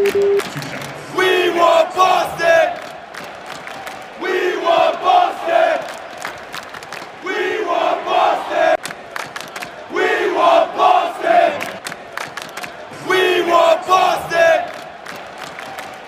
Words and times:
We 0.00 0.06
want 0.06 1.94
Boston! 1.94 2.72
We 4.18 4.56
want 4.56 4.98
Boston! 4.98 5.76
We 7.22 7.62
want 7.66 8.04
Boston! 8.06 8.76
We 9.92 10.32
want 10.32 10.74
Boston! 10.74 11.52
We 13.10 13.42
want 13.42 13.86
Boston! 13.86 14.72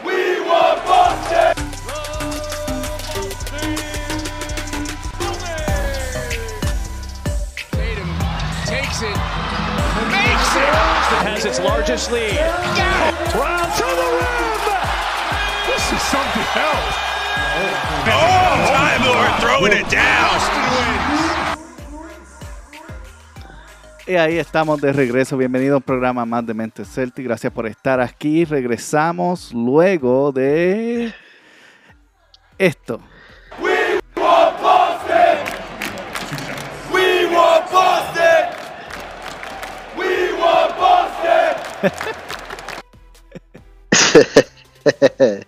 We 0.06 0.40
want 0.40 0.84
Boston! 0.86 1.54
Tatum 7.72 8.10
takes 8.64 9.02
it, 9.02 9.16
makes 10.08 10.56
it. 10.56 10.72
Has 11.28 11.44
its 11.44 11.60
largest 11.60 12.10
lead. 12.10 12.81
Else. 16.56 16.96
Oh, 18.04 18.66
Time 18.66 19.04
Lord 19.06 19.32
throwing 19.40 19.72
it 19.72 19.88
down. 19.88 20.40
Y 24.06 24.16
ahí 24.16 24.38
estamos 24.38 24.80
de 24.80 24.92
regreso. 24.92 25.36
Bienvenido 25.36 25.74
a 25.74 25.76
un 25.78 25.82
programa 25.82 26.24
más 26.26 26.44
de 26.44 26.54
Mente 26.54 26.84
Celtic. 26.84 27.24
Gracias 27.24 27.52
por 27.52 27.66
estar 27.66 28.00
aquí. 28.00 28.44
Regresamos 28.44 29.52
luego 29.52 30.32
de 30.32 31.14
esto. 32.58 33.00
We 33.60 34.00
want 34.16 34.60
Boston! 34.60 35.38
We 36.92 37.26
want 37.34 37.70
Boston! 37.70 38.48
We 39.96 40.32
want 40.38 40.76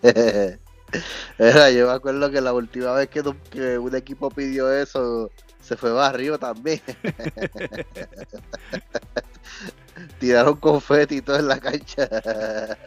Boston! 0.09 0.59
Era, 1.38 1.70
yo 1.70 1.87
me 1.87 1.92
acuerdo 1.92 2.30
que 2.30 2.40
la 2.40 2.52
última 2.52 2.92
vez 2.92 3.09
que, 3.09 3.23
tu- 3.23 3.37
que 3.50 3.78
un 3.78 3.95
equipo 3.95 4.30
pidió 4.30 4.73
eso, 4.73 5.30
se 5.60 5.76
fue 5.76 5.92
barrio 5.92 6.38
también. 6.38 6.80
Tiraron 10.18 10.56
confeti 10.56 11.16
y 11.16 11.23
todo 11.23 11.36
en 11.38 11.48
la 11.48 11.60
cancha. 11.60 12.09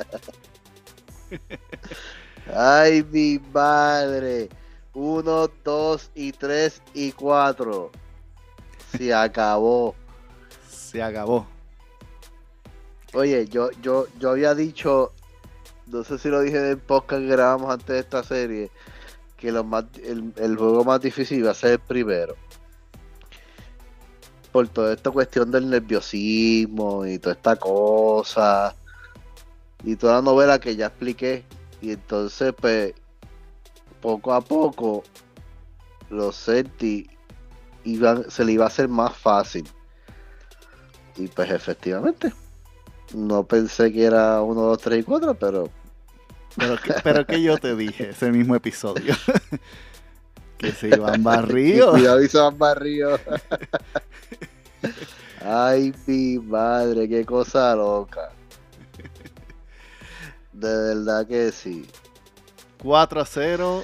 Ay, 2.54 3.04
mi 3.12 3.40
madre. 3.52 4.50
Uno, 4.94 5.48
dos 5.64 6.10
y 6.16 6.32
tres 6.32 6.82
y 6.94 7.12
cuatro. 7.12 7.92
Se 8.98 9.14
acabó. 9.14 9.94
Se 10.70 11.02
acabó. 11.04 11.46
Oye, 13.14 13.48
yo, 13.48 13.70
yo, 13.82 14.08
yo 14.20 14.32
había 14.32 14.56
dicho, 14.56 15.12
no 15.88 16.04
sé 16.04 16.18
si 16.18 16.30
lo 16.30 16.42
dije 16.42 16.58
en 16.58 16.66
el 16.66 16.78
podcast 16.78 17.22
que 17.22 17.28
grabamos 17.28 17.72
antes 17.72 17.88
de 17.88 18.00
esta 18.00 18.24
serie, 18.24 18.72
que 19.38 19.52
lo 19.52 19.64
más, 19.64 19.86
el, 20.04 20.34
el 20.36 20.58
juego 20.58 20.84
más 20.84 21.02
difícil 21.02 21.40
iba 21.40 21.52
a 21.52 21.56
ser 21.56 21.72
el 21.72 21.80
primero. 21.80 22.36
Por 24.52 24.68
toda 24.68 24.94
esta 24.94 25.12
cuestión 25.12 25.52
del 25.52 25.70
nerviosismo 25.70 27.06
y 27.06 27.20
toda 27.20 27.36
esta 27.36 27.56
cosa. 27.56 28.76
Y 29.84 29.96
toda 29.96 30.16
la 30.16 30.22
novela 30.22 30.60
que 30.60 30.76
ya 30.76 30.88
expliqué. 30.88 31.46
Y 31.82 31.92
entonces, 31.92 32.54
pues, 32.60 32.94
poco 34.02 34.34
a 34.34 34.42
poco, 34.42 35.04
los 36.10 36.36
Celtics 36.36 37.14
iban, 37.84 38.30
se 38.30 38.44
le 38.44 38.54
iba 38.54 38.66
a 38.66 38.68
hacer 38.68 38.88
más 38.88 39.16
fácil. 39.16 39.68
Y 41.16 41.28
pues 41.28 41.50
efectivamente. 41.52 42.34
No 43.14 43.44
pensé 43.44 43.92
que 43.92 44.04
era 44.04 44.42
1, 44.42 44.62
2, 44.62 44.78
3 44.80 45.00
y 45.00 45.04
4, 45.04 45.36
pero 45.36 45.70
Pero 46.56 46.78
que, 46.78 46.94
pero 47.04 47.26
que 47.26 47.42
yo 47.42 47.58
te 47.58 47.76
dije 47.76 48.10
ese 48.10 48.32
mismo 48.32 48.56
episodio. 48.56 49.16
que 50.58 50.72
se 50.72 50.90
iban 50.90 51.24
barridos. 51.24 51.92
cuidado 51.92 52.22
y 52.22 52.28
se 52.28 52.38
van 52.38 52.58
barridos. 52.58 53.22
Ay, 55.42 55.94
mi 56.06 56.40
madre, 56.40 57.08
qué 57.08 57.26
cosa 57.26 57.76
loca. 57.76 58.32
De 60.52 60.68
verdad 60.68 61.28
que 61.28 61.52
sí. 61.52 61.88
4 62.82 63.22
a 63.22 63.26
0. 63.26 63.84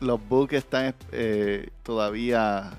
Los 0.00 0.28
Bucks 0.28 0.54
están 0.54 0.94
eh, 1.12 1.70
todavía 1.82 2.78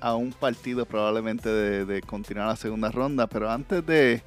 a 0.00 0.14
un 0.14 0.32
partido 0.32 0.86
probablemente 0.86 1.48
de, 1.48 1.84
de 1.84 2.02
continuar 2.02 2.48
la 2.48 2.56
segunda 2.56 2.90
ronda. 2.90 3.26
Pero 3.26 3.50
antes 3.50 3.84
de, 3.84 4.22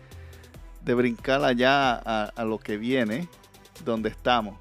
de 0.83 0.93
brincar 0.93 1.43
allá 1.43 1.95
a, 1.95 2.43
lo 2.43 2.59
que 2.59 2.77
viene, 2.77 3.29
donde 3.83 4.09
estamos, 4.09 4.57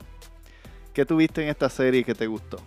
¿qué 0.93 1.05
tuviste 1.05 1.43
en 1.43 1.49
esta 1.49 1.69
serie 1.69 2.05
que 2.05 2.15
te 2.15 2.27
gustó? 2.27 2.59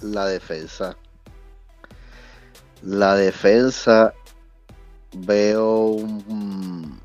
La 0.00 0.26
defensa. 0.26 0.96
La 2.82 3.14
defensa. 3.14 4.12
Veo 5.12 5.86
un, 5.86 7.00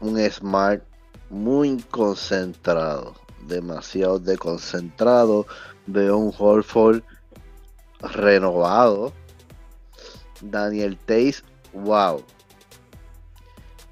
un 0.00 0.30
Smart 0.30 0.82
muy 1.30 1.82
concentrado. 1.90 3.14
Demasiado 3.42 4.18
desconcentrado. 4.18 5.46
Veo 5.86 6.16
un 6.16 6.32
Horford 6.36 7.02
renovado. 8.00 9.12
Daniel 10.40 10.98
Tays, 11.06 11.44
wow. 11.84 12.22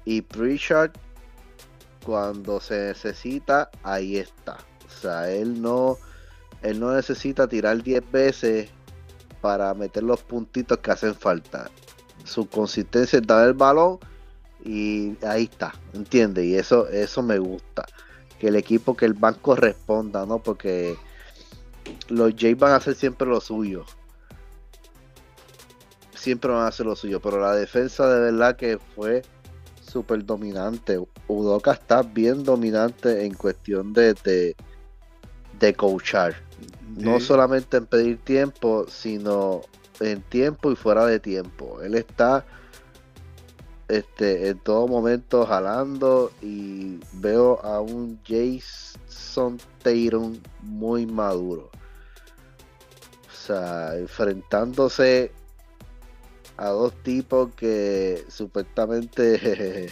Y 0.05 0.21
Pritchard, 0.21 0.91
cuando 2.05 2.59
se 2.59 2.87
necesita, 2.87 3.69
ahí 3.83 4.17
está. 4.17 4.57
O 4.85 5.01
sea, 5.01 5.31
él 5.31 5.61
no, 5.61 5.97
él 6.61 6.79
no 6.79 6.93
necesita 6.93 7.47
tirar 7.47 7.81
10 7.81 8.11
veces 8.11 8.69
para 9.41 9.73
meter 9.73 10.03
los 10.03 10.21
puntitos 10.21 10.77
que 10.79 10.91
hacen 10.91 11.15
falta. 11.15 11.69
Su 12.23 12.47
consistencia 12.47 13.19
es 13.19 13.27
dar 13.27 13.47
el 13.47 13.53
balón 13.53 13.99
y 14.63 15.15
ahí 15.25 15.43
está, 15.43 15.73
¿entiendes? 15.93 16.45
Y 16.45 16.55
eso, 16.55 16.87
eso 16.87 17.21
me 17.21 17.37
gusta. 17.39 17.85
Que 18.39 18.47
el 18.47 18.55
equipo, 18.55 18.97
que 18.97 19.05
el 19.05 19.13
banco 19.13 19.55
responda, 19.55 20.25
¿no? 20.25 20.39
Porque 20.39 20.97
los 22.09 22.33
Jays 22.35 22.57
van 22.57 22.71
a 22.71 22.77
hacer 22.77 22.95
siempre 22.95 23.27
lo 23.27 23.39
suyo. 23.39 23.85
Siempre 26.15 26.51
van 26.51 26.63
a 26.63 26.67
hacer 26.67 26.85
lo 26.85 26.95
suyo. 26.95 27.19
Pero 27.21 27.39
la 27.39 27.53
defensa 27.53 28.07
de 28.09 28.19
verdad 28.31 28.55
que 28.55 28.79
fue 28.95 29.21
súper 29.81 30.25
dominante. 30.25 30.99
Udoka 31.27 31.73
está 31.73 32.01
bien 32.01 32.43
dominante 32.43 33.25
en 33.25 33.33
cuestión 33.33 33.93
de, 33.93 34.13
de, 34.13 34.55
de 35.59 35.73
coachar. 35.73 36.35
No 36.97 37.19
solamente 37.19 37.77
en 37.77 37.85
pedir 37.85 38.17
tiempo, 38.19 38.85
sino 38.89 39.61
en 39.99 40.21
tiempo 40.23 40.71
y 40.71 40.75
fuera 40.75 41.05
de 41.05 41.19
tiempo. 41.19 41.81
Él 41.81 41.95
está 41.95 42.45
este, 43.87 44.49
en 44.49 44.59
todo 44.59 44.87
momento 44.87 45.45
jalando 45.45 46.31
y 46.41 46.99
veo 47.13 47.63
a 47.63 47.79
un 47.81 48.19
Jason 48.27 49.57
Tatum 49.83 50.37
muy 50.61 51.05
maduro. 51.05 51.69
O 53.27 53.47
sea, 53.47 53.95
enfrentándose 53.95 55.31
a 56.57 56.69
dos 56.69 56.93
tipos 57.03 57.49
que 57.55 58.23
supuestamente 58.29 59.91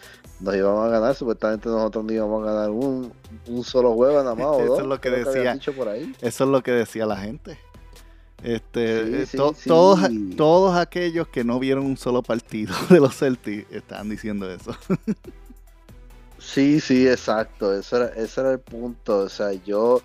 nos 0.40 0.54
íbamos 0.54 0.86
a 0.86 0.88
ganar, 0.88 1.14
supuestamente 1.14 1.68
nosotros 1.68 2.04
no 2.04 2.12
íbamos 2.12 2.42
a 2.46 2.52
ganar 2.52 2.70
un, 2.70 3.12
un 3.48 3.64
solo 3.64 3.94
juego 3.94 4.22
nada 4.22 4.34
más 4.34 4.46
o 4.46 4.60
Eso 4.60 4.66
dos. 4.72 4.80
es 4.80 4.86
lo 4.86 5.00
que 5.00 5.10
decía. 5.10 5.54
dicho 5.54 5.72
por 5.72 5.88
ahí. 5.88 6.14
Eso 6.20 6.44
es 6.44 6.50
lo 6.50 6.62
que 6.62 6.72
decía 6.72 7.06
la 7.06 7.16
gente. 7.16 7.58
Este, 8.42 9.04
Sí, 9.06 9.14
eh, 9.14 9.26
sí, 9.26 9.36
to- 9.38 9.54
sí. 9.58 9.68
Todos, 9.68 10.00
todos 10.36 10.76
aquellos 10.76 11.26
que 11.28 11.42
no 11.42 11.58
vieron 11.58 11.86
un 11.86 11.96
solo 11.96 12.22
partido 12.22 12.74
de 12.90 13.00
los 13.00 13.16
Celtics 13.16 13.66
estaban 13.72 14.08
diciendo 14.10 14.48
eso. 14.50 14.76
Sí, 16.38 16.80
sí, 16.80 17.08
exacto. 17.08 17.74
Eso 17.74 17.96
era, 17.96 18.06
ese 18.14 18.40
era 18.40 18.52
el 18.52 18.60
punto. 18.60 19.18
O 19.20 19.28
sea, 19.28 19.52
yo, 19.52 20.02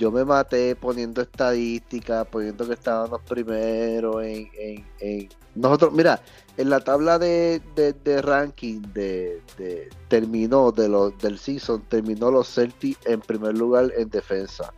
yo 0.00 0.10
me 0.10 0.24
maté 0.24 0.74
poniendo 0.74 1.20
estadísticas, 1.20 2.26
poniendo 2.28 2.66
que 2.66 2.72
estábamos 2.72 3.20
primero 3.28 4.22
en, 4.22 4.48
en, 4.58 4.86
en- 4.98 5.28
Nosotros, 5.54 5.92
mira, 5.92 6.22
en 6.56 6.70
la 6.70 6.80
tabla 6.80 7.18
de, 7.18 7.60
de, 7.76 7.92
de 7.92 8.22
ranking 8.22 8.80
de, 8.94 9.42
de- 9.58 9.90
terminó 10.08 10.72
de 10.72 10.88
los 10.88 11.18
del 11.18 11.38
season, 11.38 11.82
terminó 11.90 12.30
los 12.30 12.48
Celtics 12.48 13.04
en 13.06 13.20
primer 13.20 13.58
lugar 13.58 13.92
en 13.94 14.08
defensa. 14.08 14.72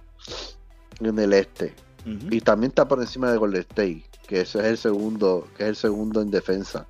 En 0.98 1.16
el 1.20 1.32
este. 1.32 1.72
Y 2.04 2.40
también 2.40 2.70
está 2.70 2.88
por 2.88 3.00
encima 3.00 3.30
de 3.30 3.38
Golden 3.38 3.60
State, 3.60 4.02
que 4.26 4.40
ese 4.40 4.58
es 4.58 4.64
el 4.64 4.76
segundo, 4.78 5.46
que 5.56 5.62
es 5.62 5.68
el 5.68 5.76
segundo 5.76 6.20
en 6.20 6.32
defensa. 6.32 6.84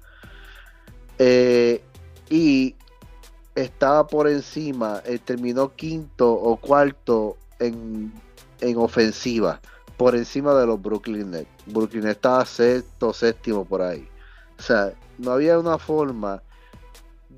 Eh, 1.18 1.82
y 2.30 2.74
estaba 3.54 4.06
por 4.06 4.26
encima, 4.26 5.02
eh, 5.04 5.18
terminó 5.22 5.74
quinto 5.76 6.32
o 6.32 6.56
cuarto 6.56 7.36
en, 7.62 8.12
en 8.60 8.76
ofensiva, 8.76 9.60
por 9.96 10.14
encima 10.16 10.54
de 10.54 10.66
los 10.66 10.80
Brooklyn 10.80 11.30
Nets. 11.30 11.48
Brooklyn 11.66 12.06
estaba 12.06 12.44
sexto, 12.44 13.12
séptimo 13.12 13.64
por 13.64 13.82
ahí. 13.82 14.08
O 14.58 14.62
sea, 14.62 14.92
no 15.18 15.32
había 15.32 15.58
una 15.58 15.78
forma 15.78 16.42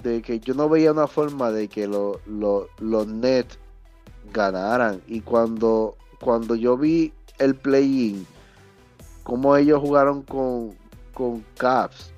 de 0.02 0.22
que 0.22 0.40
yo 0.40 0.54
no 0.54 0.68
veía 0.68 0.92
una 0.92 1.06
forma 1.06 1.50
de 1.50 1.68
que 1.68 1.86
lo- 1.86 2.20
lo- 2.26 2.68
los 2.78 3.06
Nets 3.06 3.58
ganaran. 4.32 5.00
Y 5.06 5.20
cuando, 5.20 5.96
cuando 6.20 6.54
yo 6.54 6.76
vi 6.76 7.12
el 7.38 7.54
play-in, 7.54 8.26
cómo 9.22 9.56
ellos 9.56 9.80
jugaron 9.80 10.22
con, 10.22 10.76
con 11.14 11.44
Caps, 11.56 12.12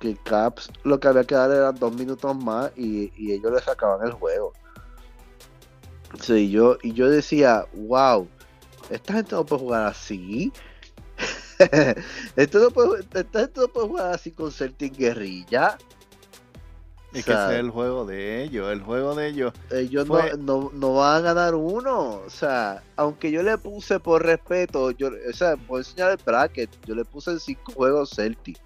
que 0.00 0.16
Caps 0.24 0.70
lo 0.84 0.98
que 1.00 1.08
había 1.08 1.24
que 1.24 1.34
dar 1.34 1.50
eran 1.50 1.74
dos 1.78 1.94
minutos 1.94 2.36
más 2.36 2.70
y, 2.76 3.12
y 3.16 3.32
ellos 3.32 3.52
le 3.52 3.60
sacaban 3.60 4.06
el 4.06 4.12
juego. 4.12 4.52
Sí, 6.20 6.50
yo, 6.50 6.78
y 6.82 6.92
yo 6.92 7.08
decía, 7.08 7.66
wow, 7.74 8.28
esta 8.90 9.14
gente 9.14 9.34
no 9.34 9.44
puede 9.46 9.62
jugar 9.62 9.86
así. 9.86 10.52
Esto 12.36 12.58
no 12.58 12.70
puede, 12.70 13.00
esta 13.00 13.40
gente 13.40 13.60
no 13.60 13.68
puede 13.68 13.88
jugar 13.88 14.14
así 14.14 14.32
con 14.32 14.50
Celtic 14.50 14.96
Guerrilla. 14.96 15.78
Es 17.12 17.22
O 17.22 17.24
que 17.26 17.32
sea, 17.32 17.44
ese 17.46 17.54
es 17.54 17.60
el 17.60 17.70
juego 17.70 18.06
de 18.06 18.42
ellos. 18.42 18.70
El 18.72 18.82
juego 18.82 19.14
de 19.14 19.28
ellos. 19.28 19.52
ellos 19.70 20.06
Fue- 20.08 20.32
no, 20.36 20.36
no, 20.62 20.70
no 20.72 20.94
van 20.94 21.16
a 21.16 21.20
ganar 21.20 21.54
uno. 21.54 22.22
O 22.26 22.30
sea, 22.30 22.82
aunque 22.96 23.30
yo 23.30 23.42
le 23.42 23.58
puse 23.58 24.00
por 24.00 24.24
respeto, 24.24 24.90
yo, 24.92 25.08
o 25.28 25.32
sea, 25.32 25.56
por 25.56 25.78
enseñar 25.80 26.10
el 26.10 26.18
bracket, 26.24 26.70
yo 26.86 26.94
le 26.94 27.04
puse 27.04 27.30
en 27.32 27.40
cinco 27.40 27.72
juegos 27.72 28.10
Celtic. 28.16 28.58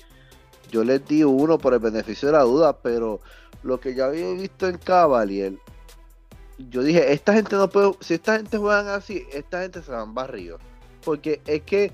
Yo 0.70 0.82
les 0.84 1.04
di 1.06 1.22
uno 1.24 1.58
por 1.58 1.74
el 1.74 1.80
beneficio 1.80 2.28
de 2.28 2.32
la 2.32 2.42
duda, 2.42 2.76
pero 2.78 3.20
lo 3.62 3.78
que 3.80 3.94
ya 3.94 4.06
había 4.06 4.30
visto 4.32 4.68
en 4.68 4.78
Cavalier, 4.78 5.54
yo 6.58 6.82
dije, 6.82 7.12
esta 7.12 7.34
gente 7.34 7.56
no 7.56 7.68
puede, 7.68 7.92
si 8.00 8.14
esta 8.14 8.36
gente 8.36 8.58
juegan 8.58 8.88
así, 8.88 9.26
esta 9.32 9.62
gente 9.62 9.82
se 9.82 9.90
van 9.90 10.14
barridos. 10.14 10.60
Porque 11.04 11.40
es 11.46 11.62
que, 11.62 11.92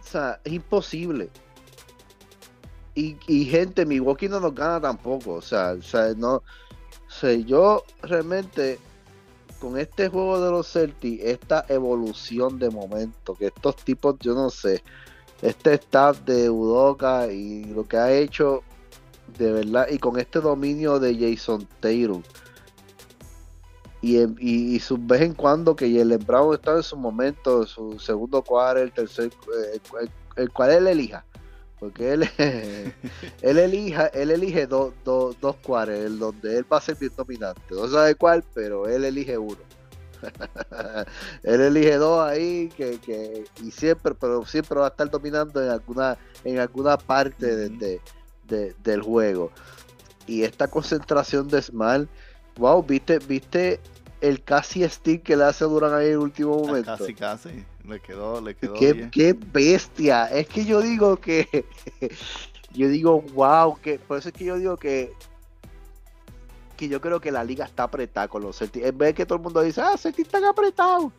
o 0.00 0.06
sea, 0.06 0.40
es 0.44 0.52
imposible. 0.52 1.30
Y, 2.94 3.16
y 3.26 3.44
gente, 3.44 3.86
Milwaukee 3.86 4.28
no 4.28 4.40
nos 4.40 4.54
gana 4.54 4.80
tampoco. 4.80 5.34
O 5.34 5.42
sea, 5.42 5.72
o 5.72 5.82
sea 5.82 6.12
no, 6.16 6.34
o 6.34 7.10
sea, 7.10 7.32
yo 7.34 7.84
realmente 8.02 8.78
con 9.58 9.78
este 9.78 10.08
juego 10.08 10.40
de 10.40 10.50
los 10.50 10.70
Celtics, 10.70 11.24
esta 11.24 11.64
evolución 11.68 12.58
de 12.58 12.70
momento, 12.70 13.34
que 13.34 13.46
estos 13.46 13.76
tipos, 13.76 14.16
yo 14.20 14.34
no 14.34 14.50
sé, 14.50 14.82
este 15.42 15.74
staff 15.74 16.20
de 16.20 16.48
Udoka 16.50 17.30
y 17.32 17.64
lo 17.64 17.86
que 17.86 17.96
ha 17.96 18.12
hecho, 18.12 18.62
de 19.36 19.52
verdad, 19.52 19.88
y 19.90 19.98
con 19.98 20.18
este 20.18 20.40
dominio 20.40 20.98
de 21.00 21.16
Jason 21.16 21.66
Taylor. 21.80 22.22
Y, 24.00 24.18
y, 24.18 24.76
y 24.76 24.80
su 24.80 24.96
vez 24.96 25.22
en 25.22 25.34
cuando 25.34 25.74
que 25.74 25.92
Jalen 25.92 26.24
Brown 26.24 26.54
está 26.54 26.76
en 26.76 26.82
su 26.82 26.96
momento, 26.96 27.66
su 27.66 27.98
segundo 27.98 28.42
cuadro, 28.42 28.80
el 28.80 28.92
tercer, 28.92 29.26
eh, 29.74 29.80
el, 30.00 30.10
el 30.36 30.50
cual 30.52 30.70
él 30.70 30.86
elija. 30.86 31.24
Porque 31.80 32.12
él, 32.12 32.28
él 33.42 33.58
elija, 33.58 34.06
él 34.08 34.30
elige 34.30 34.66
dos 34.66 34.92
dos 35.04 35.36
dos 35.40 35.56
cuares, 35.56 36.04
el 36.06 36.18
donde 36.18 36.58
él 36.58 36.66
va 36.72 36.78
a 36.78 36.80
ser 36.80 36.96
bien 36.96 37.12
dominante. 37.16 37.60
No 37.70 37.88
sabe 37.88 38.14
cuál, 38.14 38.44
pero 38.54 38.86
él 38.88 39.04
elige 39.04 39.36
uno. 39.38 39.58
él 41.42 41.60
elige 41.60 41.96
dos 41.96 42.20
ahí 42.28 42.68
que, 42.76 42.98
que 42.98 43.44
y 43.62 43.70
siempre, 43.70 44.14
pero 44.14 44.44
siempre 44.44 44.78
va 44.78 44.86
a 44.86 44.90
estar 44.90 45.08
dominando 45.10 45.62
en 45.62 45.70
alguna, 45.70 46.18
en 46.44 46.58
alguna 46.58 46.96
parte 46.98 47.54
de- 47.54 47.68
de- 47.68 48.00
de- 48.48 48.74
del 48.82 49.02
juego. 49.02 49.50
Y 50.26 50.42
esta 50.42 50.68
concentración 50.68 51.48
de 51.48 51.62
Smart, 51.62 52.08
wow, 52.58 52.82
viste, 52.82 53.18
viste 53.20 53.80
el 54.20 54.42
casi 54.42 54.86
stick 54.88 55.22
que 55.22 55.36
le 55.36 55.44
hace 55.44 55.64
Durán 55.64 55.94
ahí 55.94 56.06
en 56.06 56.12
el 56.12 56.18
último 56.18 56.58
momento. 56.58 56.96
Casi, 56.98 57.14
casi. 57.14 57.64
Le 57.84 58.00
quedó, 58.00 58.40
le 58.40 58.54
quedó 58.54 58.74
Qué, 58.74 58.92
bien. 58.92 59.10
qué 59.10 59.32
bestia. 59.32 60.26
Es 60.26 60.48
que 60.48 60.64
yo 60.64 60.82
digo 60.82 61.16
que. 61.16 61.64
yo 62.72 62.88
digo, 62.88 63.22
wow. 63.34 63.78
Que, 63.80 63.98
por 63.98 64.18
eso 64.18 64.28
es 64.28 64.34
que 64.34 64.44
yo 64.44 64.58
digo 64.58 64.76
que. 64.76 65.12
Que 66.76 66.88
yo 66.88 67.00
creo 67.00 67.20
que 67.20 67.32
la 67.32 67.42
liga 67.42 67.64
está 67.64 67.84
apretada 67.84 68.28
con 68.28 68.42
los 68.42 68.58
Celtics. 68.58 68.86
En 68.86 68.98
vez 68.98 69.08
de 69.08 69.14
que 69.14 69.26
todo 69.26 69.36
el 69.36 69.42
mundo 69.42 69.62
dice, 69.62 69.80
ah, 69.80 69.96
Celtics 69.96 70.28
están 70.28 70.44
apretados. 70.44 71.12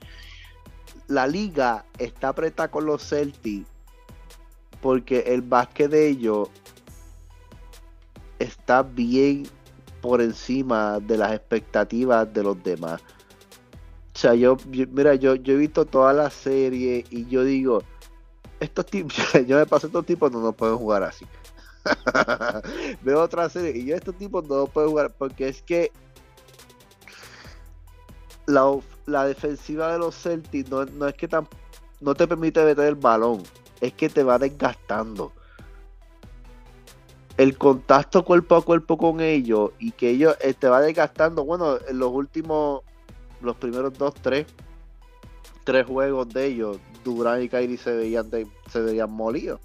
La 1.07 1.25
liga 1.25 1.86
está 1.97 2.30
apretada 2.30 2.69
con 2.69 2.86
los 2.86 3.07
Celtics. 3.07 3.68
Porque 4.81 5.19
el 5.27 5.41
básquet 5.41 5.89
de 5.89 6.07
ellos 6.07 6.50
está 8.38 8.83
bien 8.83 9.45
por 10.01 10.22
encima 10.22 11.00
de 11.00 11.18
las 11.18 11.34
expectativas 11.34 12.31
de 12.34 12.44
los 12.44 12.62
demás. 12.63 13.01
O 14.16 14.19
sea, 14.19 14.36
yo, 14.36 14.57
mira, 14.92 15.16
yo, 15.16 15.36
yo 15.36 15.54
he 15.54 15.57
visto 15.57 15.86
toda 15.86 16.13
la 16.13 16.30
serie 16.30 17.06
y 17.10 17.25
yo 17.28 17.44
digo, 17.44 17.84
estos 18.60 18.86
tipos, 18.86 19.16
yo 19.48 19.57
me 19.57 19.66
paso 19.66 19.88
estos 19.88 20.06
tipos 20.06 20.31
no, 20.31 20.42
no 20.42 20.51
pueden 20.51 20.78
jugar 20.78 21.04
así. 21.04 21.25
Veo 23.01 23.22
otra 23.22 23.50
serie 23.50 23.78
y 23.78 23.86
yo 23.86 23.96
estos 23.96 24.16
tipos 24.16 24.48
no 24.48 24.68
pueden 24.68 24.90
jugar 24.90 25.13
porque 25.18 25.48
es 25.48 25.62
que 25.62 25.92
la, 28.46 28.78
la 29.06 29.25
defensiva 29.25 29.94
de 29.94 30.00
los 30.00 30.16
Celtics 30.16 30.69
no, 30.69 30.86
no 30.86 31.07
es 31.07 31.13
que 31.13 31.28
tan, 31.28 31.48
no 32.01 32.16
te 32.16 32.28
permite 32.28 32.63
meter 32.63 32.86
el 32.86 32.96
balón, 32.96 33.44
es 33.80 33.94
que 33.94 34.10
te 34.10 34.24
va 34.24 34.38
desgastando. 34.38 35.31
El 37.39 37.57
contacto 37.57 38.25
cuerpo 38.25 38.57
a 38.57 38.62
cuerpo 38.62 38.97
con 38.97 39.21
ellos 39.21 39.71
y 39.80 39.91
que 39.91 40.09
ellos 40.09 40.36
eh, 40.41 40.53
te 40.53 40.68
va 40.68 40.81
desgastando. 40.81 41.45
Bueno, 41.45 41.77
en 41.88 41.97
los 41.97 42.12
últimos 42.12 42.81
los 43.39 43.56
primeros 43.56 43.97
dos, 43.97 44.13
tres, 44.15 44.45
tres 45.63 45.86
juegos 45.88 46.27
de 46.27 46.47
ellos, 46.47 46.80
Durán 47.06 47.41
y 47.41 47.47
Kyrie 47.47 47.77
se 47.77 47.95
veían 47.95 48.30
de- 48.30 48.45
se 48.69 48.81
veían 48.81 49.09
molidos. 49.09 49.62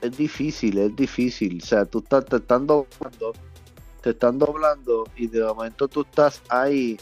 Es 0.00 0.16
difícil, 0.16 0.78
es 0.78 0.94
difícil. 0.94 1.58
O 1.60 1.66
sea, 1.66 1.86
tú 1.86 1.98
estás, 1.98 2.24
te 2.26 2.36
están 2.36 2.68
doblando, 2.68 3.32
te 4.00 4.10
están 4.10 4.38
doblando 4.38 5.08
y 5.16 5.26
de 5.26 5.42
momento 5.42 5.88
tú 5.88 6.02
estás 6.02 6.40
ahí 6.48 6.96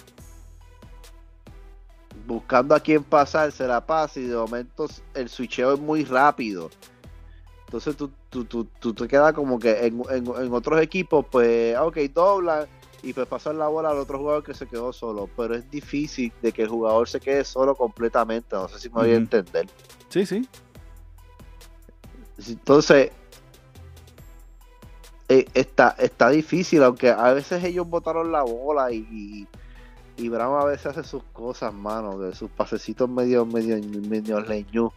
buscando 2.26 2.74
a 2.74 2.80
quién 2.80 3.04
pasar, 3.04 3.52
se 3.52 3.66
la 3.66 3.84
pasa 3.84 4.20
y 4.20 4.24
de 4.24 4.36
momento 4.36 4.86
el 5.14 5.28
switcheo 5.28 5.74
es 5.74 5.80
muy 5.80 6.04
rápido. 6.04 6.70
Entonces 7.66 7.96
tú, 7.96 8.10
tú, 8.30 8.44
tú, 8.44 8.64
tú 8.78 8.94
te 8.94 9.08
quedas 9.08 9.32
como 9.32 9.58
que 9.58 9.86
en, 9.86 10.02
en- 10.10 10.26
en 10.26 10.52
otros 10.52 10.80
equipos, 10.80 11.26
pues, 11.30 11.76
ok, 11.76 11.96
doblan 12.14 12.66
y 13.02 13.12
pues 13.12 13.26
pasan 13.26 13.58
la 13.58 13.68
bola 13.68 13.90
al 13.90 13.98
otro 13.98 14.18
jugador 14.18 14.42
que 14.44 14.54
se 14.54 14.66
quedó 14.66 14.92
solo. 14.92 15.28
Pero 15.36 15.54
es 15.56 15.68
difícil 15.70 16.32
de 16.40 16.52
que 16.52 16.62
el 16.62 16.68
jugador 16.68 17.08
se 17.08 17.20
quede 17.20 17.44
solo 17.44 17.74
completamente. 17.74 18.54
No 18.56 18.68
sé 18.68 18.78
si 18.78 18.88
me 18.88 18.94
voy 18.94 19.10
a 19.10 19.16
entender. 19.16 19.68
Sí, 20.08 20.24
sí. 20.24 20.48
Entonces, 22.48 23.10
eh, 25.28 25.46
está, 25.54 25.96
está 25.98 26.28
difícil, 26.30 26.82
aunque 26.82 27.10
a 27.10 27.32
veces 27.32 27.62
ellos 27.64 27.88
botaron 27.88 28.30
la 28.32 28.42
bola 28.42 28.92
y, 28.92 28.98
y, 29.10 29.48
y 30.16 30.28
Brown 30.28 30.60
a 30.60 30.64
veces 30.64 30.86
hace 30.86 31.04
sus 31.04 31.22
cosas, 31.32 31.72
mano, 31.74 32.18
de 32.18 32.34
sus 32.34 32.50
pasecitos 32.50 33.08
medio, 33.08 33.44
medio, 33.46 33.76
medio 34.08 34.40
leñú. 34.40 34.90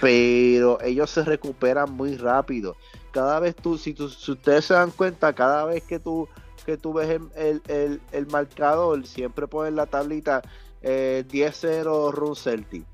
Pero 0.00 0.80
ellos 0.82 1.10
se 1.10 1.22
recuperan 1.24 1.92
muy 1.92 2.16
rápido. 2.16 2.76
Cada 3.12 3.38
vez 3.40 3.54
tú, 3.54 3.78
si, 3.78 3.94
tú, 3.94 4.08
si 4.08 4.32
ustedes 4.32 4.64
se 4.64 4.74
dan 4.74 4.90
cuenta, 4.90 5.32
cada 5.32 5.64
vez 5.64 5.84
que 5.84 6.00
tú, 6.00 6.28
que 6.66 6.76
tú 6.76 6.92
ves 6.92 7.08
el, 7.10 7.28
el, 7.36 7.62
el- 7.68 8.00
el 8.10 8.26
marcador, 8.26 9.06
siempre 9.06 9.46
ponen 9.46 9.76
la 9.76 9.86
tablita 9.86 10.42
eh, 10.82 11.24
10-0 11.30 12.12
Run 12.12 12.34
Celtic. 12.36 12.84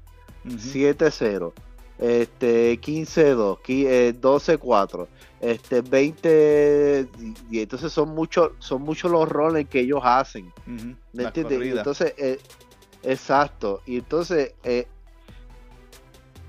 Ujú. 0.45 0.57
7-0, 0.57 1.52
este, 1.99 2.81
15-2, 2.81 3.59
qui- 3.62 3.87
eh, 3.87 4.14
12-4, 4.19 5.07
este, 5.40 5.80
20 5.80 7.09
y, 7.50 7.61
entonces 7.61 7.92
son 7.92 8.11
muchos 8.11 8.52
son 8.59 8.82
muchos 8.82 9.11
los 9.11 9.28
roles 9.28 9.68
que 9.68 9.80
ellos 9.80 10.00
hacen, 10.02 10.52
Ujú. 10.66 10.94
¿me 11.12 11.25
entiendes? 11.25 11.66
Y 11.66 11.70
entonces, 11.70 12.14
eh, 12.18 12.38
exacto, 13.02 13.82
y 13.87 13.99
entonces 13.99 14.54
eh, 14.64 14.87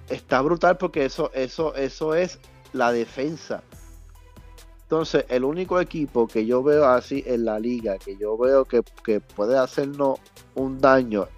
está 0.09 0.41
brutal 0.41 0.77
porque 0.77 1.05
eso, 1.05 1.31
eso, 1.33 1.73
eso 1.75 2.15
es 2.15 2.39
la 2.73 2.91
defensa. 2.91 3.63
Entonces, 4.83 5.25
el 5.29 5.45
único 5.45 5.79
equipo 5.79 6.27
que 6.27 6.45
yo 6.45 6.61
veo 6.61 6.85
así 6.85 7.23
en 7.25 7.45
la 7.45 7.57
liga, 7.59 7.97
que 7.97 8.17
yo 8.17 8.37
veo 8.37 8.65
que, 8.65 8.81
que 9.05 9.21
puede 9.21 9.57
hacernos 9.57 10.19
un 10.53 10.79
daño, 10.79 11.29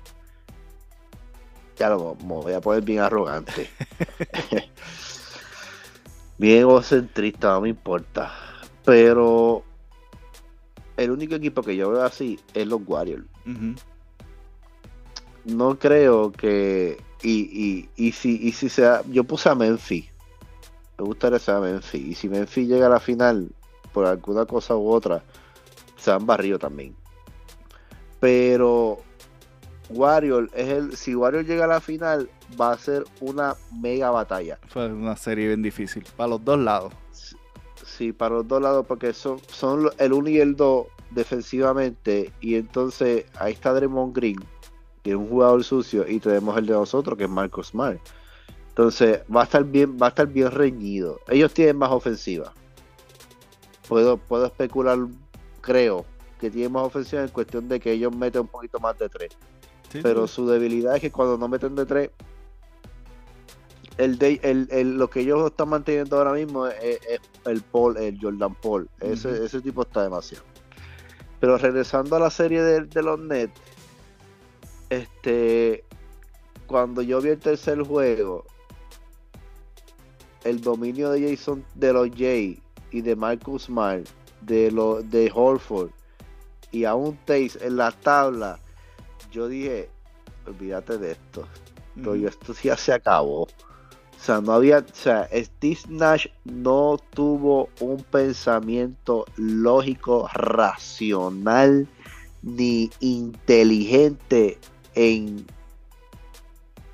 ya 1.78 1.90
lo 1.90 2.16
me 2.16 2.34
voy 2.34 2.54
a 2.54 2.62
poner 2.62 2.82
bien 2.82 3.02
arrogante. 3.02 3.70
bien 6.38 6.60
egocentrista, 6.60 7.54
no 7.54 7.62
me 7.62 7.70
importa. 7.70 8.32
Pero 8.86 9.64
el 10.98 11.12
único 11.12 11.36
equipo 11.36 11.62
que 11.62 11.76
yo 11.76 11.92
veo 11.92 12.04
así 12.04 12.40
es 12.54 12.68
los 12.68 12.82
Warriors. 12.86 13.26
No 15.46 15.78
creo 15.78 16.32
que 16.32 17.02
y, 17.22 17.90
y, 17.98 18.08
y 18.08 18.12
si 18.12 18.40
y 18.42 18.52
si 18.52 18.70
sea 18.70 19.02
yo 19.10 19.24
puse 19.24 19.50
a 19.50 19.56
Memphis. 19.56 20.06
Me 20.98 21.06
gustaría 21.06 21.40
que 21.40 21.46
sea 21.46 21.60
Memphis. 21.60 22.06
Y 22.06 22.16
si 22.16 22.30
Memphis 22.30 22.68
llega 22.68 22.88
a 22.88 22.90
la 22.90 23.00
final 23.00 23.50
por 23.92 24.06
alguna 24.06 24.46
cosa 24.46 24.76
u 24.76 24.90
otra 24.90 25.24
se 25.98 26.12
han 26.12 26.26
barrido 26.26 26.60
también. 26.60 26.96
Pero 28.20 29.00
Warrior 29.90 30.50
es 30.54 30.70
el 30.70 30.98
si 30.98 31.16
Warrior 31.16 31.46
llega 31.46 31.66
a 31.66 31.68
la 31.68 31.82
final 31.82 32.30
va 32.60 32.72
a 32.72 32.78
ser 32.78 33.04
una 33.22 33.56
mega 33.72 34.10
batalla. 34.12 34.60
Fue 34.68 34.88
una 34.92 35.16
serie 35.16 35.48
bien 35.48 35.62
difícil. 35.62 36.06
Para 36.16 36.30
los 36.30 36.44
dos 36.44 36.60
lados. 36.60 36.94
Sí, 37.86 38.12
para 38.12 38.36
los 38.36 38.48
dos 38.48 38.62
lados, 38.62 38.86
porque 38.88 39.14
son, 39.14 39.40
son 39.48 39.90
el 39.98 40.14
1 40.14 40.30
y 40.30 40.40
el 40.40 40.56
2 40.56 40.88
defensivamente. 41.12 42.32
Y 42.42 42.56
entonces 42.56 43.26
ahí 43.38 43.54
está 43.54 43.74
Draymond 43.74 44.16
Green, 44.16 44.40
que 45.04 45.12
es 45.12 45.16
un 45.16 45.30
jugador 45.30 45.64
sucio, 45.64 46.08
y 46.08 46.20
tenemos 46.20 46.58
el 46.58 46.66
de 46.66 46.74
nosotros, 46.74 47.18
que 47.18 47.26
es 47.26 47.30
Marcos 47.30 47.68
Smart. 47.68 48.00
Entonces 48.70 49.22
va 49.34 49.42
a 49.42 49.44
estar 49.44 49.64
bien, 49.64 49.98
va 50.02 50.08
a 50.08 50.10
estar 50.10 50.28
bien 50.28 50.50
reñido. 50.50 51.20
Ellos 51.28 51.54
tienen 51.54 51.78
más 51.78 51.92
ofensiva. 51.92 52.54
Puedo, 53.88 54.18
puedo 54.18 54.46
especular, 54.48 54.98
creo, 55.62 56.06
que 56.40 56.50
tienen 56.50 56.72
más 56.72 56.84
ofensiva 56.84 57.22
en 57.22 57.28
cuestión 57.30 57.70
de 57.70 57.80
que 57.80 57.92
ellos 57.92 58.16
meten 58.16 58.42
un 58.42 58.48
poquito 58.48 58.80
más 58.80 58.98
de 58.98 59.10
tres. 59.10 59.38
Sí, 59.92 60.00
Pero 60.02 60.28
sí. 60.28 60.34
su 60.36 60.48
debilidad 60.48 60.96
es 60.96 61.02
que 61.02 61.12
cuando 61.12 61.38
no 61.38 61.48
meten 61.48 61.76
de 61.76 61.86
tres, 61.86 62.10
el, 63.98 64.18
de, 64.18 64.40
el, 64.44 64.68
el- 64.72 64.98
lo 64.98 65.10
que 65.10 65.22
ellos 65.22 65.46
están 65.46 65.70
manteniendo 65.70 66.18
ahora 66.18 66.34
mismo 66.34 66.68
es, 66.68 67.00
es 67.08 67.20
el 67.46 67.62
Paul, 67.62 67.98
el 67.98 68.20
Jordan 68.20 68.56
Paul. 68.56 68.90
Ese, 69.00 69.44
ese 69.46 69.62
tipo 69.62 69.84
está 69.84 70.04
demasiado. 70.04 70.44
Pero 71.40 71.58
regresando 71.58 72.16
a 72.16 72.20
la 72.20 72.30
serie 72.30 72.62
de, 72.62 72.82
de 72.82 73.04
los 73.04 73.20
Nets, 73.20 73.60
este, 74.90 75.84
cuando 76.68 77.02
yo 77.02 77.22
vi 77.22 77.30
el 77.30 77.40
tercer 77.40 77.82
juego, 77.84 78.46
el 80.44 80.62
dominio 80.62 81.10
de 81.10 81.30
Jason, 81.36 81.64
de 81.76 81.94
los 81.94 82.10
Jay 82.16 82.62
y 82.92 83.02
de 83.02 83.16
Marcus 83.16 83.64
Smart, 83.64 84.06
de 84.42 84.72
los 84.72 85.10
de 85.10 85.32
Horford 85.34 85.90
y 86.72 86.86
aún 86.86 87.18
Taze 87.26 87.66
en 87.66 87.78
la 87.78 87.92
tabla, 87.92 88.60
yo 89.32 89.48
dije, 89.48 89.90
olvídate 90.46 90.98
de 90.98 91.12
esto. 91.12 91.48
Esto 92.26 92.54
ya 92.64 92.76
se 92.76 92.92
acabó. 92.94 93.48
O 94.20 94.26
sea, 94.26 94.40
no 94.40 94.54
había, 94.54 94.80
o 94.80 94.96
sea, 94.96 95.28
Steve 95.34 95.80
Nash 95.90 96.28
no 96.46 96.98
tuvo 97.14 97.70
un 97.82 98.04
pensamiento 98.04 99.26
lógico, 99.36 100.30
racional, 100.34 101.88
ni 102.42 102.90
inteligente 103.02 104.58
en 104.96 105.46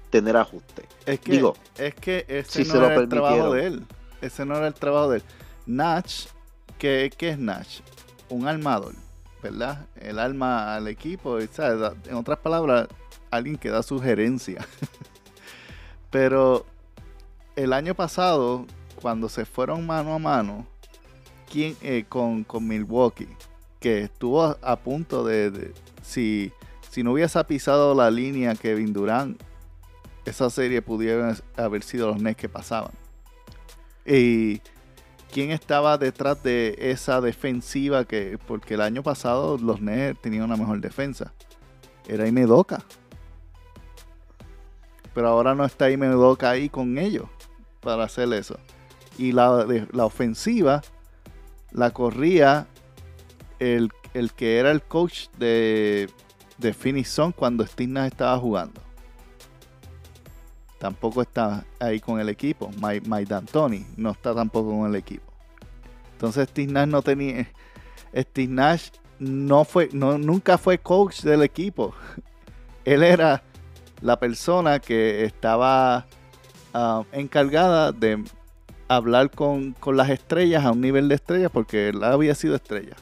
tener 0.09 0.37
ajuste. 0.37 0.85
Es 1.05 1.19
que, 1.19 1.31
Digo, 1.31 1.55
es 1.77 1.93
que 1.95 2.25
ese 2.27 2.63
si 2.63 2.67
no 2.67 2.73
se 2.73 2.79
lo 2.79 2.85
era 2.87 2.95
el 2.95 3.09
trabajo 3.09 3.53
de 3.53 3.67
él. 3.67 3.85
Ese 4.21 4.45
no 4.45 4.57
era 4.57 4.67
el 4.67 4.73
trabajo 4.73 5.11
de 5.11 5.17
él. 5.17 5.23
Nash, 5.65 6.27
¿qué, 6.77 7.11
qué 7.15 7.29
es 7.29 7.39
Nash? 7.39 7.81
Un 8.29 8.47
armador, 8.47 8.95
¿verdad? 9.41 9.85
El 9.95 10.19
arma 10.19 10.75
al 10.75 10.87
equipo. 10.87 11.37
¿sabes? 11.51 11.93
En 12.07 12.15
otras 12.15 12.39
palabras, 12.39 12.87
alguien 13.31 13.57
que 13.57 13.69
da 13.69 13.83
sugerencia. 13.83 14.65
Pero 16.11 16.65
el 17.63 17.73
año 17.73 17.93
pasado, 17.93 18.65
cuando 19.01 19.27
se 19.27 19.45
fueron 19.45 19.85
mano 19.85 20.13
a 20.13 20.19
mano 20.19 20.65
¿quién, 21.51 21.75
eh, 21.81 22.05
con, 22.07 22.45
Milwaukee, 22.61 23.27
que 23.81 24.03
estuvo 24.03 24.55
a, 24.61 24.75
punto 24.77 25.25
de, 25.25 25.51
de- 25.51 25.73
si, 26.01 26.53
si 26.89 27.03
no 27.03 27.11
hubiese 27.11 27.43
pisado 27.43 27.93
la 27.93 28.09
línea 28.11 28.55
Kevin 28.55 28.93
Durant, 28.93 29.41
esa 30.23 30.49
serie 30.49 30.81
pudiera 30.81 31.35
haber 31.57 31.83
sido 31.83 32.07
los 32.07 32.21
Nets 32.21 32.37
que 32.37 32.47
pasaban. 32.47 32.91
Y 34.05 34.61
quién 35.31 35.51
estaba 35.51 35.97
detrás 35.97 36.41
de 36.41 36.75
esa 36.79 37.19
defensiva 37.19 38.05
que, 38.05 38.39
porque 38.47 38.75
el 38.75 38.81
año 38.81 39.03
pasado 39.03 39.57
los 39.57 39.81
Nets 39.81 40.21
tenían 40.21 40.43
una 40.43 40.55
mejor 40.55 40.79
defensa. 40.79 41.33
Era 42.07 42.25
Imedoka. 42.25 42.81
Pero 45.13 45.27
ahora 45.27 45.55
no 45.55 45.65
está 45.65 45.91
Imedoka 45.91 46.49
ahí 46.49 46.69
con 46.69 46.97
ellos 46.97 47.27
para 47.81 48.03
hacer 48.03 48.31
eso. 48.33 48.57
Y 49.17 49.31
la, 49.31 49.65
la 49.91 50.05
ofensiva 50.05 50.81
la 51.71 51.91
corría 51.91 52.67
el, 53.59 53.91
el 54.13 54.33
que 54.33 54.57
era 54.57 54.71
el 54.71 54.81
coach 54.81 55.27
de, 55.37 56.09
de 56.57 56.73
Phoenix 56.73 57.19
cuando 57.35 57.65
Steve 57.65 57.91
Nash 57.91 58.07
estaba 58.07 58.37
jugando. 58.37 58.81
Tampoco 60.79 61.21
está 61.21 61.65
ahí 61.79 61.99
con 61.99 62.19
el 62.19 62.29
equipo. 62.29 62.71
Mike, 62.81 63.25
D'Antoni 63.25 63.85
no 63.97 64.11
está 64.11 64.33
tampoco 64.33 64.69
con 64.69 64.89
el 64.89 64.95
equipo. 64.95 65.31
Entonces 66.13 66.47
no 66.87 67.01
tenía. 67.01 67.47
Steve 68.15 68.79
no 69.19 69.65
fue, 69.65 69.89
no, 69.91 70.17
nunca 70.17 70.57
fue 70.57 70.77
coach 70.77 71.21
del 71.21 71.43
equipo. 71.43 71.93
Él 72.85 73.03
era 73.03 73.43
la 74.01 74.17
persona 74.17 74.79
que 74.79 75.25
estaba 75.25 76.07
ah, 76.73 77.03
encargada 77.11 77.91
de 77.91 78.23
hablar 78.87 79.29
con, 79.31 79.73
con 79.73 79.97
las 79.97 80.09
estrellas 80.09 80.65
a 80.65 80.71
un 80.71 80.81
nivel 80.81 81.07
de 81.09 81.15
estrellas 81.15 81.51
porque 81.53 81.89
él 81.89 82.03
había 82.03 82.33
sido 82.35 82.55
estrella. 82.55 82.95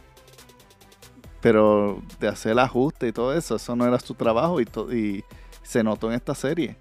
Pero 1.41 2.01
de 2.19 2.27
hacer 2.27 2.53
el 2.53 2.59
ajuste 2.59 3.07
y 3.07 3.11
todo 3.11 3.33
eso, 3.33 3.55
eso 3.55 3.75
no 3.75 3.85
era 3.85 3.99
su 3.99 4.13
trabajo 4.15 4.59
y, 4.59 4.65
to- 4.65 4.91
y 4.93 5.23
se 5.63 5.83
notó 5.83 6.07
en 6.09 6.15
esta 6.15 6.33
serie. 6.35 6.75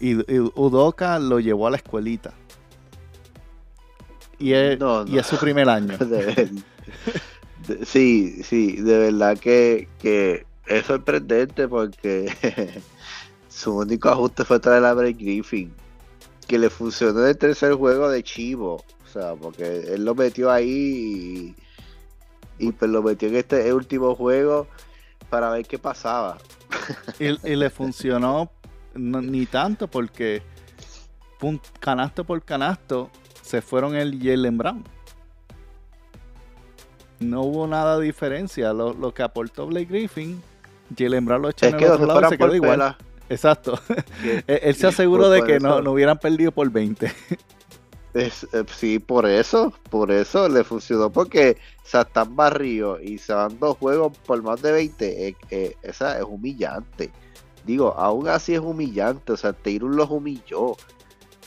Y, 0.00 0.12
y 0.32 0.38
Udoka 0.54 1.18
lo 1.18 1.38
llevó 1.40 1.66
a 1.66 1.70
la 1.70 1.76
escuelita. 1.76 2.32
Y 4.38 4.52
es, 4.54 4.78
No, 4.80 5.06
y 5.06 5.18
es 5.18 5.26
su 5.26 5.36
primer 5.36 5.68
año. 5.68 5.96
De 5.98 6.06
ver- 6.06 6.50
de- 7.68 7.84
sí, 7.84 8.42
sí, 8.42 8.76
de 8.76 8.98
verdad 8.98 9.38
que, 9.38 9.88
que 9.98 10.46
es 10.66 10.86
sorprendente 10.86 11.68
porque 11.68 12.32
su 13.60 13.76
único 13.76 14.08
ajuste 14.08 14.44
fue 14.44 14.58
traer 14.60 14.84
a 14.84 14.94
Blake 14.94 15.18
Griffin, 15.18 15.72
que 16.46 16.58
le 16.58 16.70
funcionó 16.70 17.20
en 17.22 17.28
el 17.28 17.36
tercer 17.38 17.74
juego 17.74 18.08
de 18.08 18.22
Chivo, 18.22 18.76
o 18.76 19.08
sea, 19.12 19.34
porque 19.34 19.80
él 19.94 20.04
lo 20.04 20.14
metió 20.14 20.50
ahí 20.50 21.54
y, 22.58 22.66
y, 22.66 22.72
pues 22.72 22.90
lo 22.90 23.02
metió 23.02 23.28
en 23.28 23.36
este 23.36 23.72
último 23.74 24.14
juego 24.14 24.66
para 25.28 25.50
ver 25.50 25.66
qué 25.66 25.78
pasaba. 25.78 26.38
Y, 27.18 27.26
y 27.48 27.56
le 27.56 27.70
funcionó 27.70 28.50
no- 28.94 29.20
ni 29.20 29.46
tanto 29.46 29.88
porque 29.88 30.42
canasto 31.80 32.24
por 32.24 32.42
canasto 32.42 33.10
se 33.42 33.60
fueron 33.62 33.94
el 33.94 34.18
Jalen 34.22 34.58
Brown. 34.58 34.84
No 37.18 37.42
hubo 37.42 37.66
nada 37.66 37.98
de 37.98 38.06
diferencia. 38.06 38.72
Lo, 38.72 38.94
lo 38.94 39.12
que 39.12 39.22
aportó 39.22 39.66
Blake 39.66 39.86
Griffin, 39.86 40.42
Jalen 40.96 41.24
Brown 41.24 41.42
lo 41.42 41.50
echó 41.50 41.66
Es 41.66 41.72
en 41.72 41.78
que 41.78 41.84
el 41.84 41.90
otro 41.92 42.06
lado 42.06 42.20
y 42.20 42.28
se 42.30 42.38
quedó 42.38 42.54
igual. 42.54 42.70
pela, 42.72 42.98
Exacto. 43.30 43.80
que- 44.22 44.44
él, 44.46 44.74
se 44.74 44.88
aseguró 44.88 45.30
de 45.30 45.42
que 45.42 45.58
no, 45.60 45.80
no 45.80 45.92
hubieran 45.92 46.18
perdido 46.18 46.52
por 46.52 46.70
20. 46.70 47.10
Es, 48.12 48.42
eh, 48.52 48.64
sí, 48.76 48.98
por 48.98 49.24
eso, 49.24 49.72
por 49.88 50.10
eso 50.10 50.48
le 50.48 50.64
funcionó, 50.64 51.10
porque 51.10 51.56
o 51.84 51.88
sea, 51.88 52.00
están 52.02 52.34
barridos 52.34 53.00
y 53.02 53.18
se 53.18 53.32
van 53.32 53.58
dos 53.60 53.78
juegos 53.78 54.18
por 54.26 54.42
más 54.42 54.60
de 54.60 54.72
20, 54.72 55.28
eh, 55.28 55.36
eh, 55.50 55.76
esa 55.82 56.18
es 56.18 56.24
humillante. 56.24 57.12
Digo, 57.64 57.94
aún 57.96 58.26
así 58.26 58.54
es 58.54 58.60
humillante, 58.60 59.32
o 59.32 59.36
sea, 59.36 59.52
Teirun 59.52 59.96
los 59.96 60.10
humilló. 60.10 60.60
O 60.60 60.76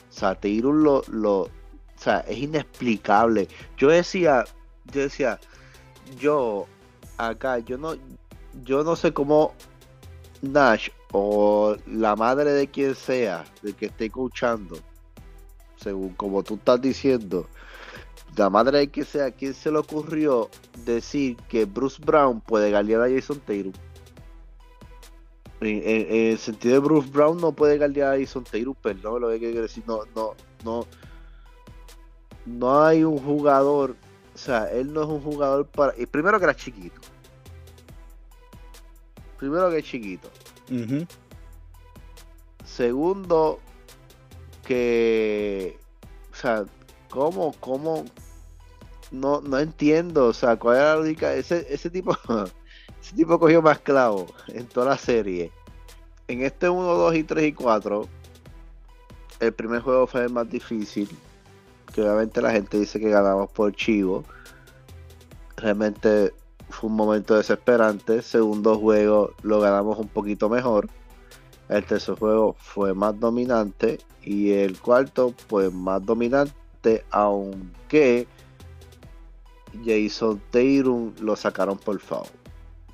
sea, 0.09 0.35
Teirun 0.35 0.83
lo, 0.83 1.03
lo, 1.09 1.41
o 1.41 1.49
sea, 1.97 2.19
es 2.21 2.37
inexplicable. 2.37 3.49
Yo 3.77 3.89
decía, 3.89 4.45
yo 4.85 5.01
decía, 5.01 5.39
yo 6.17 6.65
acá, 7.17 7.59
yo 7.59 7.77
no, 7.77 7.95
yo 8.63 8.83
no 8.85 8.95
sé 8.95 9.11
cómo 9.11 9.53
Nash 10.43 10.89
o 11.13 11.77
la 11.88 12.15
madre 12.15 12.51
de 12.51 12.67
quien 12.67 12.95
sea, 12.95 13.45
de 13.62 13.73
que 13.73 13.85
esté 13.85 14.05
escuchando, 14.05 14.77
según 15.77 16.09
como 16.15 16.43
tú 16.43 16.55
estás 16.55 16.81
diciendo, 16.81 17.47
la 18.35 18.50
madre 18.50 18.79
de 18.79 18.89
quien 18.89 19.05
sea, 19.05 19.31
¿quién 19.31 19.53
se 19.53 19.71
le 19.71 19.77
ocurrió 19.77 20.50
decir 20.85 21.38
que 21.47 21.65
Bruce 21.65 22.01
Brown 22.03 22.41
puede 22.41 22.71
guardiar 22.71 23.01
a 23.01 23.09
Jason 23.09 23.39
Taylor? 23.39 23.73
En, 25.62 26.31
el 26.31 26.38
sentido 26.38 26.73
de 26.73 26.79
Bruce 26.79 27.09
Brown 27.09 27.38
no 27.38 27.53
puede 27.53 27.77
guardiar 27.77 28.13
a 28.13 28.19
Jason 28.19 28.43
Taylor, 28.43 28.75
perdón, 28.75 29.21
lo 29.21 29.29
que 29.29 29.39
quiero 29.39 29.62
decir, 29.62 29.83
no, 29.88 30.01
no, 30.13 30.33
no, 30.65 30.85
no 32.45 32.83
hay 32.83 33.05
un 33.05 33.17
jugador, 33.17 33.95
o 34.33 34.38
sea, 34.38 34.69
él 34.71 34.91
no 34.91 35.03
es 35.03 35.07
un 35.07 35.21
jugador 35.21 35.65
para, 35.67 35.93
y 35.97 36.05
primero 36.05 36.38
que 36.38 36.43
era 36.43 36.55
chiquito, 36.55 37.00
primero 39.43 39.69
que 39.69 39.79
es 39.79 39.85
chiquito, 39.85 40.29
Segundo, 42.63 43.59
que, 44.65 45.77
o 46.31 46.35
sea, 46.35 46.63
¿cómo, 47.09 47.53
cómo? 47.59 48.05
No, 49.12 49.41
no 49.41 49.59
entiendo, 49.59 50.27
o 50.27 50.33
sea, 50.33 50.55
cuál 50.55 50.77
era 50.77 50.95
la 50.95 51.01
lógica. 51.01 51.33
Ese, 51.33 51.67
ese 51.69 51.89
tipo, 51.89 52.17
ese 53.01 53.15
tipo 53.17 53.38
cogió 53.38 53.62
más 53.62 53.79
clavo 53.79 54.27
en 54.47 54.65
toda 54.65 54.91
la 54.91 54.97
serie. 54.97 55.51
En 56.29 56.41
este 56.41 56.69
1, 56.69 56.81
2 56.81 57.15
y 57.15 57.23
3 57.23 57.45
y 57.45 57.53
4, 57.53 58.07
el 59.41 59.53
primer 59.53 59.81
juego 59.81 60.07
fue 60.07 60.23
el 60.23 60.29
más 60.29 60.50
difícil. 60.50 61.09
Que 61.93 62.01
obviamente 62.01 62.41
la 62.41 62.51
gente 62.51 62.79
dice 62.79 62.97
que 62.97 63.09
ganamos 63.09 63.51
por 63.51 63.75
chivo. 63.75 64.23
Realmente 65.57 66.33
fue 66.70 66.89
un 66.89 66.96
momento 66.96 67.36
desesperante. 67.36 68.22
Segundo 68.22 68.77
juego 68.77 69.34
lo 69.43 69.60
ganamos 69.60 69.98
un 70.00 70.08
poquito 70.08 70.50
mejor. 70.50 70.89
El 71.70 71.86
tercer 71.86 72.15
juego 72.15 72.55
fue 72.60 72.93
más 72.93 73.20
dominante 73.20 74.00
y 74.22 74.51
el 74.51 74.79
cuarto 74.79 75.34
pues 75.48 75.74
más 75.74 76.05
dominante, 76.05 77.05
aunque 77.10 78.27
Jason 79.86 80.41
Tatum 80.51 81.13
lo 81.22 81.36
sacaron 81.36 81.77
por 81.77 82.00
foul. 82.00 82.27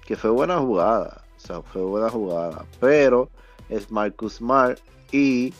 Que 0.06 0.16
fue 0.16 0.30
buena 0.30 0.60
jugada, 0.60 1.24
o 1.38 1.40
sea, 1.40 1.62
fue 1.62 1.82
buena 1.82 2.10
jugada, 2.10 2.66
pero 2.80 3.30
es 3.70 3.92
Marcus 3.92 4.36
Smart 4.36 4.80
y 5.12 5.54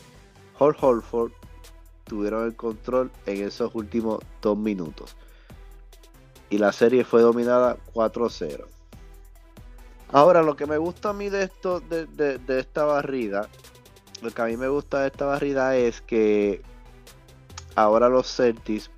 Hall 0.58 0.76
Holford 0.80 1.32
tuvieron 2.04 2.46
el 2.46 2.56
control 2.56 3.10
en 3.26 3.44
esos 3.44 3.74
últimos 3.74 4.18
dos 4.42 4.58
minutos. 4.58 5.16
Y 6.50 6.58
la 6.58 6.72
serie 6.72 7.04
fue 7.04 7.22
dominada 7.22 7.76
4-0. 7.94 8.66
Ahora, 10.12 10.42
lo 10.42 10.56
que 10.56 10.66
me 10.66 10.76
gusta 10.76 11.10
a 11.10 11.12
mí 11.12 11.28
de 11.28 11.44
esto, 11.44 11.80
de, 11.80 12.06
de, 12.06 12.58
esta 12.58 12.84
barrida, 12.84 13.48
lo 14.22 14.30
que 14.32 14.42
a 14.42 14.46
mí 14.46 14.56
me 14.56 14.68
gusta 14.68 15.02
de 15.02 15.06
esta 15.06 15.24
barrida 15.24 15.76
es 15.76 16.00
que 16.00 16.62
ahora 17.76 18.08
los 18.08 18.26
Celtics 18.26 18.90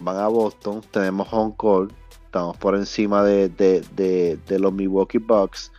van 0.00 0.16
a 0.16 0.28
Boston, 0.28 0.80
tenemos 0.90 1.28
home 1.30 1.54
court, 1.54 1.92
estamos 2.24 2.56
por 2.56 2.74
encima 2.76 3.22
de, 3.22 3.50
de, 3.50 4.58
los 4.58 4.72
Milwaukee 4.72 5.18
Bucks. 5.18 5.70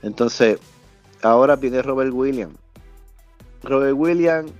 Entonces, 0.00 0.58
ahora 1.22 1.56
viene 1.56 1.82
Robert 1.82 2.12
Williams. 2.12 2.56
Robert 3.62 3.96
Williams 3.96 4.50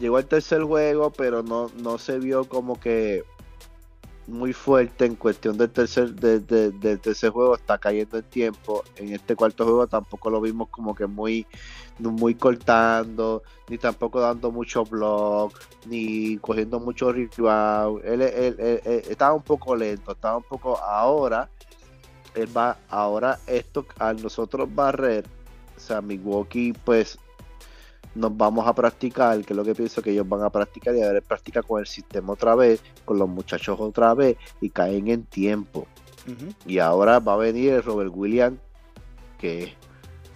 llegó 0.00 0.16
al 0.16 0.26
tercer 0.26 0.62
juego, 0.62 1.10
pero 1.10 1.42
no, 1.42 1.70
no 1.76 1.98
se 1.98 2.18
vio 2.18 2.48
como 2.48 2.80
que 2.80 3.22
muy 4.28 4.52
fuerte 4.52 5.06
en 5.06 5.16
cuestión 5.16 5.56
del 5.56 5.70
tercer, 5.70 6.14
del 6.14 7.00
tercer 7.00 7.30
juego, 7.30 7.54
está 7.56 7.78
cayendo 7.78 8.18
el 8.18 8.24
tiempo. 8.24 8.84
En 8.96 9.12
este 9.14 9.34
cuarto 9.34 9.64
juego 9.64 9.86
tampoco 9.86 10.30
lo 10.30 10.40
vimos 10.40 10.68
como 10.68 10.94
que 10.94 11.06
muy, 11.06 11.46
muy 11.98 12.34
cortando, 12.34 13.42
ni 13.68 13.78
tampoco 13.78 14.20
dando 14.20 14.52
mucho 14.52 14.84
block, 14.84 15.58
ni 15.86 16.36
cogiendo 16.38 16.78
mucho 16.78 17.10
ritual. 17.10 18.00
Él, 18.04 18.22
estaba 18.22 19.32
un 19.32 19.42
poco 19.42 19.74
lento, 19.74 20.12
estaba 20.12 20.36
un 20.36 20.44
poco 20.44 20.78
ahora. 20.78 21.48
Él 22.34 22.54
va, 22.54 22.76
ahora 22.90 23.38
esto 23.46 23.86
al 23.98 24.22
nosotros 24.22 24.72
barrer, 24.72 25.24
o 25.76 25.80
sea, 25.80 26.02
Milwaukee 26.02 26.72
pues 26.84 27.18
nos 28.14 28.36
vamos 28.36 28.66
a 28.66 28.74
practicar, 28.74 29.44
que 29.44 29.52
es 29.52 29.56
lo 29.56 29.64
que 29.64 29.74
pienso 29.74 30.02
que 30.02 30.10
ellos 30.10 30.28
van 30.28 30.42
a 30.42 30.50
practicar 30.50 30.94
y 30.94 31.02
a 31.02 31.12
ver 31.12 31.22
práctica 31.22 31.62
con 31.62 31.80
el 31.80 31.86
sistema 31.86 32.32
otra 32.32 32.54
vez, 32.54 32.82
con 33.04 33.18
los 33.18 33.28
muchachos 33.28 33.78
otra 33.80 34.14
vez 34.14 34.36
y 34.60 34.70
caen 34.70 35.08
en 35.08 35.24
tiempo. 35.24 35.86
Y 36.66 36.78
ahora 36.78 37.20
va 37.20 37.34
a 37.34 37.36
venir 37.36 37.72
el 37.72 37.82
Robert 37.82 38.10
Williams, 38.14 38.58
que... 39.38 39.74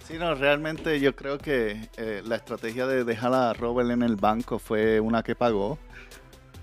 Sí, 0.07 0.17
no, 0.17 0.33
realmente 0.35 0.99
yo 0.99 1.15
creo 1.15 1.37
que 1.37 1.89
eh, 1.97 2.21
la 2.25 2.35
estrategia 2.35 2.87
de 2.87 3.03
dejar 3.03 3.33
a 3.33 3.53
Robert 3.53 3.91
en 3.91 4.01
el 4.01 4.15
banco 4.15 4.59
fue 4.59 4.99
una 4.99 5.23
que 5.23 5.35
pagó. 5.35 5.77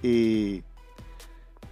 Y 0.03 0.63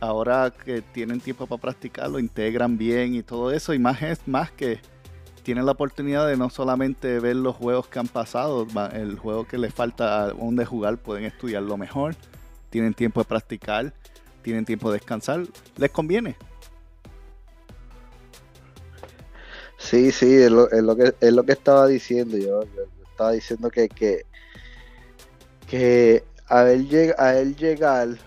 ahora 0.00 0.50
que 0.50 0.82
tienen 0.82 1.20
tiempo 1.20 1.46
para 1.46 1.60
practicar, 1.60 2.10
lo 2.10 2.18
integran 2.18 2.78
bien 2.78 3.14
y 3.14 3.22
todo 3.22 3.50
eso. 3.50 3.74
Y 3.74 3.78
más 3.78 4.00
es 4.02 4.26
más 4.26 4.50
que 4.52 4.80
tienen 5.48 5.64
la 5.64 5.72
oportunidad 5.72 6.26
de 6.26 6.36
no 6.36 6.50
solamente 6.50 7.20
ver 7.20 7.36
los 7.36 7.56
juegos 7.56 7.86
que 7.86 7.98
han 7.98 8.06
pasado, 8.06 8.66
el 8.92 9.18
juego 9.18 9.46
que 9.46 9.56
les 9.56 9.72
falta 9.72 10.28
donde 10.34 10.66
jugar, 10.66 10.98
pueden 10.98 11.24
estudiarlo 11.24 11.78
mejor, 11.78 12.16
tienen 12.68 12.92
tiempo 12.92 13.20
de 13.20 13.24
practicar, 13.24 13.94
tienen 14.42 14.66
tiempo 14.66 14.90
de 14.90 14.98
descansar, 14.98 15.46
les 15.78 15.90
conviene. 15.90 16.36
Sí, 19.78 20.12
sí, 20.12 20.34
es 20.34 20.50
lo, 20.50 20.68
que, 20.68 21.14
es 21.18 21.32
lo 21.32 21.42
que 21.44 21.52
estaba 21.52 21.86
diciendo 21.86 22.36
yo. 22.36 22.64
estaba 23.10 23.32
diciendo 23.32 23.70
que, 23.70 23.88
que, 23.88 24.26
que 25.66 26.24
a, 26.46 26.70
él 26.70 27.14
a 27.16 27.36
él 27.36 27.56
llegar, 27.56 28.18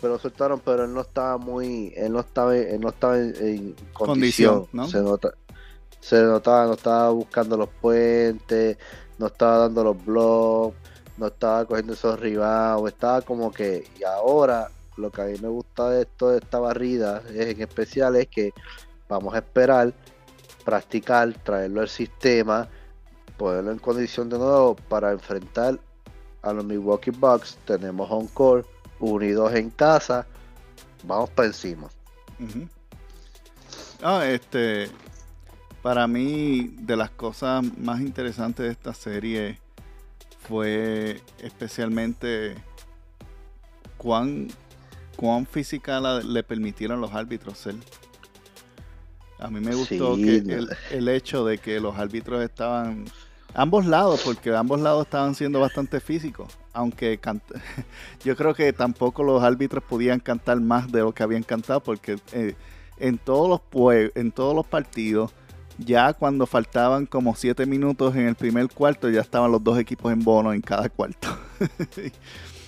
pero 0.00 0.12
lo 0.12 0.18
soltaron, 0.20 0.60
pero 0.64 0.84
él 0.84 0.94
no 0.94 1.00
estaba 1.00 1.38
muy, 1.38 1.92
él 1.96 2.12
no 2.12 2.20
estaba, 2.20 2.56
él 2.56 2.80
no 2.80 2.90
estaba 2.90 3.18
en, 3.18 3.74
condición, 3.94 4.68
¿no? 4.72 4.86
Se 4.86 5.02
nota, 5.02 5.34
se 6.00 6.22
notaba, 6.22 6.66
no 6.66 6.74
estaba 6.74 7.10
buscando 7.10 7.56
los 7.56 7.68
puentes, 7.68 8.76
no 9.18 9.26
estaba 9.26 9.58
dando 9.58 9.84
los 9.84 10.04
blogs, 10.04 10.76
no 11.16 11.26
estaba 11.26 11.64
cogiendo 11.64 11.92
esos 11.92 12.18
rebounds, 12.18 12.92
estaba 12.92 13.22
como 13.22 13.52
que, 13.52 13.86
y 13.98 14.04
ahora 14.04 14.70
lo 14.96 15.10
que 15.10 15.22
a 15.22 15.24
mí 15.26 15.34
me 15.40 15.48
gusta 15.48 15.90
de 15.90 16.02
esto, 16.02 16.30
de 16.30 16.38
esta 16.38 16.58
barrida, 16.58 17.22
es, 17.28 17.48
en 17.48 17.60
especial 17.60 18.16
es 18.16 18.28
que 18.28 18.52
vamos 19.08 19.34
a 19.34 19.38
esperar, 19.38 19.92
practicar, 20.64 21.32
traerlo 21.42 21.80
al 21.80 21.88
sistema, 21.88 22.68
ponerlo 23.36 23.72
en 23.72 23.78
condición 23.78 24.28
de 24.28 24.38
nuevo 24.38 24.76
para 24.88 25.12
enfrentar 25.12 25.78
a 26.42 26.52
los 26.52 26.64
Milwaukee 26.64 27.10
Bucks. 27.10 27.58
Tenemos 27.64 28.10
un 28.10 28.26
core 28.28 28.64
unidos 29.00 29.54
en 29.54 29.70
casa, 29.70 30.26
vamos 31.04 31.30
para 31.30 31.48
encima. 31.48 31.88
Ah, 34.02 34.26
este, 34.26 34.90
para 35.82 36.06
mí, 36.06 36.74
de 36.80 36.96
las 36.96 37.10
cosas 37.10 37.64
más 37.78 38.00
interesantes 38.00 38.66
de 38.66 38.72
esta 38.72 38.94
serie 38.94 39.58
fue 40.48 41.20
especialmente 41.40 42.56
cuán, 43.96 44.48
cuán 45.16 45.46
física 45.46 46.00
le 46.00 46.42
permitieron 46.42 47.00
los 47.00 47.12
árbitros 47.14 47.58
ser. 47.58 47.76
A 49.38 49.48
mí 49.48 49.60
me 49.60 49.74
gustó 49.74 50.16
que 50.16 50.42
el, 50.90 51.08
hecho 51.08 51.44
de 51.44 51.58
que 51.58 51.78
los 51.78 51.96
árbitros 51.96 52.42
estaban 52.42 53.04
ambos 53.54 53.86
lados, 53.86 54.22
porque 54.24 54.54
ambos 54.54 54.80
lados 54.80 55.04
estaban 55.04 55.36
siendo 55.36 55.60
bastante 55.60 56.00
físicos, 56.00 56.58
aunque 56.72 57.20
yo 58.24 58.36
creo 58.36 58.52
que 58.54 58.72
tampoco 58.72 59.22
los 59.22 59.42
árbitros 59.42 59.84
podían 59.84 60.18
cantar 60.18 60.60
más 60.60 60.90
de 60.90 61.00
lo 61.00 61.12
que 61.12 61.22
habían 61.22 61.44
cantado, 61.44 61.80
porque 61.80 62.18
eh, 62.32 62.56
en 62.98 63.18
todos 63.18 63.48
los 63.48 64.10
en 64.16 64.32
todos 64.32 64.56
los 64.56 64.66
partidos 64.66 65.32
ya 65.78 66.12
cuando 66.12 66.46
faltaban 66.46 67.06
como 67.06 67.34
siete 67.34 67.64
minutos 67.64 68.14
en 68.16 68.26
el 68.26 68.34
primer 68.34 68.68
cuarto, 68.68 69.08
ya 69.08 69.20
estaban 69.20 69.50
los 69.52 69.62
dos 69.62 69.78
equipos 69.78 70.12
en 70.12 70.22
bono 70.22 70.52
en 70.52 70.60
cada 70.60 70.88
cuarto. 70.88 71.28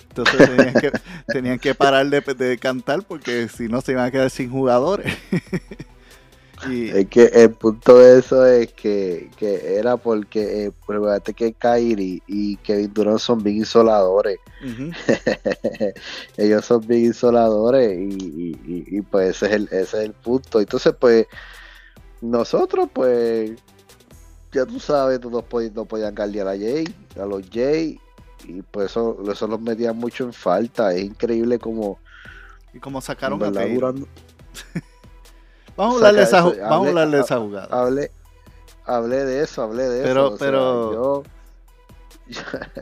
Entonces 0.09 0.49
tenían 1.27 1.59
que, 1.59 1.75
parar 1.75 2.05
de, 2.09 2.57
cantar 2.57 3.03
porque 3.03 3.47
si 3.47 3.67
no 3.67 3.81
se 3.81 3.93
iban 3.93 4.05
a 4.05 4.11
quedar 4.11 4.29
sin 4.29 4.49
jugadores. 4.49 5.13
y... 6.69 6.89
Es 6.89 7.07
que 7.07 7.25
el 7.25 7.51
punto 7.51 7.97
de 7.97 8.19
eso 8.19 8.45
es 8.45 8.73
que, 8.73 9.29
era 9.39 9.95
porque, 9.97 10.65
eh, 10.65 11.33
que 11.33 11.53
Kyrie 11.53 12.21
y 12.27 12.57
Kevin 12.57 12.93
Durant 12.93 13.19
son 13.19 13.41
bien 13.41 13.57
isoladores. 13.57 14.37
Ellos 16.37 16.65
son 16.65 16.85
bien 16.85 17.05
isoladores 17.05 17.97
y, 17.97 18.57
y, 18.65 19.01
pues 19.01 19.37
ese 19.37 19.45
es, 19.45 19.51
el, 19.53 19.63
ese 19.71 19.81
es 19.81 19.93
el 19.93 20.13
punto. 20.13 20.59
Entonces 20.59 20.93
pues 20.99 21.25
nosotros, 22.21 22.89
pues, 22.93 23.51
ya 24.51 24.65
tú 24.65 24.79
sabes, 24.79 25.19
no, 25.21 25.29
no 25.29 25.85
podían 25.85 26.15
guardiar 26.15 26.47
a 26.47 26.51
Jay, 26.51 26.85
a 27.19 27.25
los 27.25 27.43
Jay, 27.51 27.99
y 28.45 28.61
pues 28.61 28.91
eso, 28.91 29.17
eso 29.31 29.47
los 29.47 29.61
metía 29.61 29.93
mucho 29.93 30.23
en 30.23 30.33
falta. 30.33 30.93
Es 30.93 31.03
increíble 31.03 31.59
como. 31.59 31.99
Y 32.73 32.79
como 32.79 33.01
sacaron 33.01 33.43
a 33.43 33.51
vamos 35.77 35.95
a 35.95 35.97
hablar 35.97 36.15
de 36.15 36.23
esa, 36.23 36.41
vamos 36.41 36.87
a 36.87 36.89
hablar 36.89 37.09
de 37.09 37.19
esa 37.19 37.37
jugada. 37.37 37.67
Hablé, 37.71 38.11
hablé 38.85 39.25
de 39.25 39.43
eso, 39.43 39.63
hablé 39.63 39.83
de 39.83 40.03
pero, 40.03 40.27
eso. 40.27 40.37
Pero. 40.37 41.23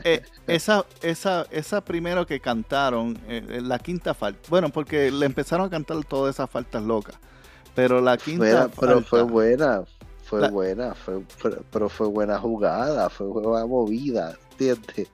Eh, 0.04 0.22
esa, 0.46 0.84
esa, 1.02 1.44
esa 1.50 1.80
primero 1.80 2.24
que 2.24 2.38
cantaron, 2.38 3.18
eh, 3.26 3.60
la 3.60 3.80
quinta 3.80 4.14
falta. 4.14 4.38
Bueno, 4.48 4.68
porque 4.68 5.10
le 5.10 5.26
empezaron 5.26 5.66
a 5.66 5.70
cantar 5.70 6.04
todas 6.04 6.36
esas 6.36 6.48
faltas 6.48 6.84
locas. 6.84 7.16
Pero 7.74 8.00
la 8.00 8.16
quinta. 8.16 8.70
pero 8.78 9.00
fue 9.02 9.22
buena, 9.22 9.84
fue 10.24 10.48
buena, 10.48 10.94
fue, 10.94 11.22
pero 11.70 11.88
fue 11.88 12.08
buena 12.08 12.38
jugada, 12.38 13.10
fue 13.10 13.26
buena 13.26 13.66
movida, 13.66 14.36
¿entiendes? 14.52 15.08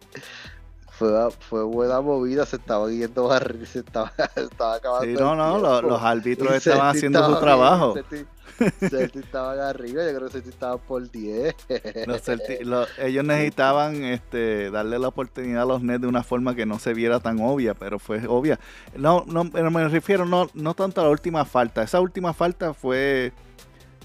Fue, 0.98 1.10
fue 1.40 1.62
buena 1.62 2.00
movida, 2.00 2.46
se 2.46 2.56
estaba 2.56 2.90
yendo 2.90 3.28
barril, 3.28 3.66
se 3.66 3.80
estaba, 3.80 4.10
estaba 4.36 4.76
acabando. 4.76 5.04
Sí, 5.04 5.12
no, 5.12 5.36
no, 5.36 5.82
los, 5.82 6.02
árbitros 6.02 6.54
estaban 6.54 6.96
haciendo 6.96 7.24
su 7.26 7.38
trabajo. 7.38 7.94
Celtic 8.80 9.16
estaban 9.16 9.58
arriba, 9.60 10.04
yo 10.04 10.16
creo 10.16 10.28
que 10.28 10.32
Celtic 10.32 10.54
estaba 10.54 10.78
por 10.78 11.10
10. 11.10 11.54
ellos 12.98 13.24
necesitaban 13.24 14.04
este, 14.04 14.70
darle 14.70 14.98
la 14.98 15.08
oportunidad 15.08 15.64
a 15.64 15.66
los 15.66 15.82
Nets 15.82 16.00
de 16.00 16.06
una 16.06 16.22
forma 16.22 16.54
que 16.54 16.64
no 16.64 16.78
se 16.78 16.94
viera 16.94 17.20
tan 17.20 17.40
obvia, 17.40 17.74
pero 17.74 17.98
fue 17.98 18.26
obvia. 18.26 18.58
No, 18.96 19.24
no, 19.26 19.44
me 19.44 19.88
refiero 19.88 20.24
no, 20.24 20.48
no 20.54 20.72
tanto 20.72 21.02
a 21.02 21.04
la 21.04 21.10
última 21.10 21.44
falta. 21.44 21.82
Esa 21.82 22.00
última 22.00 22.32
falta 22.32 22.72
fue, 22.72 23.34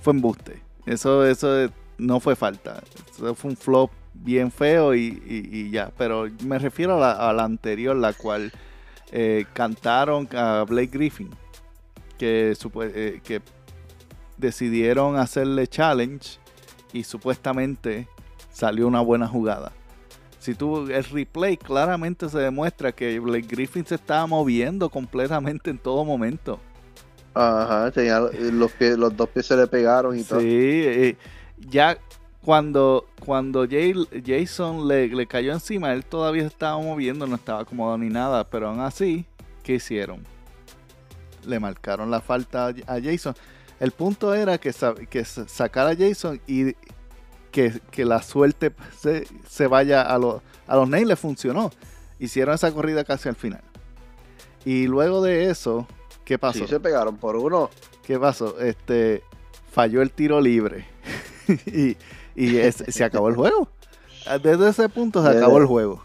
fue 0.02 0.12
embuste. 0.12 0.62
Eso, 0.86 1.26
eso 1.26 1.70
no 1.98 2.20
fue 2.20 2.36
falta. 2.36 2.84
Eso 3.14 3.34
fue 3.34 3.52
un 3.52 3.56
flop 3.56 3.92
bien 4.24 4.52
feo 4.52 4.96
y, 4.96 5.70
ya. 5.72 5.92
Pero 5.98 6.28
me 6.44 6.60
refiero 6.60 7.04
a 7.04 7.34
la, 7.34 7.44
anterior, 7.44 7.96
la 7.96 8.14
cual 8.14 8.52
eh, 9.12 9.46
cantaron 9.54 10.28
a 10.36 10.66
Blake 10.68 10.92
Griffin. 10.92 11.30
Que, 12.18 12.56
eh, 12.84 13.22
que 13.24 13.42
decidieron 14.38 15.16
hacerle 15.18 15.68
challenge 15.68 16.38
y 16.94 17.04
supuestamente 17.04 18.08
salió 18.52 18.88
una 18.88 19.02
buena 19.02 19.28
jugada. 19.28 19.72
Si 20.40 20.56
tú 20.56 20.88
el 20.90 21.04
replay 21.04 21.58
claramente 21.58 22.28
se 22.30 22.40
demuestra 22.40 22.92
que 22.92 23.20
Blake 23.20 23.48
Griffin 23.48 23.86
se 23.86 23.96
estaba 23.96 24.26
moviendo 24.28 24.90
completamente 24.90 25.70
en 25.70 25.78
todo 25.78 26.04
momento. 26.04 26.60
Ajá, 27.34 27.90
tenía 27.92 28.20
los, 28.20 28.72
pies, 28.72 28.98
los 28.98 29.16
dos 29.16 29.30
pies 29.30 29.46
se 29.46 29.56
le 29.56 29.68
pegaron 29.68 30.16
y 30.16 30.20
Sí, 30.24 30.30
todo. 30.30 30.40
eh, 30.42 31.16
ya 31.70 31.98
cuando, 32.44 33.06
cuando 33.24 33.68
Jay- 33.68 33.94
Jason 34.26 34.88
le, 34.88 35.08
le 35.08 35.28
cayó 35.28 35.54
encima, 35.54 35.94
él 35.94 36.04
todavía 36.06 36.46
estaba 36.46 36.78
moviendo, 36.80 37.28
no 37.28 37.36
estaba 37.36 37.62
acomodado 37.62 37.98
ni 38.00 38.10
nada, 38.10 38.50
pero 38.50 38.70
aún 38.70 38.80
así, 38.80 39.26
¿qué 39.64 39.76
hicieron? 39.76 40.24
Le 41.46 41.60
marcaron 41.60 42.10
la 42.12 42.22
falta 42.22 42.68
a 42.88 43.00
Jason. 43.02 43.36
El 43.80 43.92
punto 43.92 44.34
era 44.34 44.58
que, 44.58 44.72
que 45.10 45.26
sa- 45.26 45.48
sacar 45.48 45.88
a 45.88 45.96
Jason 45.96 46.40
y 46.48 46.74
que, 47.52 47.80
que 47.92 48.06
la 48.06 48.22
suerte 48.22 48.72
se, 49.00 49.28
se 49.48 49.68
vaya 49.68 50.02
a, 50.02 50.18
los 50.18 50.42
a 50.68 50.76
los 50.76 50.88
Nets 50.88 51.08
le 51.08 51.16
funcionó. 51.16 51.72
Hicieron 52.20 52.54
esa 52.56 52.72
corrida 52.72 53.04
casi 53.04 53.28
al 53.30 53.36
final. 53.36 53.62
Y 54.66 54.86
luego 54.88 55.22
de 55.24 55.50
eso, 55.50 55.88
¿qué 56.24 56.38
pasó? 56.38 56.60
Sí, 56.60 56.68
se 56.68 56.80
pegaron 56.80 57.18
por 57.18 57.36
uno. 57.36 57.70
¿Qué 58.06 58.20
pasó? 58.20 58.60
Este 58.60 59.24
falló 59.72 60.02
el 60.04 60.12
tiro 60.12 60.40
libre 60.42 60.86
y, 61.66 61.98
y 62.36 62.58
es- 62.58 62.84
se 62.88 63.04
acabó 63.04 63.30
el 63.30 63.36
juego. 63.36 63.70
Desde 64.44 64.70
ese 64.70 64.88
punto 64.90 65.22
se 65.24 65.30
acabó 65.30 65.58
el 65.58 65.66
juego. 65.66 66.04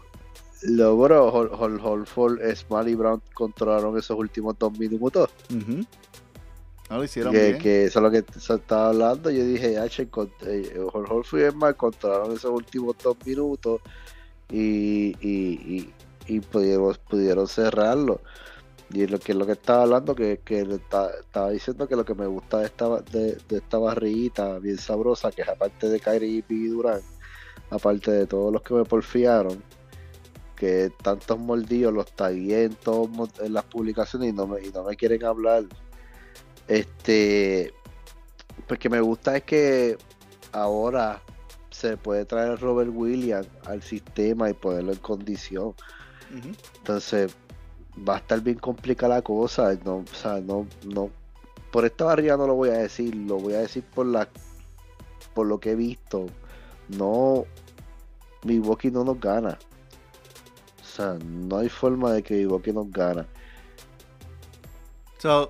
Hol, 0.63 1.51
Hol, 1.53 1.79
Holford, 1.83 2.39
Smart 2.55 2.87
y 2.87 2.95
Brown 2.95 3.21
controlaron 3.33 3.97
esos 3.97 4.17
últimos 4.17 4.57
dos 4.57 4.77
minutos. 4.77 5.29
Ujú. 5.49 5.85
No 6.89 6.97
lo 6.97 7.03
hicieron 7.03 7.33
Que, 7.33 7.47
bien. 7.49 7.61
que 7.61 7.85
eso 7.85 7.99
es 7.99 8.03
lo 8.03 8.09
que 8.11 8.23
se 8.39 8.53
estaba 8.55 8.89
hablando. 8.89 9.29
Yo 9.29 9.43
dije, 9.45 9.77
H, 9.77 10.07
Hol, 10.13 11.05
Holford 11.09 11.41
y 11.47 11.51
Smart 11.51 11.77
controlaron 11.77 12.33
esos 12.35 12.51
últimos 12.51 12.95
dos 13.03 13.17
minutos 13.25 13.81
y, 14.49 15.15
y, 15.19 15.59
y, 15.77 15.93
y 16.27 16.39
pudieron, 16.39 16.97
pudieron 17.09 17.47
cerrarlo. 17.47 18.21
Y 18.89 19.05
lo 19.07 19.19
que 19.19 19.33
lo 19.33 19.45
que 19.45 19.51
estaba 19.53 19.83
hablando, 19.83 20.15
que, 20.15 20.39
que 20.45 20.61
estaba 20.61 21.49
diciendo 21.51 21.87
que 21.87 21.95
lo 21.95 22.05
que 22.05 22.15
me 22.15 22.25
gusta 22.25 22.59
de 22.59 22.65
esta, 22.67 23.01
de, 23.01 23.37
de 23.49 23.57
esta 23.57 23.77
barriguita 23.77 24.59
bien 24.59 24.77
sabrosa, 24.77 25.31
que 25.31 25.41
es 25.41 25.49
aparte 25.49 25.89
de 25.89 25.99
Kyrie 25.99 26.43
y 26.47 26.67
Durán, 26.67 27.01
aparte 27.69 28.11
de 28.11 28.27
todos 28.27 28.53
los 28.53 28.61
que 28.61 28.73
me 28.73 28.85
porfiaron, 28.85 29.61
que 30.55 30.91
tantos 31.03 31.37
mordidos 31.37 31.93
los 31.93 32.11
tagué 32.13 32.63
en, 32.63 32.75
todos 32.75 33.09
en 33.39 33.53
las 33.53 33.65
publicaciones 33.65 34.29
y 34.29 34.33
no, 34.33 34.47
me, 34.47 34.61
y 34.61 34.69
no 34.69 34.83
me 34.83 34.95
quieren 34.95 35.23
hablar. 35.25 35.65
Este, 36.67 37.73
pues 38.67 38.79
que 38.79 38.89
me 38.89 39.01
gusta 39.01 39.37
es 39.37 39.43
que 39.43 39.97
ahora 40.53 41.21
se 41.69 41.97
puede 41.97 42.25
traer 42.25 42.51
a 42.51 42.55
Robert 42.55 42.89
Williams 42.93 43.47
al 43.65 43.83
sistema 43.83 44.49
y 44.49 44.53
ponerlo 44.53 44.93
en 44.93 44.99
condición. 44.99 45.73
Entonces 46.79 47.35
va 48.07 48.15
a 48.15 48.17
estar 48.17 48.41
bien 48.41 48.57
complicada 48.57 49.15
la 49.15 49.21
cosa. 49.21 49.73
No, 49.85 49.97
o 49.97 50.15
sea, 50.15 50.39
no, 50.41 50.67
no. 50.85 51.09
Por 51.71 51.85
esta 51.85 52.05
barriga 52.05 52.37
no 52.37 52.47
lo 52.47 52.55
voy 52.55 52.69
a 52.69 52.73
decir, 52.73 53.15
lo 53.15 53.37
voy 53.37 53.53
a 53.53 53.59
decir 53.59 53.83
por 53.83 54.05
la 54.05 54.27
por 55.33 55.45
lo 55.45 55.59
que 55.59 55.71
he 55.71 55.75
visto. 55.75 56.27
No, 56.89 57.45
Milwaukee 58.43 58.89
no 58.89 59.03
nos 59.03 59.19
gana. 59.19 59.59
O 60.81 60.85
sea, 60.85 61.17
no 61.23 61.57
hay 61.57 61.69
forma 61.69 62.11
de 62.11 62.23
que 62.23 62.35
Milwaukee 62.35 62.73
nos 62.73 62.91
gana. 62.91 63.27
So, 65.19 65.47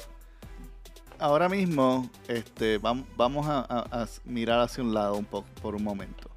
ahora 1.19 1.47
mismo 1.47 2.10
este, 2.27 2.81
vam- 2.81 3.05
vamos 3.15 3.45
a, 3.47 4.07
mirar 4.25 4.60
hacia 4.60 4.83
un 4.83 4.93
lado 4.93 5.15
un 5.15 5.25
poco 5.25 5.47
por 5.62 5.75
un 5.75 5.83
momento. 5.83 6.29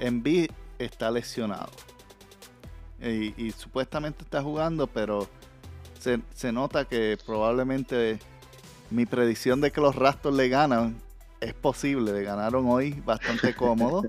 Embiid 0.00 0.50
está 0.78 1.10
lesionado. 1.10 1.70
Y 3.00 3.52
supuestamente 3.52 4.24
está 4.24 4.42
jugando, 4.42 4.86
pero 4.86 5.28
se, 5.98 6.20
se 6.34 6.52
nota 6.52 6.84
que 6.84 7.18
probablemente 7.24 8.18
mi 8.90 9.06
predicción 9.06 9.60
de 9.60 9.70
que 9.70 9.80
los 9.80 9.94
Raptors 9.94 10.36
le 10.36 10.48
ganan 10.48 10.96
es 11.40 11.54
posible. 11.54 12.12
Le 12.12 12.22
ganaron 12.22 12.66
hoy 12.68 12.92
bastante 13.04 13.54
cómodo. 13.54 14.02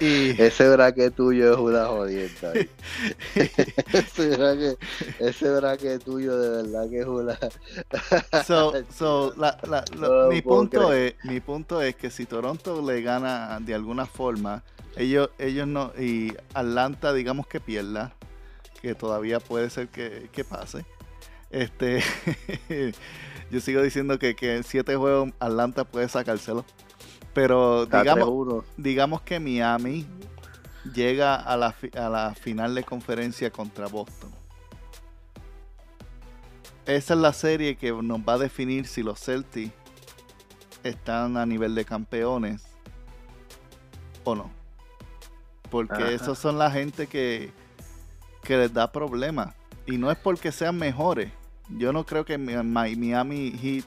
y, 0.00 0.30
Ese 0.42 0.68
braque 0.68 1.10
tuyo 1.10 1.52
es 1.54 1.58
una 1.58 1.86
jodienda. 1.86 2.52
ese, 3.34 4.36
braque, 4.36 4.76
ese 5.18 5.50
braque 5.50 5.98
tuyo 5.98 6.36
de 6.38 6.62
verdad 6.62 6.90
que 6.90 7.00
es 7.00 7.06
una. 7.06 7.38
So, 8.46 8.72
so, 8.96 9.34
la- 9.36 9.58
la- 9.62 9.84
la- 9.96 10.08
No 10.08 10.14
lo 10.24 10.28
mi, 10.28 10.42
punto 10.42 10.92
es, 10.92 11.14
mi 11.24 11.40
punto 11.40 11.80
es 11.82 11.94
que 11.96 12.10
si 12.10 12.26
Toronto 12.26 12.82
le 12.82 13.02
gana 13.02 13.58
de 13.60 13.74
alguna 13.74 14.06
forma, 14.06 14.62
ellos, 14.96 15.30
ellos 15.38 15.66
no, 15.66 15.92
y 15.98 16.34
Atlanta 16.54 17.12
digamos 17.12 17.46
que 17.46 17.60
pierda, 17.60 18.12
que 18.82 18.94
todavía 18.96 19.38
puede 19.40 19.70
ser 19.70 19.88
que, 19.88 20.28
que 20.32 20.44
pase. 20.44 20.84
Este, 21.50 22.02
yo 23.50 23.60
sigo 23.60 23.80
diciendo 23.80 24.18
que, 24.18 24.34
que 24.34 24.56
en 24.56 24.64
siete 24.64 24.96
juegos 24.96 25.30
Atlanta 25.38 25.84
puede 25.84 26.08
sacárselo. 26.08 26.64
Pero 27.32 27.86
digamos, 27.86 28.28
3-1. 28.28 28.64
digamos 28.76 29.22
que 29.22 29.40
Miami 29.40 30.06
llega 30.92 31.36
a 31.36 31.56
la, 31.56 31.74
a 31.94 32.08
la 32.08 32.34
final 32.34 32.74
de 32.74 32.82
conferencia 32.82 33.50
contra 33.50 33.86
Boston. 33.86 34.30
Esa 36.84 37.14
es 37.14 37.20
la 37.20 37.32
serie 37.32 37.76
que 37.76 37.92
nos 37.92 38.20
va 38.20 38.34
a 38.34 38.38
definir 38.38 38.86
si 38.86 39.02
los 39.02 39.20
Celtics 39.20 39.72
están 40.82 41.36
a 41.36 41.46
nivel 41.46 41.76
de 41.76 41.84
campeones 41.84 42.64
o 44.24 44.34
no. 44.34 44.50
Porque 45.70 46.02
Ajá. 46.02 46.10
esos 46.10 46.38
son 46.38 46.58
la 46.58 46.70
gente 46.70 47.06
que, 47.06 47.52
que 48.42 48.56
les 48.56 48.72
da 48.72 48.90
problemas. 48.92 49.54
Y 49.86 49.98
no 49.98 50.10
es 50.10 50.18
porque 50.18 50.52
sean 50.52 50.76
mejores. 50.76 51.30
Yo 51.68 51.92
no 51.92 52.04
creo 52.04 52.24
que 52.24 52.38
Mi- 52.38 52.56
Mi- 52.56 52.96
Miami 52.96 53.52
Heat 53.52 53.84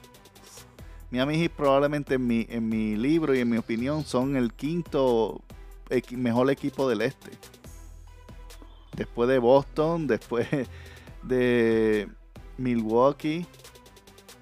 Miami 1.10 1.38
Heat 1.38 1.52
probablemente 1.52 2.14
en 2.14 2.26
mi, 2.26 2.46
en 2.50 2.68
mi 2.68 2.96
libro 2.96 3.34
y 3.34 3.38
en 3.40 3.48
mi 3.48 3.58
opinión 3.58 4.02
son 4.04 4.36
el 4.36 4.52
quinto 4.52 5.40
mejor 6.10 6.50
equipo 6.50 6.88
del 6.88 7.00
este. 7.02 7.30
Después 8.96 9.28
de 9.28 9.38
Boston, 9.38 10.06
después 10.08 10.48
de 11.22 12.08
Milwaukee, 12.58 13.46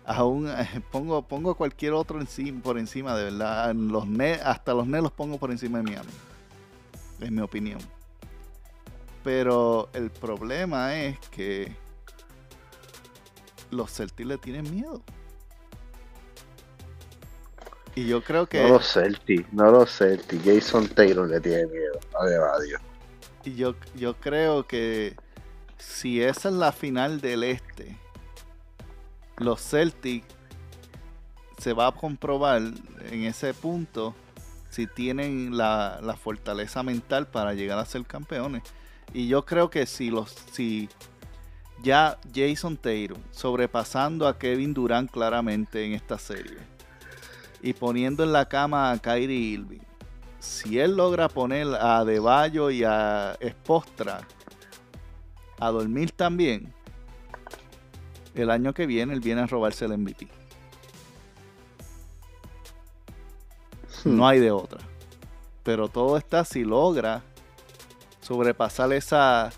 aún 0.07 0.49
eh, 0.49 0.81
pongo, 0.91 1.23
pongo 1.27 1.55
cualquier 1.55 1.93
otro 1.93 2.19
encima, 2.21 2.63
por 2.63 2.79
encima, 2.79 3.15
de 3.17 3.25
verdad. 3.25 3.75
Los 3.75 4.07
Nets- 4.07 4.41
hasta 4.43 4.73
los 4.75 4.87
Nets 4.87 5.03
los 5.03 5.13
pongo 5.13 5.39
por 5.39 5.51
encima 5.51 5.79
de 5.79 5.85
Miami. 5.85 6.11
Es 7.21 7.31
mi 7.31 7.41
opinión. 7.43 7.79
Pero 9.25 9.89
el 9.95 10.11
problema 10.11 11.01
es 11.03 11.19
que 11.31 11.75
los 13.71 13.91
Celtics 13.91 14.29
le 14.29 14.39
tienen 14.39 14.71
miedo. 14.73 15.03
Y 17.97 18.07
yo 18.07 18.23
creo 18.23 18.47
que 18.47 18.63
No 18.63 18.69
los 18.69 18.93
Celtics, 18.93 19.53
no 19.53 19.71
los 19.71 19.91
Celtics. 19.97 20.45
Jason 20.45 20.89
Taylor 20.89 21.29
le 21.29 21.41
tiene 21.41 21.67
miedo. 21.67 21.99
Dios. 22.67 22.81
Y 23.45 23.55
yo, 23.55 23.75
yo 23.95 24.15
creo 24.15 24.67
que 24.67 25.17
si 25.79 26.23
esa 26.23 26.49
es 26.49 26.55
la 26.55 26.73
final 26.73 27.21
del 27.21 27.45
este, 27.45 27.97
los 29.39 29.61
Celtics 29.61 30.27
se 31.59 31.73
va 31.73 31.89
a 31.89 31.93
comprobar 31.93 32.61
en 33.11 33.25
ese 33.25 33.55
punto 33.55 34.15
si 34.71 34.87
tienen 34.87 35.57
la, 35.57 36.01
la 36.03 36.15
fortaleza 36.15 36.83
mental 36.83 37.29
para 37.29 37.55
llegar 37.55 37.79
a 37.79 37.85
ser 37.87 38.05
campeones. 38.05 38.63
Y 39.15 39.29
yo 39.29 39.47
creo 39.47 39.71
que 39.71 39.87
si 39.87 40.11
los 40.11 40.35
si 40.53 40.91
ya 41.83 42.19
Jason 42.35 42.77
Taylor 42.77 43.17
sobrepasando 43.31 44.29
a 44.29 44.39
Kevin 44.39 44.75
Durant 44.75 45.11
claramente 45.11 45.87
en 45.87 45.93
esta 45.93 46.19
serie 46.19 46.59
y 47.63 47.73
poniendo 47.73 48.25
en 48.25 48.33
la 48.33 48.47
cama 48.47 48.91
a 48.91 48.99
Kyrie 48.99 49.55
Irving 49.55 49.81
si 50.45 50.79
él 50.79 50.97
logra 50.97 51.29
poner 51.29 51.69
a 51.75 51.99
Adebayo 51.99 52.71
y 52.71 52.85
a 52.85 53.37
Espostra 53.41 54.27
a 55.59 55.71
dormir 55.71 56.13
también, 56.13 56.73
el 58.35 58.51
año 58.51 58.75
que 58.75 58.87
viene 58.87 59.15
él 59.15 59.21
viene 59.21 59.43
a 59.43 59.47
robarse 59.47 59.87
el 59.87 59.97
MVP. 59.97 60.29
No 64.05 64.29
hay 64.29 64.39
de 64.39 64.51
otra. 64.51 64.81
Pero 65.63 65.89
todo 65.89 66.19
está 66.19 66.45
si 66.45 66.63
logra 66.63 67.23
sobrepasar 68.25 68.93
esa 68.93 69.51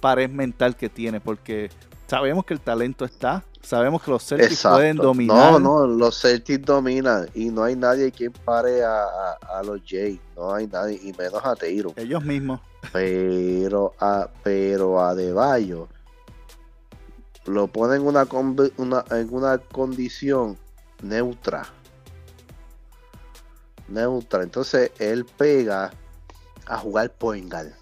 pared 0.00 0.30
mental 0.30 0.76
que 0.76 0.88
tiene, 0.88 1.20
porque 1.20 1.70
sabemos 2.06 2.44
que 2.44 2.54
el 2.54 2.60
talento 2.60 3.04
está, 3.04 3.44
sabemos 3.62 4.02
que 4.02 4.10
los 4.10 4.24
Celtics 4.26 4.62
pueden 4.62 4.96
dominar. 4.96 5.52
No, 5.52 5.58
no, 5.58 5.86
los 5.86 6.20
Celtics 6.20 6.64
dominan 6.64 7.28
y 7.34 7.50
no 7.50 7.64
hay 7.64 7.76
nadie 7.76 8.10
quien 8.12 8.32
pare 8.32 8.82
a, 8.84 9.02
a, 9.02 9.58
a 9.58 9.62
los 9.62 9.80
Jays. 9.86 10.20
No 10.36 10.54
hay 10.54 10.66
nadie, 10.66 10.98
y 11.02 11.12
menos 11.12 11.44
a 11.44 11.54
Taylor. 11.56 11.92
Ellos 11.96 12.24
mismos. 12.24 12.60
Pero 12.92 13.92
a, 14.00 14.28
pero 14.42 15.02
a 15.04 15.14
Deballo 15.14 15.88
lo 17.46 17.66
ponen 17.66 18.02
en 18.02 18.06
una, 18.06 18.26
una- 18.76 19.04
en 19.10 19.34
una 19.34 19.58
condición 19.58 20.56
neutra. 21.02 21.66
neutral. 23.88 24.42
Entonces 24.42 24.92
él 24.98 25.24
pega 25.24 25.90
a 26.66 26.76
jugar 26.78 27.10
poingal, 27.10 27.74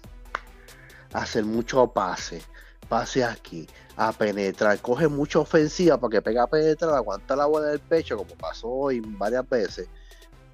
hacer 1.17 1.45
mucho 1.45 1.87
pase, 1.87 2.41
pase 2.87 3.23
aquí, 3.23 3.67
a 3.95 4.11
penetrar, 4.11 4.79
coge 4.79 5.07
mucha 5.07 5.39
ofensiva 5.39 5.97
para 5.97 6.11
que 6.11 6.21
pega 6.21 6.43
a 6.43 6.47
penetrar, 6.47 6.93
aguanta 6.93 7.35
la 7.35 7.45
bola 7.45 7.67
del 7.67 7.79
pecho, 7.79 8.17
como 8.17 8.35
pasó 8.35 8.67
hoy 8.69 8.99
varias 8.99 9.47
veces, 9.49 9.89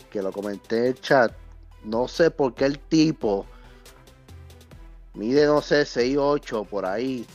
que 0.10 0.21
lo 0.21 0.32
comenté 0.32 0.78
en 0.78 0.86
el 0.86 1.02
chat. 1.02 1.34
No 1.84 2.08
sé 2.08 2.32
por 2.32 2.54
qué 2.54 2.65
el 2.65 2.80
tipo 2.80 3.45
mide, 5.13 5.45
no 5.45 5.62
sé, 5.62 5.84
6'8 5.84 6.65
por 6.67 6.86
ahí. 6.86 7.26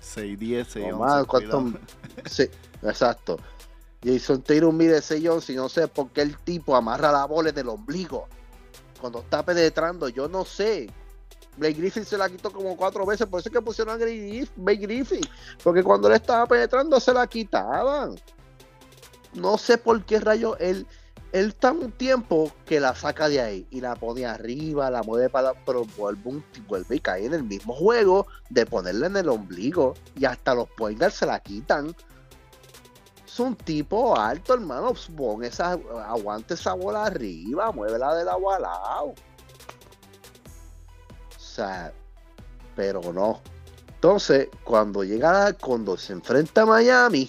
6'10, 0.00 0.66
6'11. 0.66 0.92
o 0.92 0.98
más, 0.98 1.24
¿cuánto? 1.26 1.72
Sí, 2.26 2.48
exacto. 2.82 3.38
Jason 4.02 4.42
Taylor 4.42 4.72
mide 4.72 4.98
6'11 4.98 5.50
y 5.52 5.56
no 5.56 5.68
sé 5.68 5.88
por 5.88 6.10
qué 6.10 6.22
el 6.22 6.36
tipo 6.38 6.76
amarra 6.76 7.12
la 7.12 7.24
bola 7.24 7.50
en 7.50 7.58
el 7.58 7.68
ombligo. 7.68 8.28
Cuando 9.00 9.20
está 9.20 9.42
penetrando, 9.44 10.08
yo 10.08 10.28
no 10.28 10.44
sé. 10.44 10.90
Blake 11.56 11.74
Griffin 11.74 12.04
se 12.04 12.16
la 12.16 12.28
quitó 12.28 12.50
como 12.52 12.76
cuatro 12.76 13.04
veces, 13.04 13.26
por 13.26 13.40
eso 13.40 13.48
es 13.48 13.52
que 13.52 13.62
pusieron 13.62 13.94
a 13.94 13.98
Blake 13.98 14.80
Griffin. 14.86 15.20
Porque 15.62 15.82
cuando 15.82 16.08
él 16.08 16.14
estaba 16.14 16.46
penetrando 16.46 16.98
se 17.00 17.12
la 17.12 17.26
quitaban. 17.26 18.16
No 19.34 19.58
sé 19.58 19.78
por 19.78 20.04
qué 20.04 20.18
rayo 20.18 20.56
él, 20.58 20.86
él 21.32 21.48
está 21.48 21.70
un 21.70 21.92
tiempo 21.92 22.50
que 22.66 22.80
la 22.80 22.94
saca 22.94 23.28
de 23.28 23.40
ahí 23.40 23.66
y 23.70 23.80
la 23.80 23.94
pone 23.94 24.26
arriba, 24.26 24.90
la 24.90 25.02
mueve 25.02 25.28
para 25.28 25.54
pero 25.64 25.84
vuelve, 25.96 26.42
vuelve 26.66 26.96
y 26.96 27.00
cae 27.00 27.26
en 27.26 27.34
el 27.34 27.44
mismo 27.44 27.72
juego 27.74 28.26
de 28.48 28.66
ponerla 28.66 29.06
en 29.06 29.16
el 29.16 29.28
ombligo 29.28 29.94
y 30.16 30.24
hasta 30.24 30.54
los 30.54 30.68
pointers 30.70 31.14
se 31.14 31.26
la 31.26 31.38
quitan. 31.40 31.94
Es 33.24 33.38
un 33.38 33.54
tipo 33.54 34.18
alto, 34.18 34.54
hermano. 34.54 34.92
Pon 35.16 35.44
esa, 35.44 35.78
aguante 36.08 36.54
esa 36.54 36.74
bola 36.74 37.04
arriba, 37.04 37.70
muévela 37.70 38.12
del 38.16 38.28
agua 38.28 38.56
al 38.56 38.62
lado. 38.62 39.14
Pero 42.76 43.12
no. 43.12 43.40
Entonces, 43.94 44.48
cuando 44.64 45.04
llega, 45.04 45.52
cuando 45.54 45.96
se 45.96 46.14
enfrenta 46.14 46.62
a 46.62 46.66
Miami, 46.66 47.28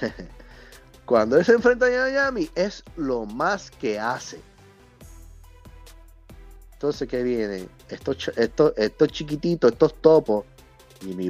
cuando 1.06 1.38
él 1.38 1.44
se 1.44 1.52
enfrenta 1.52 1.86
a 1.86 1.90
Miami, 1.90 2.50
es 2.54 2.82
lo 2.96 3.24
más 3.24 3.70
que 3.70 3.98
hace. 3.98 4.40
Entonces, 6.74 7.08
¿qué 7.08 7.22
viene? 7.22 7.68
Estos, 7.88 8.18
ch- 8.18 8.32
estos, 8.36 8.72
estos 8.76 9.08
chiquititos, 9.08 9.72
estos 9.72 9.94
topos, 10.02 10.44
Jimmy 11.00 11.28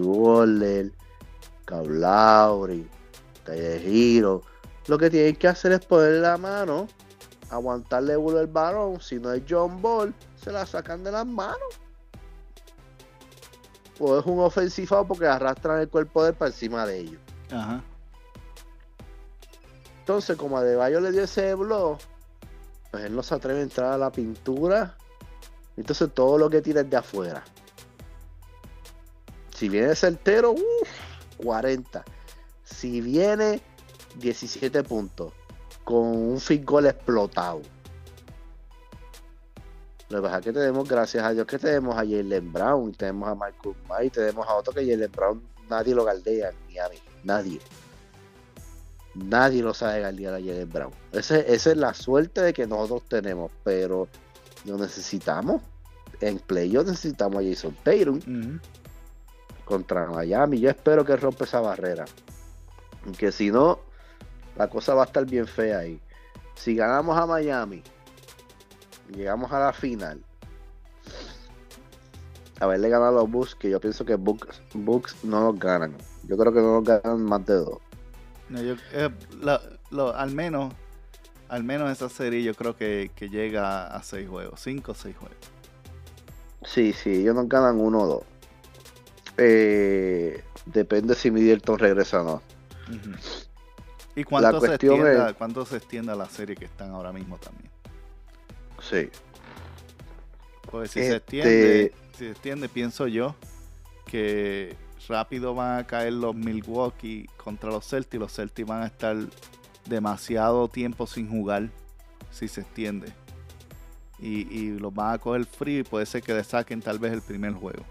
Lowry, 1.89 2.89
Tyler 3.45 3.81
Hero, 3.85 4.43
lo 4.89 4.99
que 4.99 5.11
tienen 5.11 5.37
que 5.37 5.47
hacer 5.49 5.73
es 5.73 5.85
poner 5.87 6.15
la 6.15 6.37
mano, 6.37 6.89
aguantarle 7.51 8.15
el 8.15 8.47
varón, 8.49 9.01
si 9.01 9.17
no 9.17 9.33
es 9.33 9.43
John 9.49 9.81
Ball, 9.81 10.13
se 10.45 10.53
la 10.53 10.67
sacan 10.67 11.03
de 11.03 11.11
las 11.11 11.27
manos. 11.27 11.81
O 13.99 14.19
es 14.19 14.27
un 14.27 14.41
ofensivado 14.41 15.07
porque 15.07 15.27
arrastran 15.27 15.81
el 15.81 15.89
cuerpo 15.89 16.23
de 16.23 16.31
él 16.31 16.35
para 16.35 16.51
encima 16.51 16.85
de 16.85 16.99
ellos. 16.99 17.21
Ajá. 17.51 17.83
Entonces, 20.01 20.37
como 20.37 20.59
Adebayo 20.59 21.01
le 21.01 21.13
dio 21.13 21.23
ese 21.23 21.55
blog, 21.55 21.97
pues 22.91 23.05
él 23.05 23.17
no 23.17 23.23
se 23.23 23.35
atreve 23.35 23.61
a 23.61 23.63
entrar 23.63 23.93
a 23.93 23.99
la 23.99 24.13
pintura. 24.13 24.99
Entonces, 25.79 26.13
todo 26.13 26.37
lo 26.37 26.51
que 26.51 26.61
tira 26.61 26.83
es 26.83 26.91
de 26.91 26.97
afuera. 26.99 27.43
Si 29.55 29.71
viene 29.71 29.95
certero, 29.95 30.53
uff, 30.53 30.91
40. 31.39 32.05
Si 32.65 33.01
viene 33.01 33.63
17 34.17 34.83
puntos, 34.83 35.33
con 35.85 36.05
un 36.05 36.39
field 36.39 36.65
goal 36.67 36.87
explotado. 36.87 37.63
Lo 40.11 40.19
que 40.21 40.23
pasa 40.29 40.39
es 40.39 40.45
que 40.45 40.53
tenemos, 40.53 40.89
gracias 40.89 41.25
a 41.25 41.33
Dios, 41.33 41.47
que 41.47 41.59
tenemos 41.59 41.95
a 41.95 42.01
Jalen 42.01 42.53
Brown, 42.53 42.93
tenemos 42.93 43.29
a 43.29 43.35
Marcus 43.35 43.75
May, 43.89 44.11
tenemos 44.11 44.47
a 44.47 44.55
otro 44.55 44.73
que 44.73 44.81
Jalen 44.89 45.11
Brown 45.11 45.43
nadie 45.69 45.95
lo 45.95 46.05
galdea 46.05 46.51
en 46.51 46.57
Miami. 46.67 46.99
Nadie. 47.25 47.61
Nadie 49.15 49.63
lo 49.63 49.73
sabe 49.75 50.01
galdear 50.01 50.35
a 50.35 50.39
Jalen 50.39 50.69
Brown. 50.71 50.93
Ese- 51.13 51.53
esa 51.55 51.71
es 51.71 51.77
la 51.77 51.95
suerte 51.95 52.43
de 52.43 52.53
que 52.53 52.67
nosotros 52.67 53.05
tenemos, 53.09 53.51
pero 53.63 54.09
lo 54.65 54.77
necesitamos. 54.77 55.63
En 56.21 56.39
playoff 56.39 56.87
necesitamos 56.87 57.43
a 57.43 57.49
Jason 57.49 57.77
Ujú. 57.87 58.59
contra 59.65 60.07
Miami. 60.07 60.59
Yo 60.61 60.69
espero 60.71 61.05
que 61.05 61.17
rompa 61.17 61.45
esa 61.45 61.61
barrera. 61.61 62.05
Que 63.19 63.31
si 63.33 63.51
no, 63.51 63.79
la 64.57 64.69
cosa 64.69 64.95
va 64.95 65.03
a 65.03 65.07
estar 65.07 65.25
bien 65.27 65.47
fea 65.47 65.79
ahí. 65.79 66.01
Si 66.57 66.75
ganamos 66.75 67.17
a 67.17 67.27
Miami, 67.27 67.83
llegamos 69.11 69.51
a 69.53 69.59
la 69.61 69.73
final. 69.73 70.23
Haberle 72.61 72.89
ganado 72.89 73.19
a 73.19 73.23
los 73.23 73.31
Bucks, 73.31 73.55
que 73.57 73.69
yo 73.71 73.81
pienso 73.81 74.05
que 74.05 74.15
Bucks, 74.15 74.63
Bucks 74.75 75.17
no 75.25 75.41
nos 75.41 75.59
ganan. 75.59 75.95
Yo 76.29 76.37
creo 76.37 76.53
que 76.53 76.61
no 76.61 76.81
nos 76.81 76.85
ganan 76.85 77.23
más 77.23 77.45
de 77.47 77.55
dos. 77.55 77.79
No, 78.49 78.63
yo- 78.63 78.77
eh, 78.93 79.11
lo- 79.91 80.15
al 80.15 80.31
menos 80.33 80.73
al 81.49 81.63
menos 81.63 81.91
esa 81.91 82.09
serie 82.09 82.43
yo 82.43 82.55
creo 82.55 82.75
que, 82.75 83.11
que 83.15 83.29
llega 83.29 83.87
a 83.87 84.03
seis 84.03 84.29
juegos, 84.29 84.59
cinco 84.61 84.93
o 84.93 84.95
seis 84.95 85.15
juegos. 85.17 85.37
Sí, 86.65 86.93
sí, 86.93 87.11
ellos 87.21 87.35
nos 87.35 87.49
ganan 87.49 87.79
uno 87.79 88.01
o 88.01 88.07
dos. 88.07 88.23
Eh, 89.37 90.43
depende 90.67 91.15
si 91.15 91.31
Middleton 91.31 91.79
regresa 91.79 92.23
o 92.23 92.25
no. 92.25 92.43
¿Y 94.17 94.25
cuánto 94.25 94.61
se, 94.61 94.67
cuestión 94.67 94.95
extienda, 95.01 95.31
es- 95.31 95.37
cuánto 95.37 95.67
se 95.67 95.77
extienda 95.77 96.15
la 96.15 96.27
serie 96.29 96.57
que 96.57 96.65
están 96.65 96.91
ahora 96.91 97.13
mismo 97.13 97.37
también? 97.39 97.71
Sí. 98.89 99.09
Porque 100.71 100.89
si 100.89 101.01
Este- 101.01 101.11
se 101.11 101.17
extiende, 101.17 101.93
si 102.13 102.19
se 102.19 102.31
extiende, 102.31 102.69
pienso 102.69 103.07
yo 103.07 103.35
que 104.07 104.77
rápido 105.09 105.55
van 105.55 105.79
a 105.81 105.87
caer 105.87 106.13
los 106.15 106.35
Milwaukee 106.35 107.27
contra 107.37 107.71
los 107.71 107.87
Celtics. 107.89 108.21
Los 108.21 108.33
Celtics 108.35 108.69
van 108.69 108.83
a 108.83 108.87
estar 108.87 109.17
demasiado 109.87 110.69
tiempo 110.69 111.07
sin 111.07 111.29
jugar 111.29 111.69
si 112.31 112.49
se 112.49 112.63
extiende. 112.63 113.13
Y, 114.19 114.47
y 114.57 114.79
los 114.79 114.95
van 114.95 115.15
a 115.15 115.19
coger 115.19 115.45
frío 115.45 115.81
y 115.81 115.83
puede 115.83 116.07
ser 116.07 116.23
que 116.23 116.33
le 116.33 116.45
saquen 116.45 116.81
tal 116.81 116.99
vez 116.99 117.13
el 117.13 117.21
primer 117.23 117.53
juego. 117.53 117.85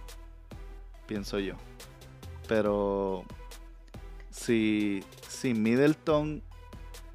Pienso 1.06 1.38
yo. 1.40 1.56
Pero 2.48 3.24
si, 4.32 5.04
si 5.28 5.54
Middleton, 5.54 6.42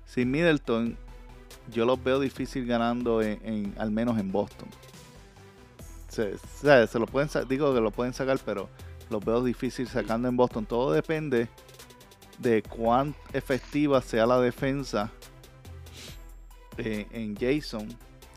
si 0.06 0.24
Middleton, 0.24 0.96
yo 1.70 1.84
los 1.84 2.02
veo 2.02 2.20
difícil 2.20 2.66
ganando 2.66 3.22
en, 3.22 3.74
al 3.78 3.90
menos 3.90 4.18
en 4.18 4.32
Boston. 4.32 4.68
Se, 6.08 6.34
lo 6.98 7.06
pueden 7.06 7.28
digo 7.48 7.72
que 7.74 7.80
lo 7.80 7.90
pueden 7.90 8.12
sacar, 8.12 8.38
pero 8.44 8.68
los 9.10 9.24
veo 9.24 9.42
difícil 9.44 9.86
sacando 9.88 10.28
en 10.28 10.36
Boston. 10.36 10.66
Todo 10.66 10.92
depende 10.92 11.48
de 12.38 12.62
cuán 12.62 13.14
efectiva 13.32 14.00
sea 14.00 14.26
la 14.26 14.40
defensa 14.40 15.10
eh, 16.78 17.06
en 17.10 17.36
Jason, 17.36 17.88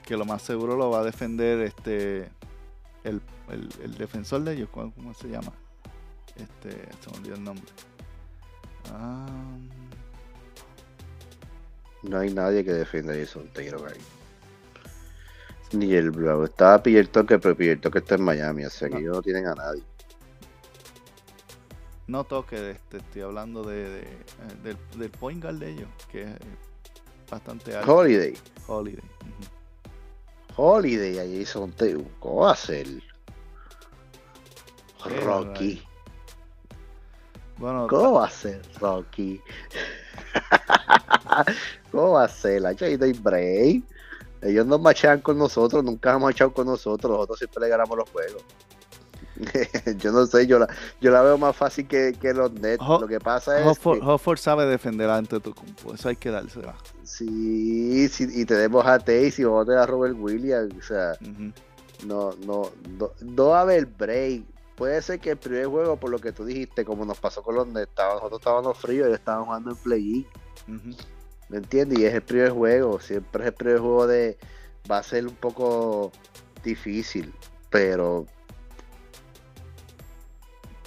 que 0.06 0.18
lo 0.18 0.26
más 0.26 0.42
seguro 0.42 0.76
lo 0.76 0.90
va 0.90 1.00
a 1.00 1.04
defender 1.04 1.60
este 1.62 2.30
el, 3.04 3.22
el- 3.50 3.70
defensor 3.98 4.42
de 4.44 4.54
ellos, 4.54 4.70
¿cómo, 4.72 5.14
se 5.14 5.28
llama? 5.30 5.52
Este, 6.36 6.72
se 6.72 7.12
me 7.12 7.18
olvidó 7.18 7.36
el 7.36 7.44
nombre. 7.44 7.66
Ah, 8.92 9.28
No 12.04 12.20
hay 12.20 12.34
nadie 12.34 12.64
que 12.66 12.74
defienda 12.74 13.14
a 13.14 13.18
Jason 13.18 13.48
Taylor 13.54 13.88
ahí. 13.92 14.00
Ni 15.74 15.94
el 15.94 16.12
Brown. 16.12 16.44
Estaba 16.46 16.82
Pierto 16.84 17.26
que 17.26 17.40
pero 17.40 17.56
Pierto 17.56 17.90
que 17.92 18.00
está 18.00 18.16
en 18.16 18.24
Miami, 18.24 18.66
o 18.66 18.70
sea 18.70 18.90
que 18.90 18.96
No. 18.96 19.00
ellos 19.02 19.16
no 19.18 19.22
tienen 19.22 19.48
a 19.48 19.56
nadie. 19.56 19.84
no 22.08 22.26
toque, 22.26 22.72
este, 22.72 22.98
estoy 22.98 23.22
hablando 23.22 23.64
de, 23.64 23.90
de- 23.90 24.02
eh, 24.02 24.18
del, 24.64 24.78
del 24.98 25.10
point 25.12 25.42
guard 25.42 25.60
de 25.60 25.70
ellos, 25.72 25.88
que 26.12 26.24
es 26.24 26.30
bastante 27.30 27.74
alto. 27.74 27.96
Holiday. 27.96 28.34
Holiday. 28.68 29.04
Holiday 30.58 31.20
a 31.20 31.40
Jason 31.40 31.72
Taylor. 31.72 32.04
¿Cómo 32.20 32.42
va 32.42 32.52
a 32.52 32.56
ser? 32.58 32.86
Rocky. 35.24 35.82
Bueno, 37.58 37.88
¿Cómo 37.88 38.14
va 38.14 38.26
a 38.28 38.30
ser 38.30 38.62
Rocky? 38.80 39.40
¿Cómo 41.92 42.12
va 42.12 42.26
a 42.26 42.28
ser? 42.30 42.62
La 42.62 42.74
no 42.74 42.86
hay 42.86 43.14
break. 43.14 43.84
Ellos 44.42 44.66
nos 44.66 44.82
machean 44.82 45.22
con 45.22 45.38
nosotros, 45.38 45.84
nunca 45.84 46.14
han 46.16 46.22
machado 46.22 46.52
con 46.52 46.66
nosotros, 46.66 47.12
nosotros 47.12 47.38
siempre 47.38 47.62
le 47.62 47.70
ganamos 47.70 47.96
los 47.98 48.10
juegos. 48.10 48.44
yo 49.98 50.12
no 50.12 50.26
sé, 50.26 50.46
yo 50.48 50.60
la, 50.60 50.68
yo 51.00 51.12
la 51.12 51.22
veo 51.22 51.38
más 51.38 51.56
fácil 51.56 51.88
que, 51.88 52.14
que 52.20 52.34
los 52.34 52.52
Nets. 52.54 52.84
Ho- 52.86 53.00
Lo 53.02 53.08
que 53.08 53.20
pasa 53.20 53.60
es 53.60 53.66
Hofford, 53.66 54.00
que, 54.00 54.06
Hofford 54.06 54.38
sabe 54.38 54.66
defender 54.66 55.10
ante 55.10 55.40
tu 55.40 55.54
eso 55.94 56.10
hay 56.10 56.16
que 56.16 56.30
dársela. 56.32 56.76
sí, 57.04 58.08
sí, 58.10 58.28
y 58.32 58.46
tenemos 58.46 58.86
a 58.86 59.00
Tays 59.00 59.38
y 59.40 59.44
vamos 59.44 59.64
a 59.64 59.66
tener 59.66 59.80
a 59.80 59.86
Robert 59.86 60.16
Williams, 60.18 60.74
o 60.78 60.82
sea, 60.82 61.14
no, 62.06 62.32
no, 62.46 62.72
no, 62.98 63.12
no 63.22 63.46
va 63.48 63.60
a 63.60 63.62
haber 63.62 63.86
break. 63.86 64.44
Puede 64.76 65.00
ser 65.04 65.20
que 65.20 65.32
el 65.32 65.38
primer 65.38 65.68
juego, 65.68 65.96
por 65.98 66.10
lo 66.10 66.18
que 66.18 66.32
tú 66.32 66.44
dijiste, 66.46 66.84
como 66.84 67.06
nos 67.06 67.20
pasó 67.20 67.44
con 67.44 67.54
los 67.56 67.68
Nets, 67.68 67.92
nosotros 67.96 68.40
estábamos 68.40 68.78
fríos, 68.80 69.08
ellos 69.08 69.20
estaban 69.20 69.46
jugando 69.46 69.72
en 69.72 69.78
play-in. 69.78 70.28
Ujú. 70.68 70.96
¿Me 71.52 71.58
entiendes? 71.58 72.00
Y 72.00 72.06
es 72.06 72.14
el 72.14 72.22
primer 72.22 72.52
juego. 72.52 73.02
Siempre 73.02 73.44
es 73.44 73.48
el 73.50 73.54
primer 73.54 73.80
juego 73.80 74.08
de. 74.08 74.38
Va 74.90 75.00
a 75.00 75.04
ser 75.04 75.28
un 75.28 75.36
poco 75.36 76.14
difícil. 76.64 77.34
Pero. 77.70 78.26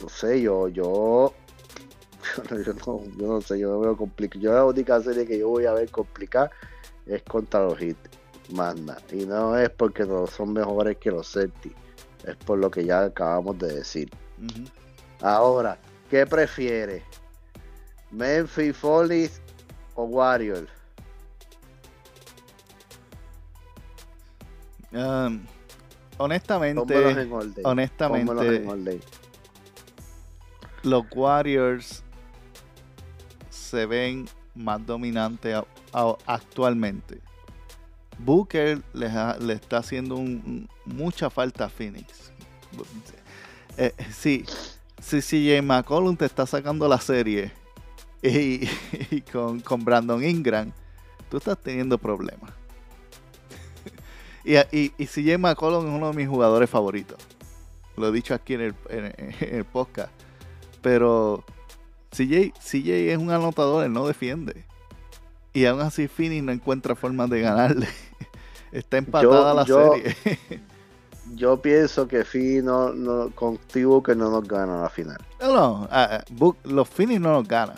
No 0.01 0.09
sé, 0.09 0.41
yo. 0.41 0.69
Yo. 0.69 1.35
Yo 2.49 2.73
no, 2.73 3.05
yo 3.19 3.27
no 3.29 3.41
sé, 3.43 3.59
yo 3.59 3.69
no 3.69 3.81
veo 3.81 3.97
complicado. 3.97 4.41
Yo 4.43 4.55
la 4.55 4.65
única 4.65 5.01
serie 5.03 5.27
que 5.27 5.39
yo 5.39 5.51
voy 5.51 5.67
a 5.67 5.75
ver 5.75 5.91
complicada 5.91 6.51
es 7.07 7.23
contra 7.23 7.61
los 7.61 7.81
Hits. 7.81 7.99
Más 8.55 8.81
nada. 8.81 9.01
Y 9.13 9.27
no 9.27 9.57
es 9.59 9.69
porque 9.69 10.05
no 10.05 10.27
son 10.27 10.55
mejores 10.55 10.97
que 10.97 11.11
los 11.11 11.31
Celtics. 11.31 11.77
Es 12.25 12.35
por 12.37 12.59
lo 12.59 12.71
que 12.71 12.85
ya 12.85 13.05
acabamos 13.05 13.59
de 13.59 13.75
decir. 13.75 14.11
Ahora, 15.21 15.79
¿qué 16.11 16.27
prefiere? 16.27 17.03
¿Memphis, 18.11 18.75
Follies 18.75 19.44
o 19.95 20.05
Warriors? 20.05 20.69
Um, 24.93 25.41
honestamente, 26.19 26.81
honestamente, 27.65 28.27
los 30.83 31.05
Warriors 31.15 32.03
se 33.51 33.87
ven 33.87 34.29
más 34.55 34.85
dominantes 34.87 35.55
a- 35.57 35.65
a- 35.93 36.17
actualmente. 36.27 37.21
Booker 38.19 38.81
les 38.93 39.13
le 39.41 39.55
está 39.55 39.79
haciendo 39.79 40.15
un- 40.17 40.69
mucha 40.85 41.29
falta 41.29 41.65
a 41.65 41.69
Phoenix. 41.69 42.31
Eh, 43.77 43.93
sí, 44.13 44.45
si 45.03 45.21
CJ 45.21 45.61
McCollum 45.63 46.17
te 46.17 46.25
está 46.27 46.47
sacando 46.47 46.87
la 46.87 47.01
serie 47.01 47.51
y, 48.29 48.69
y 49.11 49.21
con, 49.21 49.61
con 49.61 49.85
Brandon 49.85 50.23
Ingram, 50.25 50.73
tú 51.31 51.37
estás 51.37 51.59
teniendo 51.59 51.99
problemas. 51.99 52.53
y, 54.45 54.57
y, 54.57 54.93
y 54.99 55.07
CJ 55.07 55.39
McCollum 55.39 55.87
es 55.87 55.93
uno 55.95 56.11
de 56.11 56.17
mis 56.17 56.29
jugadores 56.29 56.69
favoritos. 56.71 57.19
Lo 57.97 58.09
he 58.09 58.13
dicho 58.13 58.35
aquí 58.35 58.55
en 58.55 58.61
el, 58.61 58.75
en- 58.89 59.15
en 59.41 59.55
el 59.55 59.65
podcast. 59.65 60.11
Pero 60.83 61.45
CJ, 62.11 62.53
CJ 62.61 63.13
es 63.13 63.19
un 63.19 63.31
anotador, 63.31 63.85
él 63.85 63.93
no 63.93 64.07
defiende. 64.07 64.65
Y 65.53 65.67
aún 65.67 65.81
así 65.81 66.09
Finney 66.09 66.43
no 66.43 66.51
encuentra 66.51 66.97
formas 66.97 67.31
de 67.31 67.41
ganarle. 67.41 67.87
Está 68.73 68.97
empatada 68.99 69.55
la 69.55 69.65
yo- 69.65 69.93
serie. 69.95 70.51
Yo 71.37 71.63
pienso 71.63 72.07
que 72.07 72.23
Fee 72.25 72.61
no, 72.63 72.93
no, 72.93 73.31
contigo 73.31 74.03
que 74.03 74.15
no 74.15 74.31
nos 74.31 74.47
gana 74.47 74.83
la 74.83 74.91
final. 74.91 75.17
no, 75.41 75.53
no, 75.55 75.89
ah, 75.91 76.21
ah, 76.21 76.53
los 76.65 76.87
Phoenix 76.89 77.19
no 77.21 77.33
nos 77.33 77.49
ganan. 77.49 77.77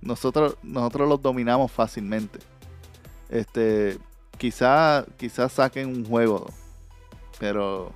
Nosotros, 0.00 0.56
nosotros 0.62 1.08
los 1.08 1.20
dominamos 1.22 1.70
fácilmente. 1.72 2.38
Este, 3.28 3.98
quizá, 4.36 5.04
quizás 5.16 5.52
saquen 5.52 5.88
un 5.88 6.04
juego. 6.04 6.46
Pero 7.38 7.92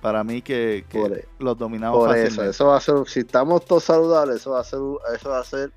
para 0.00 0.24
mí 0.24 0.42
que, 0.42 0.84
que 0.88 0.98
Por- 1.00 1.12
e, 1.12 1.28
los 1.38 1.56
dominamos 1.56 1.98
Por 1.98 2.16
eso, 2.16 2.24
fácilmente. 2.24 2.50
eso 2.50 2.66
va 2.66 2.76
a 2.76 2.80
ser, 2.80 2.94
si 3.06 3.20
estamos 3.20 3.64
todos 3.64 3.84
saludables, 3.84 4.36
eso 4.36 4.50
va 4.50 4.60
a 4.60 4.64
ser, 4.64 4.80
eso 5.14 5.30
va 5.30 5.38
a 5.40 5.44
ser 5.44 5.70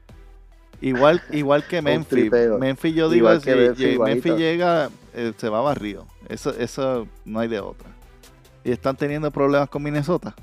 Igual, 0.81 1.21
igual 1.31 1.65
que 1.67 1.81
Memphis. 1.81 2.31
Memphis, 2.59 2.95
yo 2.95 3.09
digo, 3.09 3.33
si 3.35 3.41
que 3.45 3.55
Memphis. 3.55 3.99
Memphis 3.99 4.35
llega, 4.35 4.89
eh, 5.13 5.33
se 5.37 5.49
va 5.49 5.61
barrio. 5.61 6.05
Eso, 6.27 6.51
eso 6.51 7.07
no 7.23 7.39
hay 7.39 7.47
de 7.47 7.59
otra. 7.59 7.89
Y 8.63 8.71
están 8.71 8.97
teniendo 8.97 9.31
problemas 9.31 9.69
con 9.69 9.83
Minnesota. 9.83 10.35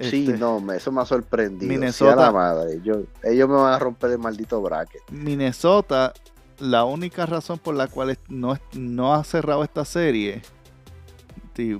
Sí, 0.00 0.26
Este, 0.26 0.38
no, 0.38 0.60
me- 0.60 0.76
eso 0.76 0.90
me 0.90 1.00
ha 1.02 1.04
sorprendido. 1.06 1.70
Minnesota- 1.72 2.14
Sí, 2.14 2.18
a 2.20 2.22
la 2.26 2.32
madre. 2.32 2.80
Yo, 2.82 3.02
ellos 3.22 3.48
me 3.48 3.54
van 3.54 3.72
a 3.74 3.78
romper 3.78 4.10
el 4.10 4.18
maldito 4.18 4.60
bracket. 4.60 5.02
Minnesota, 5.10 6.12
la 6.58 6.84
única 6.84 7.26
razón 7.26 7.58
por 7.58 7.74
la 7.76 7.86
cual 7.86 8.18
no, 8.28 9.14
ha 9.14 9.24
cerrado 9.24 9.62
esta 9.62 9.84
serie, 9.84 10.42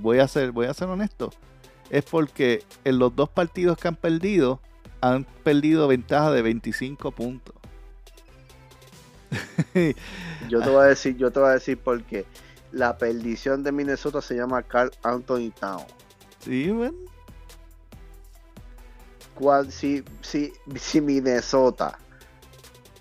voy 0.00 0.20
a 0.20 0.28
ser, 0.28 0.52
voy 0.52 0.66
a 0.66 0.74
ser 0.74 0.88
honesto, 0.88 1.30
es 1.90 2.04
porque 2.04 2.62
en 2.84 2.98
los 3.00 3.14
dos 3.16 3.28
partidos 3.28 3.76
que 3.78 3.88
han 3.88 3.96
perdido, 3.96 4.60
han 5.00 5.24
perdido 5.42 5.88
ventaja 5.88 6.30
de 6.30 6.42
25 6.42 7.10
puntos. 7.10 7.54
Yo 10.48 10.60
te 10.60 10.70
voy 10.70 10.82
a 10.84 10.86
decir, 10.88 11.16
yo 11.16 11.30
te 11.32 11.40
voy 11.40 11.48
a 11.48 11.52
decir 11.54 11.78
por 11.78 12.02
qué. 12.04 12.24
La 12.72 12.96
perdición 12.98 13.62
de 13.62 13.72
Minnesota 13.72 14.20
se 14.20 14.34
llama 14.36 14.62
Carl 14.62 14.90
Anthony 15.02 15.50
Town. 15.58 15.84
sí, 16.40 16.70
bueno, 16.70 16.94
Cual- 19.34 19.70
si, 19.70 20.04
si, 20.20 20.52
si 20.76 21.00
Minnesota, 21.00 21.98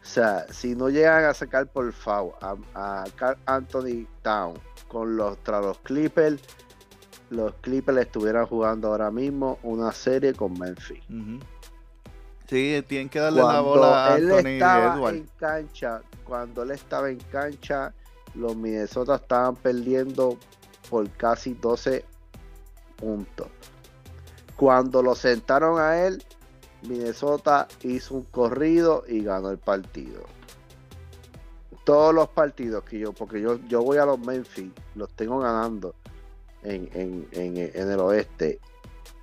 o 0.02 0.06
sea, 0.06 0.46
si 0.52 0.76
no 0.76 0.90
llegan 0.90 1.26
a 1.26 1.34
sacar 1.34 1.68
por 1.68 1.92
favor 1.94 2.36
a, 2.42 2.56
a 2.76 3.04
Carl 3.16 3.38
Anthony 3.46 4.06
Town 4.22 4.54
con 4.88 5.16
los, 5.16 5.38
tras 5.44 5.64
los 5.64 5.78
Clippers, 5.80 6.42
los 7.30 7.54
Clippers 7.62 7.98
estuvieran 8.00 8.46
jugando 8.46 8.90
ahora 8.90 9.10
mismo 9.10 9.58
una 9.64 9.92
serie 9.92 10.34
con 10.34 10.54
Memphis. 10.60 11.02
Sí, 12.48 12.84
tienen 12.88 13.10
que 13.10 13.20
darle 13.20 13.40
la 13.40 13.46
Cuando 13.46 13.64
bola 13.64 14.06
a 14.14 14.18
él 14.18 14.32
Anthony 14.32 14.48
estaba 14.50 14.96
Edwards. 14.96 15.18
en 15.18 15.28
cancha, 15.40 16.02
cuando 16.26 16.64
él 16.64 16.72
estaba 16.72 17.10
en 17.10 17.18
cancha, 17.32 17.94
los 18.36 18.56
Minnesota 18.56 19.16
estaban 19.16 19.56
perdiendo 19.56 20.38
por 20.90 21.10
casi 21.12 21.54
12 21.54 22.06
puntos. 22.98 23.48
Cuando 24.56 25.02
lo 25.02 25.16
sentaron 25.16 25.80
a 25.80 26.06
él, 26.06 26.24
Minnesota 26.88 27.68
hizo 27.84 28.16
un 28.16 28.24
corrido 28.24 29.04
y 29.08 29.24
ganó 29.24 29.50
el 29.50 29.58
partido. 29.58 30.22
Todos 31.84 32.14
los 32.14 32.30
partidos 32.30 32.84
que 32.84 33.00
yo, 33.00 33.12
porque 33.14 33.42
yo, 33.42 33.60
yo 33.68 33.82
voy 33.82 33.98
a 33.98 34.06
los 34.06 34.18
Memphis, 34.20 34.72
los 34.96 35.10
tengo 35.14 35.40
ganando 35.40 35.96
en, 36.62 36.90
en, 36.94 37.28
en, 37.32 37.58
en 37.58 37.92
el 37.92 38.00
oeste. 38.00 38.60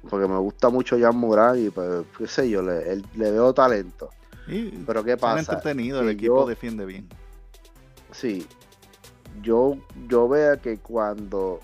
Porque 0.08 0.26
me 0.28 0.38
gusta 0.38 0.68
mucho 0.70 0.98
Jan 0.98 1.16
Murray 1.16 1.66
y 1.66 1.70
pues, 1.70 2.04
qué 2.16 2.26
sé 2.26 2.48
yo, 2.50 2.62
le, 2.62 2.90
él- 2.90 3.06
le 3.14 3.30
veo 3.30 3.52
talento. 3.54 4.10
Sí, 4.46 4.82
Pero 4.86 5.04
qué 5.04 5.16
pasa, 5.16 5.38
entretenidos, 5.40 6.02
el 6.02 6.10
equipo 6.10 6.42
yo- 6.42 6.46
defiende 6.46 6.84
bien. 6.84 7.08
Sí, 8.12 8.46
yo, 9.42 9.76
yo 10.08 10.28
veo 10.28 10.60
que 10.60 10.78
cuando 10.78 11.60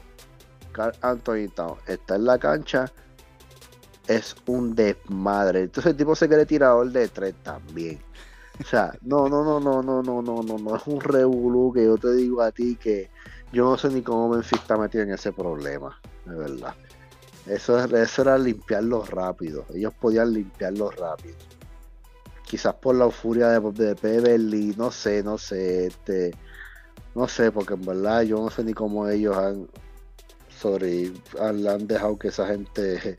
Carl 0.72 0.94
Anthony 1.02 1.48
Town 1.54 1.76
está 1.86 2.16
en 2.16 2.24
la 2.26 2.38
cancha, 2.38 2.90
es 4.06 4.34
un 4.46 4.74
desmadre. 4.74 5.62
Entonces 5.62 5.92
el 5.92 5.96
tipo 5.96 6.14
se 6.14 6.28
quiere 6.28 6.46
tirador 6.46 6.90
de 6.90 7.08
tres 7.08 7.34
también. 7.42 8.00
O 8.60 8.64
sea, 8.64 8.92
no, 9.02 9.28
no, 9.28 9.44
no, 9.44 9.60
no, 9.60 9.82
no, 9.82 10.02
no, 10.02 10.22
no, 10.22 10.42
no, 10.42 10.58
no 10.58 10.76
es 10.76 10.86
un 10.86 11.00
revolú 11.00 11.72
que 11.74 11.84
yo 11.84 11.96
te 11.98 12.12
digo 12.14 12.40
a 12.42 12.50
ti 12.52 12.76
que 12.76 13.10
yo 13.52 13.64
no 13.64 13.76
sé 13.76 13.90
ni 13.90 14.02
cómo 14.02 14.28
Memphis 14.30 14.60
está 14.60 14.76
metido 14.76 15.04
en 15.04 15.12
ese 15.12 15.32
problema, 15.32 16.00
de 16.24 16.34
verdad. 16.34 16.74
Eso, 17.46 17.78
es- 17.78 17.92
eso 17.92 18.22
era 18.22 18.38
limpiarlo 18.38 19.04
rápido. 19.04 19.64
Ellos 19.74 19.92
podían 20.00 20.32
limpiarlo 20.32 20.90
rápido. 20.90 21.36
Quizás 22.44 22.74
por 22.74 22.94
la 22.94 23.10
furia 23.10 23.48
de, 23.48 23.72
de 23.72 23.94
Beverly, 23.94 24.74
no 24.76 24.90
sé, 24.90 25.22
no 25.22 25.36
sé, 25.36 25.88
este, 25.88 26.34
no 27.14 27.28
sé, 27.28 27.50
porque 27.52 27.74
en 27.74 27.84
verdad 27.84 28.22
yo 28.22 28.36
no 28.38 28.50
sé 28.50 28.62
ni 28.64 28.72
cómo 28.72 29.08
ellos 29.08 29.36
han 29.36 29.68
sobre 30.60 31.12
han, 31.40 31.66
han 31.66 31.86
dejado 31.86 32.18
que 32.18 32.28
esa 32.28 32.46
gente 32.46 33.16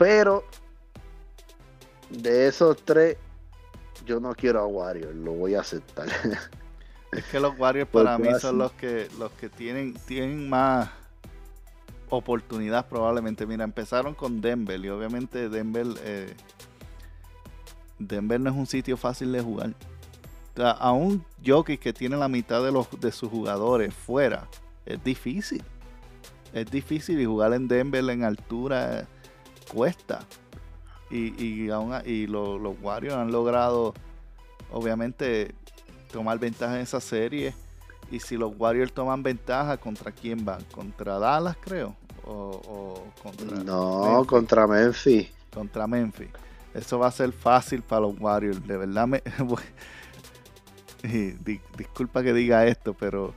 pero 0.00 0.44
de 2.08 2.46
esos 2.48 2.82
tres 2.86 3.18
yo 4.06 4.18
no 4.18 4.34
quiero 4.34 4.60
a 4.60 4.66
Warriors, 4.66 5.14
lo 5.14 5.32
voy 5.32 5.54
a 5.54 5.60
aceptar. 5.60 6.08
Es 7.12 7.24
que 7.24 7.40
los 7.40 7.58
Warriors 7.58 7.90
para 7.90 8.12
Porque 8.16 8.28
mí 8.28 8.34
así- 8.34 8.42
son 8.42 8.58
los 8.58 8.70
que 8.72 9.08
los 9.18 9.32
que 9.32 9.48
tienen 9.48 9.94
tienen 10.06 10.48
más 10.48 10.88
oportunidad 12.08 12.86
probablemente. 12.88 13.46
Mira, 13.46 13.64
empezaron 13.64 14.14
con 14.14 14.40
Denver 14.40 14.78
y 14.84 14.88
obviamente 14.90 15.48
Denver 15.48 15.86
eh, 16.04 16.32
Denver 17.98 18.40
no 18.40 18.50
es 18.50 18.56
un 18.56 18.66
sitio 18.66 18.96
fácil 18.96 19.32
de 19.32 19.40
jugar. 19.42 19.74
O 20.54 20.56
sea, 20.56 20.70
a 20.70 20.92
un 20.92 21.24
Jokic 21.44 21.80
que 21.80 21.92
tiene 21.92 22.16
la 22.16 22.28
mitad 22.28 22.62
de 22.62 22.70
los 22.72 22.88
de 23.00 23.10
sus 23.12 23.28
jugadores 23.28 23.92
fuera 23.92 24.46
es 24.86 25.02
difícil. 25.02 25.64
Es 26.54 26.70
difícil 26.70 27.20
y 27.20 27.24
jugar 27.26 27.52
en 27.54 27.66
Denver 27.68 28.08
en 28.08 28.22
altura 28.24 29.06
cuesta. 29.72 30.20
Y, 31.10 31.42
y, 31.44 31.70
aún 31.70 31.92
y 32.06 32.26
lo- 32.26 32.58
los 32.58 32.76
Warriors 32.80 33.16
han 33.16 33.32
logrado 33.32 33.94
obviamente 34.70 35.54
tomar 36.12 36.38
ventaja 36.38 36.76
en 36.76 36.82
esa 36.82 37.00
serie. 37.00 37.54
Y 38.10 38.20
si 38.20 38.36
los 38.36 38.52
Warriors 38.58 38.92
toman 38.92 39.22
ventaja, 39.22 39.76
¿contra 39.78 40.12
quién 40.12 40.44
van? 40.44 40.64
¿Contra 40.72 41.18
Dallas, 41.18 41.56
creo? 41.60 41.96
¿O, 42.24 42.60
o 42.66 43.12
contra, 43.22 43.64
no, 43.64 44.00
Memphis? 44.00 44.26
contra 44.26 44.66
Memphis. 44.66 45.28
contra 45.52 45.86
Memphis? 45.86 46.28
Eso 46.74 46.98
va 46.98 47.08
a 47.08 47.12
ser 47.12 47.32
fácil 47.32 47.82
para 47.82 48.02
los 48.02 48.18
Warriors. 48.20 48.64
De 48.66 48.76
verdad 48.76 49.06
me... 49.06 49.22
disculpa 51.76 52.22
que 52.22 52.32
diga 52.32 52.66
esto, 52.66 52.94
pero... 52.94 53.34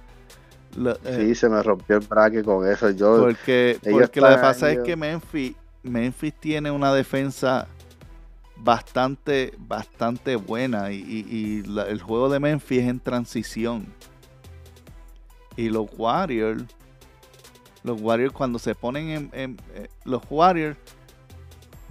lo- 0.76 0.98
eh, 1.04 1.28
Sí, 1.30 1.36
se 1.36 1.50
me 1.50 1.62
rompió 1.64 1.98
el 1.98 2.08
braque 2.08 2.44
con 2.44 2.68
eso. 2.68 2.90
Yo, 2.92 3.18
porque 3.20 3.80
porque 3.90 4.22
lo 4.22 4.28
que 4.30 4.38
pasa 4.38 4.72
es 4.72 4.80
que 4.80 4.96
Memphis, 4.96 5.56
Memphis 5.84 6.34
tiene 6.40 6.72
una 6.72 6.94
defensa 6.94 7.68
bastante, 8.56 9.54
bastante 9.58 10.36
buena. 10.36 10.92
Y, 10.92 11.64
el 11.88 12.02
juego 12.02 12.30
de 12.30 12.40
Memphis 12.40 12.80
es 12.82 12.88
en 12.88 13.00
transición. 13.00 13.86
Y 15.56 15.70
los 15.70 15.88
Warriors, 15.98 16.64
los 17.84 18.02
Warriors 18.02 18.34
cuando 18.34 18.58
se 18.58 18.74
ponen 18.74 19.10
en, 19.10 19.30
en- 19.34 19.62
eh, 19.76 19.88
los 20.04 20.22
Warriors 20.30 20.78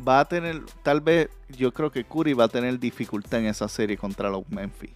va 0.07 0.21
a 0.21 0.25
tener, 0.25 0.63
tal 0.83 1.01
vez, 1.01 1.29
yo 1.49 1.73
creo 1.73 1.93
que 1.93 2.03
Curry 2.05 2.33
va 2.33 2.45
a 2.45 2.49
tener 2.49 2.79
dificultad 2.81 3.41
en 3.41 3.47
esa 3.47 3.69
serie 3.69 3.97
contra 3.97 4.31
los 4.31 4.49
Memphis. 4.51 4.91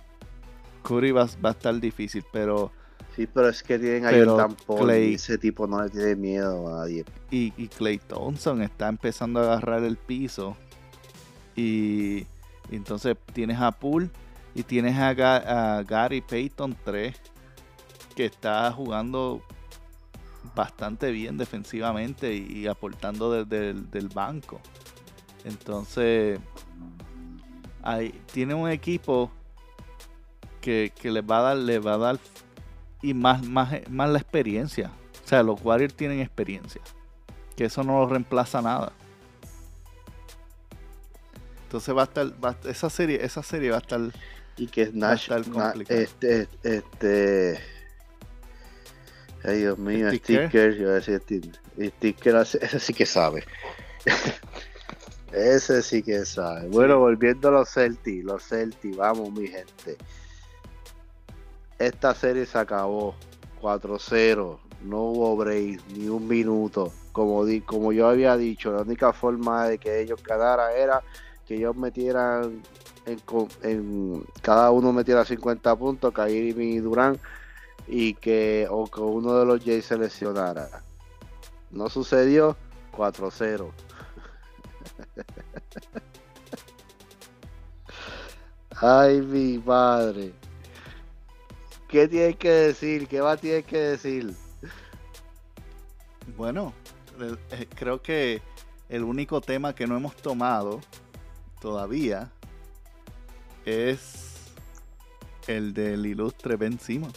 Curry 0.83 1.13
va, 1.13 1.29
va 1.45 1.51
a 1.51 1.53
estar 1.53 1.79
difícil, 1.79 2.25
pero 2.33 2.73
Sí, 3.15 3.27
pero 3.27 3.49
es 3.49 3.63
que 3.63 3.79
tienen 3.79 4.05
a 4.07 4.11
Pero 4.11 4.33
Jordan 4.33 4.57
Paul 4.67 4.79
Clay- 4.89 5.11
y 5.13 5.15
ese 5.15 5.39
tipo 5.39 5.67
no 5.67 5.83
le 5.83 5.89
tiene 5.91 6.17
miedo 6.17 6.69
a 6.69 6.81
nadie. 6.81 7.05
y, 7.31 7.53
y 7.57 7.69
Clay 7.69 7.99
Thompson 7.99 8.61
está 8.63 8.89
empezando 8.89 9.41
a 9.41 9.45
agarrar 9.45 9.83
el 9.85 9.97
piso. 9.97 10.57
Y, 11.55 12.27
y 12.71 12.77
entonces 12.77 13.17
tienes 13.33 13.59
a 13.59 13.73
Poole 13.73 14.11
y 14.55 14.63
tienes 14.63 14.97
a, 14.99 15.15
Ga- 15.15 15.45
a 15.47 15.83
Gary 15.83 16.21
Payton 16.21 16.77
3, 16.85 17.17
que 18.15 18.27
está 18.27 18.71
jugando 18.73 19.43
bastante 20.55 21.11
bien 21.11 21.39
defensivamente 21.39 22.35
y, 22.35 22.47
y 22.61 22.67
aportando 22.67 23.33
desde 23.33 23.71
el 23.71 23.91
del 23.91 24.09
banco. 24.09 24.61
Entonces, 25.45 26.39
ahí, 27.83 28.13
tiene 28.33 28.55
un 28.55 28.69
equipo 28.69 29.31
que, 30.61 30.93
que 31.01 31.11
les 31.11 31.23
va 31.23 31.39
a 31.39 31.43
dar, 31.43 31.57
les 31.57 31.85
va 31.85 31.95
a 31.95 31.99
dar 31.99 32.19
y 33.03 33.15
más, 33.15 33.43
más, 33.47 33.73
más 33.89 34.09
la 34.11 34.19
experiencia. 34.19 34.91
O 35.25 35.29
sea, 35.29 35.43
los 35.43 35.61
Warriors 35.63 35.95
tienen 35.95 36.21
experiencia. 36.21 36.81
Que 37.57 37.65
eso 37.65 37.83
no 37.83 38.01
lo 38.01 38.09
reemplaza 38.09 38.61
nada. 38.63 38.93
Entonces 41.65 41.97
va 41.97 42.03
a 42.03 42.05
estar, 42.05 42.27
va 42.45 42.51
a- 42.51 42.71
esa 42.71 42.89
serie, 42.91 43.25
esa 43.25 43.43
serie 43.43 43.71
va 43.71 43.77
a 43.77 43.81
estar, 43.81 44.01
Y 44.57 44.69
que 44.69 44.91
Nash, 44.93 45.31
este, 45.89 46.49
este, 46.63 47.59
ay 49.45 49.59
Dios 49.59 49.77
mío, 49.79 50.09
Sticker. 50.11 50.49
Sticker, 50.49 50.75
yo 50.77 50.83
iba 50.83 50.91
a 50.93 50.95
decir 50.95 51.21
Sticker, 51.97 52.37
ese 52.63 52.81
sí 52.81 52.95
que 52.95 53.05
sabe. 53.05 53.45
ese 55.33 55.83
sí 55.83 56.03
que 56.03 56.25
sabe. 56.25 56.69
Bueno, 56.69 56.99
volviendo 56.99 57.49
a 57.49 57.51
los 57.53 57.69
Celtics, 57.71 58.25
los 58.25 58.45
Celtics, 58.45 58.97
vamos 58.97 59.33
mi 59.33 59.49
gente. 59.49 59.97
Esta 61.79 62.15
serie 62.15 62.47
se 62.47 62.59
acabó 62.59 63.15
4-0, 63.61 64.59
no 64.83 65.03
hubo 65.03 65.37
break, 65.37 65.81
ni 65.95 66.09
un 66.09 66.27
minuto. 66.27 66.93
Como, 67.13 67.45
di, 67.45 67.61
como 67.63 67.93
yo 67.93 68.09
había 68.09 68.37
dicho, 68.37 68.73
la 68.73 68.83
única 68.83 69.13
forma 69.13 69.67
de 69.69 69.79
que 69.79 70.01
ellos 70.01 70.23
ganaran 70.23 70.71
era 70.77 71.03
que 71.47 71.57
ellos 71.57 71.77
metieran 71.77 72.63
en, 73.07 73.21
en- 73.63 74.25
cada 74.43 74.71
uno 74.71 74.93
metiera 74.93 75.25
50 75.25 75.77
puntos, 75.77 76.13
Kyrie 76.13 76.55
y 76.57 76.79
Durán, 76.79 77.19
y 77.87 78.15
que 78.15 78.67
o 78.71 78.87
que 78.87 79.01
uno 79.01 79.39
de 79.39 79.47
los 79.47 79.65
Jays 79.65 79.87
se 79.87 79.97
lesionara. 79.99 80.69
No 81.71 81.89
sucedió 81.89 82.57
4-0. 82.93 83.71
Ay, 88.81 89.21
mi 89.23 89.59
madre. 89.59 90.33
¿Qué 91.97 92.09
tienes 92.09 92.37
que 92.37 92.51
decir? 92.51 93.09
¿Qué 93.09 93.23
va 93.23 93.39
tienes 93.39 93.65
que 93.65 93.79
decir? 93.79 94.35
bueno, 96.37 96.75
el- 97.19 97.39
eh, 97.53 97.67
creo 97.75 98.03
que 98.03 98.43
el 98.91 99.03
único 99.03 99.41
tema 99.41 99.75
que 99.75 99.87
no 99.87 99.97
hemos 99.97 100.15
tomado 100.15 100.83
todavía 101.59 102.31
es 103.65 104.53
el 105.47 105.73
del 105.73 106.05
ilustre 106.05 106.57
Ben 106.57 106.79
Simmons. 106.79 107.15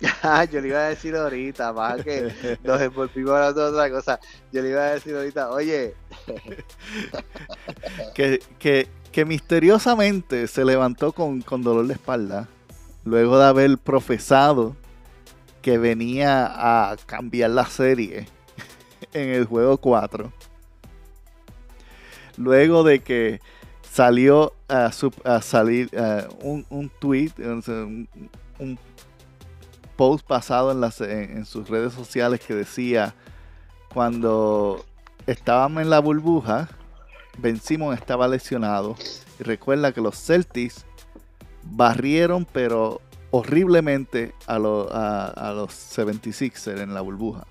Ah, 0.22 0.44
yo 0.44 0.60
le 0.60 0.68
iba 0.68 0.78
a 0.78 0.88
decir 0.90 1.16
ahorita, 1.16 1.72
más 1.72 2.00
que 2.04 2.58
nos 2.62 2.80
envolvimos 2.80 3.32
hablando 3.32 3.60
de 3.64 3.70
otra 3.72 3.90
cosa. 3.90 4.20
Yo 4.52 4.62
le 4.62 4.70
iba 4.70 4.82
a 4.82 4.92
decir 4.94 5.16
ahorita, 5.16 5.50
oye, 5.50 5.96
que, 8.14 8.40
que, 8.60 8.88
que 9.10 9.24
misteriosamente 9.24 10.46
se 10.46 10.64
levantó 10.64 11.12
con, 11.12 11.42
con 11.42 11.62
dolor 11.62 11.88
de 11.88 11.94
espalda 11.94 12.48
luego 13.04 13.38
de 13.38 13.44
haber 13.44 13.78
profesado 13.78 14.76
que 15.62 15.78
venía 15.78 16.46
a 16.46 16.96
cambiar 17.06 17.50
la 17.50 17.66
serie 17.66 18.26
en 19.12 19.28
el 19.30 19.44
juego 19.46 19.78
4. 19.78 20.32
Luego 22.36 22.82
de 22.82 23.00
que 23.00 23.40
salió 23.90 24.52
a, 24.68 24.90
salir 25.40 25.90
un, 26.40 26.66
un 26.68 26.90
tweet, 26.98 27.32
un, 27.38 28.78
post 29.96 30.26
pasado 30.26 30.72
en, 30.72 30.80
las, 30.80 31.00
en, 31.00 31.38
en 31.38 31.44
sus 31.46 31.68
redes 31.68 31.92
sociales 31.92 32.40
que 32.40 32.54
decía 32.54 33.14
cuando 33.92 34.84
estábamos 35.26 35.82
en 35.82 35.90
la 35.90 36.00
burbuja, 36.00 36.68
Ben 37.38 37.60
Simmons 37.60 37.98
estaba 37.98 38.26
lesionado. 38.26 38.96
Y 39.38 39.44
recuerda 39.44 39.92
que 39.92 40.00
los 40.00 40.16
Celtics 40.18 40.84
barrieron, 41.64 42.46
pero 42.52 43.00
horriblemente, 43.30 44.34
a, 44.46 44.58
lo- 44.58 44.88
a- 44.92 45.26
a 45.28 45.52
los 45.52 45.70
76ers 45.72 46.80
en 46.80 46.94
la 46.94 47.00
burbuja. 47.00 47.46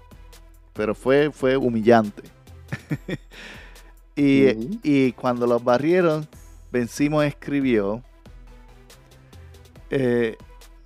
Pero 0.73 0.95
fue, 0.95 1.31
fue 1.31 1.57
humillante. 1.57 2.23
y, 4.15 4.79
y 4.83 5.11
cuando 5.13 5.47
los 5.47 5.63
barrieron, 5.63 6.27
Ben 6.71 6.87
Simmons 6.87 7.27
escribió: 7.27 8.03
eh, 9.89 10.37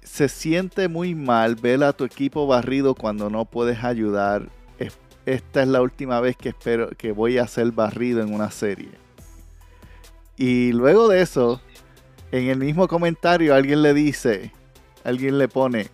Se 0.01 0.29
siente 0.29 0.87
muy 0.87 1.15
mal 1.15 1.55
ver 1.55 1.83
a 1.83 1.93
tu 1.93 2.03
equipo 2.05 2.47
barrido 2.47 2.95
cuando 2.95 3.29
no 3.29 3.45
puedes 3.45 3.83
ayudar. 3.83 4.49
Es- 4.79 4.97
Esta 5.25 5.61
es 5.63 5.67
la 5.69 5.81
última 5.81 6.19
vez 6.21 6.37
que 6.37 6.49
espero 6.49 6.89
que 6.97 7.11
voy 7.11 7.37
a 7.37 7.47
ser 7.47 7.71
barrido 7.71 8.21
en 8.21 8.33
una 8.33 8.51
serie. 8.51 8.91
Y 10.37 10.71
luego 10.73 11.07
de 11.07 11.21
eso, 11.21 11.61
en 12.31 12.49
el 12.49 12.59
mismo 12.59 12.87
comentario 12.87 13.53
alguien 13.55 13.81
le 13.81 13.93
dice, 13.93 14.51
alguien 15.03 15.37
le 15.37 15.47
pone, 15.47 15.89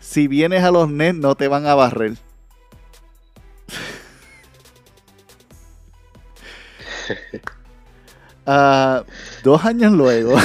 si 0.00 0.28
vienes 0.28 0.62
a 0.64 0.70
los 0.70 0.88
Nets 0.88 1.18
no 1.18 1.34
te 1.34 1.48
van 1.48 1.66
a 1.66 1.74
barrer. 1.74 2.16
Ah, 8.50 9.04
dos 9.44 9.62
años 9.66 9.92
luego. 9.92 10.34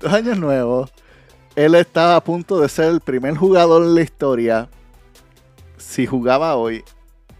dos 0.00 0.10
años 0.10 0.38
nuevos. 0.38 0.90
Él 1.56 1.74
estaba 1.74 2.16
a 2.16 2.24
punto 2.24 2.58
de 2.58 2.70
ser 2.70 2.86
el 2.86 3.02
primer 3.02 3.36
jugador 3.36 3.82
en 3.82 3.94
la 3.94 4.00
historia, 4.00 4.70
si 5.76 6.06
jugaba 6.06 6.56
hoy, 6.56 6.82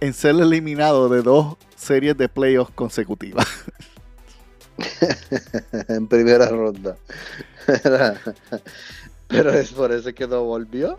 en 0.04 0.12
ser 0.12 0.34
eliminado 0.36 1.08
de 1.08 1.22
dos 1.22 1.56
series 1.76 2.16
de 2.16 2.28
playoffs 2.28 2.72
consecutivas. 2.74 3.46
en 5.88 6.06
primera 6.06 6.48
ronda. 6.48 6.96
Pero 9.28 9.50
es 9.50 9.72
por 9.72 9.92
eso 9.92 10.12
que 10.14 10.26
no 10.26 10.44
volvió. 10.44 10.98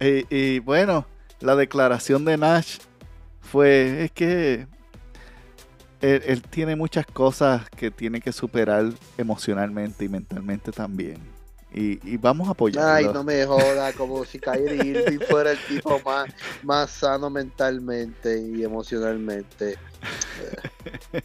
Y, 0.00 0.26
y 0.34 0.58
bueno, 0.60 1.06
la 1.40 1.54
declaración 1.56 2.24
de 2.24 2.36
Nash 2.36 2.78
fue, 3.40 4.04
es 4.04 4.12
que 4.12 4.66
él, 6.00 6.22
él 6.26 6.42
tiene 6.42 6.74
muchas 6.74 7.06
cosas 7.06 7.68
que 7.70 7.90
tiene 7.90 8.20
que 8.20 8.32
superar 8.32 8.92
emocionalmente 9.16 10.04
y 10.04 10.08
mentalmente 10.08 10.72
también. 10.72 11.18
Y, 11.72 12.00
y 12.08 12.16
vamos 12.16 12.48
a 12.48 12.52
apoyarlo. 12.52 12.90
Ay, 12.90 13.04
no 13.14 13.22
me 13.22 13.46
joda, 13.46 13.92
como 13.92 14.24
si 14.24 14.40
Kyrie 14.40 14.84
Irving 14.84 15.20
fuera 15.28 15.52
el 15.52 15.58
tipo 15.66 16.00
más, 16.04 16.28
más 16.62 16.90
sano 16.90 17.30
mentalmente 17.30 18.40
y 18.40 18.64
emocionalmente. 18.64 19.78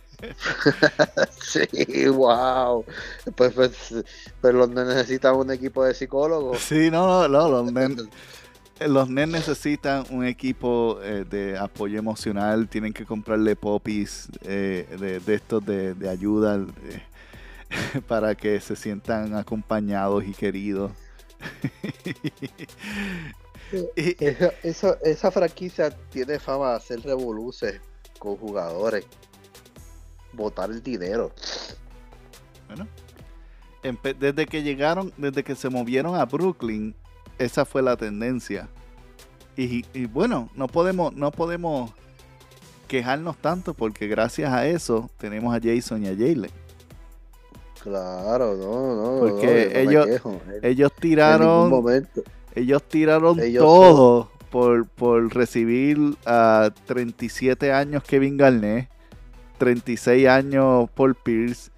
sí, 1.41 2.07
wow. 2.07 2.85
Pues, 3.35 3.53
pues, 3.53 3.95
pues 4.41 4.53
los 4.53 4.69
nenes 4.69 4.95
necesitan 4.95 5.35
un 5.35 5.51
equipo 5.51 5.83
de 5.83 5.93
psicólogos. 5.93 6.59
Sí, 6.59 6.89
no, 6.91 7.07
no, 7.07 7.27
no, 7.27 7.49
los 7.49 7.71
Nets 7.71 8.07
los 8.79 9.09
Nets 9.09 9.31
necesitan 9.31 10.05
un 10.09 10.25
equipo 10.25 10.99
eh, 11.01 11.25
de 11.29 11.57
apoyo 11.57 11.97
emocional, 11.97 12.67
tienen 12.67 12.93
que 12.93 13.05
comprarle 13.05 13.55
popis 13.55 14.27
eh, 14.41 14.85
de, 14.99 15.19
de 15.19 15.33
estos 15.33 15.65
de, 15.65 15.93
de 15.93 16.09
ayuda 16.09 16.57
eh, 16.57 17.01
para 18.07 18.35
que 18.35 18.59
se 18.59 18.75
sientan 18.75 19.35
acompañados 19.35 20.25
y 20.25 20.33
queridos. 20.33 20.91
Y- 23.95 24.15
Esa, 24.63 25.31
franquicia 25.31 25.89
tiene 26.09 26.39
fama 26.39 26.71
de 26.71 26.75
hacer 26.77 27.01
revoluces 27.01 27.81
con 28.19 28.37
jugadores. 28.37 29.05
Botar 30.33 30.69
el 30.69 30.83
dinero. 30.83 31.31
Bueno, 32.67 32.87
desde 34.19 34.45
que 34.45 34.63
llegaron, 34.63 35.13
desde 35.17 35.43
que 35.43 35.55
se 35.55 35.69
movieron 35.69 36.15
a 36.15 36.25
Brooklyn, 36.25 36.95
esa 37.37 37.65
fue 37.65 37.81
la 37.81 37.95
tendencia. 37.97 38.69
Y, 39.57 39.85
y 39.97 40.05
bueno, 40.05 40.49
no 40.55 40.67
podemos, 40.67 41.13
no 41.15 41.31
podemos 41.31 41.91
quejarnos 42.87 43.37
tanto 43.37 43.73
porque 43.73 44.07
gracias 44.07 44.51
a 44.51 44.67
eso 44.67 45.09
tenemos 45.17 45.55
a 45.55 45.59
Jason 45.61 46.03
y 46.03 46.07
a 46.07 46.11
Jalen. 46.11 46.51
Claro, 47.85 48.55
no, 48.57 48.95
no. 48.95 49.19
Porque 49.19 49.69
no, 49.71 49.79
ellos- 49.91 50.05
quejo, 50.07 50.41
Ellos 50.63 50.91
tiraron, 50.99 51.71
ellos 52.55 52.81
tiraron 52.83 53.39
Ellos 53.39 53.63
todo 53.63 54.31
por, 54.49 54.87
por 54.87 55.31
recibir 55.35 55.99
a 56.25 56.71
37 56.85 57.71
años 57.71 58.01
Kevin 58.03 58.37
Garnett, 58.37 58.89
36 59.59 60.27
años 60.27 60.89
Paul 60.95 61.13
Pierce 61.13 61.69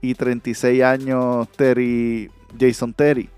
y 0.00 0.14
36 0.14 0.84
años 0.84 1.48
Terry, 1.56 2.30
Jason 2.56 2.94
Terry. 2.94 3.28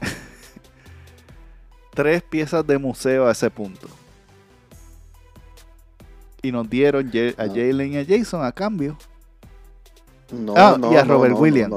Tres 1.94 2.22
piezas 2.22 2.64
de 2.64 2.78
museo 2.78 3.26
a 3.26 3.32
ese 3.32 3.50
punto. 3.50 3.88
Y 6.42 6.52
nos 6.52 6.70
dieron 6.70 7.10
a 7.38 7.46
No. 7.46 7.54
Jalen 7.54 7.92
y 7.94 7.96
a 7.98 8.04
Jason 8.06 8.44
a 8.44 8.52
cambio. 8.52 8.96
No, 10.32 10.54
Ah, 10.56 10.76
no, 10.78 10.92
y 10.92 10.96
a 10.96 11.04
Robert 11.04 11.34
no, 11.34 11.40
Williams. 11.40 11.74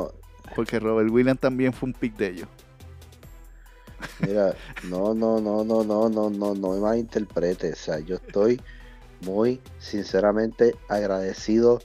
Porque 0.56 0.80
Robert 0.80 1.10
Williams 1.10 1.40
también 1.40 1.74
fue 1.74 1.88
un 1.88 1.94
pick 1.94 2.16
de 2.18 2.30
ellos. 2.30 2.48
Mira, 4.20 4.56
no, 4.84 5.14
no, 5.14 5.40
no, 5.40 5.64
no, 5.64 5.84
no, 5.84 6.10
no, 6.10 6.30
no, 6.30 6.56
no 6.56 6.70
me 6.72 6.80
malinterpretes. 6.80 7.74
O 7.74 7.84
sea, 7.84 8.00
yo 8.00 8.16
estoy 8.16 8.62
muy 9.22 9.60
sinceramente 9.80 10.76
agradecido 10.88 11.80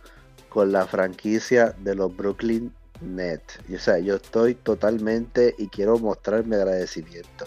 con 0.49 0.73
la 0.73 0.87
franquicia 0.87 1.75
de 1.81 1.95
los 1.95 2.17
Brooklyn 2.17 2.73
Nets. 3.01 3.59
O 3.73 3.79
sea, 3.79 3.99
yo 3.99 4.17
estoy 4.17 4.55
totalmente 4.55 5.55
y 5.59 5.69
quiero 5.69 5.99
mostrar 5.99 6.47
mi 6.47 6.55
agradecimiento. 6.55 7.47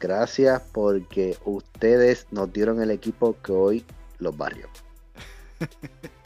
Gracias 0.00 0.62
porque 0.72 1.36
ustedes 1.44 2.26
nos 2.30 2.52
dieron 2.52 2.80
el 2.80 2.90
equipo 2.90 3.36
que 3.42 3.52
hoy 3.52 3.84
los 4.18 4.36
barrios. 4.36 4.70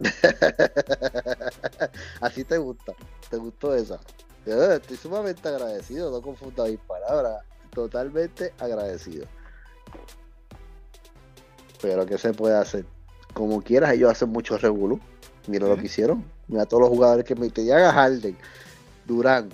Así 2.20 2.44
te 2.44 2.58
gusta, 2.58 2.92
te 3.28 3.36
gustó 3.36 3.74
esa. 3.74 4.00
Yo 4.46 4.72
Estoy 4.72 4.96
sumamente 4.96 5.48
agradecido, 5.48 6.10
no 6.10 6.22
confunda 6.22 6.64
mis 6.64 6.78
palabras. 6.80 7.42
Totalmente 7.72 8.52
agradecido. 8.58 9.26
Pero 11.80 12.04
¿qué 12.06 12.18
se 12.18 12.32
puede 12.32 12.56
hacer? 12.56 12.84
Como 13.34 13.62
quieras, 13.62 13.92
ellos 13.92 14.10
hacen 14.10 14.30
mucho 14.30 14.58
revolú. 14.58 14.98
Mira 15.46 15.68
lo 15.68 15.76
que 15.76 15.86
hicieron. 15.86 16.24
Mira 16.48 16.66
todos 16.66 16.82
los 16.82 16.90
jugadores 16.90 17.24
que 17.24 17.34
me 17.34 17.48
tenían 17.50 17.82
a 17.82 17.92
Harden, 17.92 18.36
Durán, 19.06 19.48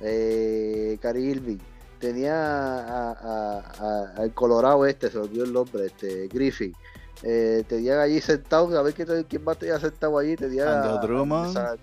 eh, 0.00 0.98
Cary 1.00 1.24
Irving, 1.30 1.56
tenía 1.98 2.34
a- 2.34 3.12
a- 3.12 3.58
a- 3.78 4.12
al 4.18 4.34
Colorado 4.34 4.84
este, 4.86 5.10
se 5.10 5.18
olvidó 5.18 5.44
el 5.44 5.52
nombre, 5.54 5.86
este, 5.86 6.28
Griffin. 6.28 6.74
Eh, 7.22 7.64
tenían 7.68 8.00
allí 8.00 8.20
sentado, 8.20 8.76
a 8.78 8.82
ver 8.82 8.92
te- 8.92 9.24
quién 9.24 9.44
más 9.44 9.58
tenía 9.58 9.78
sentado 9.78 10.18
allí. 10.18 10.36
Tenía 10.36 10.80
Andrew 10.82 10.96
a- 10.98 11.00
Drummond. 11.00 11.56
a- 11.58 11.76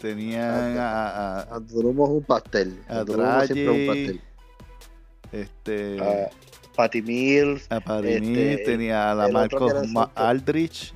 Tenían 0.00 0.78
a, 0.78 1.08
a- 1.08 1.40
a- 1.40 1.54
Andrew 1.56 1.80
Drummond 1.82 2.12
un 2.12 2.22
pastel. 2.24 2.82
A 2.88 3.04
Drummond 3.04 3.44
siempre 3.46 3.70
un 3.70 3.86
pastel. 3.86 4.20
este 5.32 6.00
A 6.00 6.30
Patty 6.76 7.02
Mills, 7.02 7.66
a 7.70 7.80
Parini, 7.80 8.38
este, 8.38 8.64
tenía 8.64 9.10
a 9.12 9.14
la 9.14 9.28
Marcos. 9.28 9.72
Aldrich. 10.14 10.94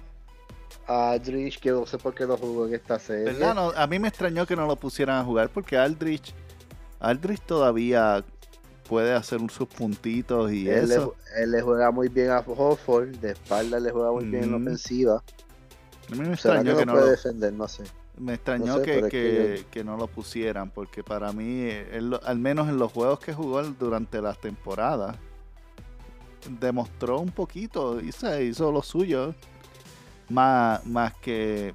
a 0.86 1.10
Aldrich, 1.12 1.60
que 1.60 1.70
no 1.70 1.86
sé 1.86 1.98
por 1.98 2.14
qué 2.14 2.26
no 2.26 2.36
jugó 2.36 2.66
en 2.66 2.74
esta 2.74 2.98
serie. 2.98 3.24
¿Verdad? 3.24 3.54
No, 3.54 3.70
a 3.70 3.86
mí 3.86 3.98
me 3.98 4.08
extrañó 4.08 4.46
que 4.46 4.56
no 4.56 4.66
lo 4.66 4.76
pusieran 4.76 5.18
a 5.20 5.24
jugar 5.24 5.48
porque 5.50 5.76
Aldrich, 5.76 6.34
Aldrich 7.00 7.40
todavía 7.42 8.24
puede 8.88 9.12
hacer 9.14 9.40
sus 9.50 9.68
puntitos 9.68 10.52
y 10.52 10.68
él, 10.68 10.88
le, 10.88 10.94
eso. 10.96 11.14
él 11.36 11.50
le 11.50 11.62
juega 11.62 11.90
muy 11.90 12.08
bien 12.08 12.30
a 12.30 12.40
Hofford, 12.40 13.16
de 13.16 13.32
espalda 13.32 13.80
le 13.80 13.90
juega 13.90 14.12
muy 14.12 14.24
bien 14.26 14.44
en 14.44 14.50
la 14.50 14.56
ofensiva. 14.56 15.22
A 16.10 16.14
mí 16.14 16.20
me 16.20 16.36
¿Será 16.36 16.62
que 16.62 16.70
extrañó 16.70 16.76
que 16.76 16.86
no, 16.86 16.92
puede 16.92 17.04
lo, 17.04 17.10
defender? 17.10 17.52
No 17.52 17.68
sé. 17.68 17.84
me 18.18 18.34
extrañó 18.34 18.78
no 18.78 18.84
sé, 18.84 19.08
que, 19.08 19.64
que, 19.70 19.84
no 19.84 19.96
lo 19.96 20.06
pusieran 20.06 20.70
porque 20.70 21.02
para 21.02 21.32
mí, 21.32 21.68
él 21.70 22.18
al 22.22 22.38
menos 22.38 22.68
en 22.68 22.78
los 22.78 22.92
juegos 22.92 23.20
que 23.20 23.32
jugó 23.32 23.62
durante 23.62 24.20
las 24.20 24.38
temporadas, 24.38 25.16
demostró 26.60 27.20
un 27.20 27.30
poquito 27.30 28.00
se 28.10 28.44
hizo 28.44 28.70
lo 28.70 28.82
suyo. 28.82 29.34
Más, 30.30 30.84
más 30.86 31.12
que 31.16 31.74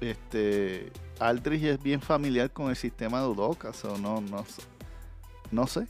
este 0.00 0.92
Aldrich 1.18 1.64
es 1.64 1.82
bien 1.82 2.00
familiar 2.00 2.50
con 2.50 2.70
el 2.70 2.76
sistema 2.76 3.20
de 3.20 3.28
Udoka, 3.28 3.72
so 3.72 3.96
no, 3.98 4.20
no, 4.20 4.44
no 5.50 5.66
sé, 5.66 5.86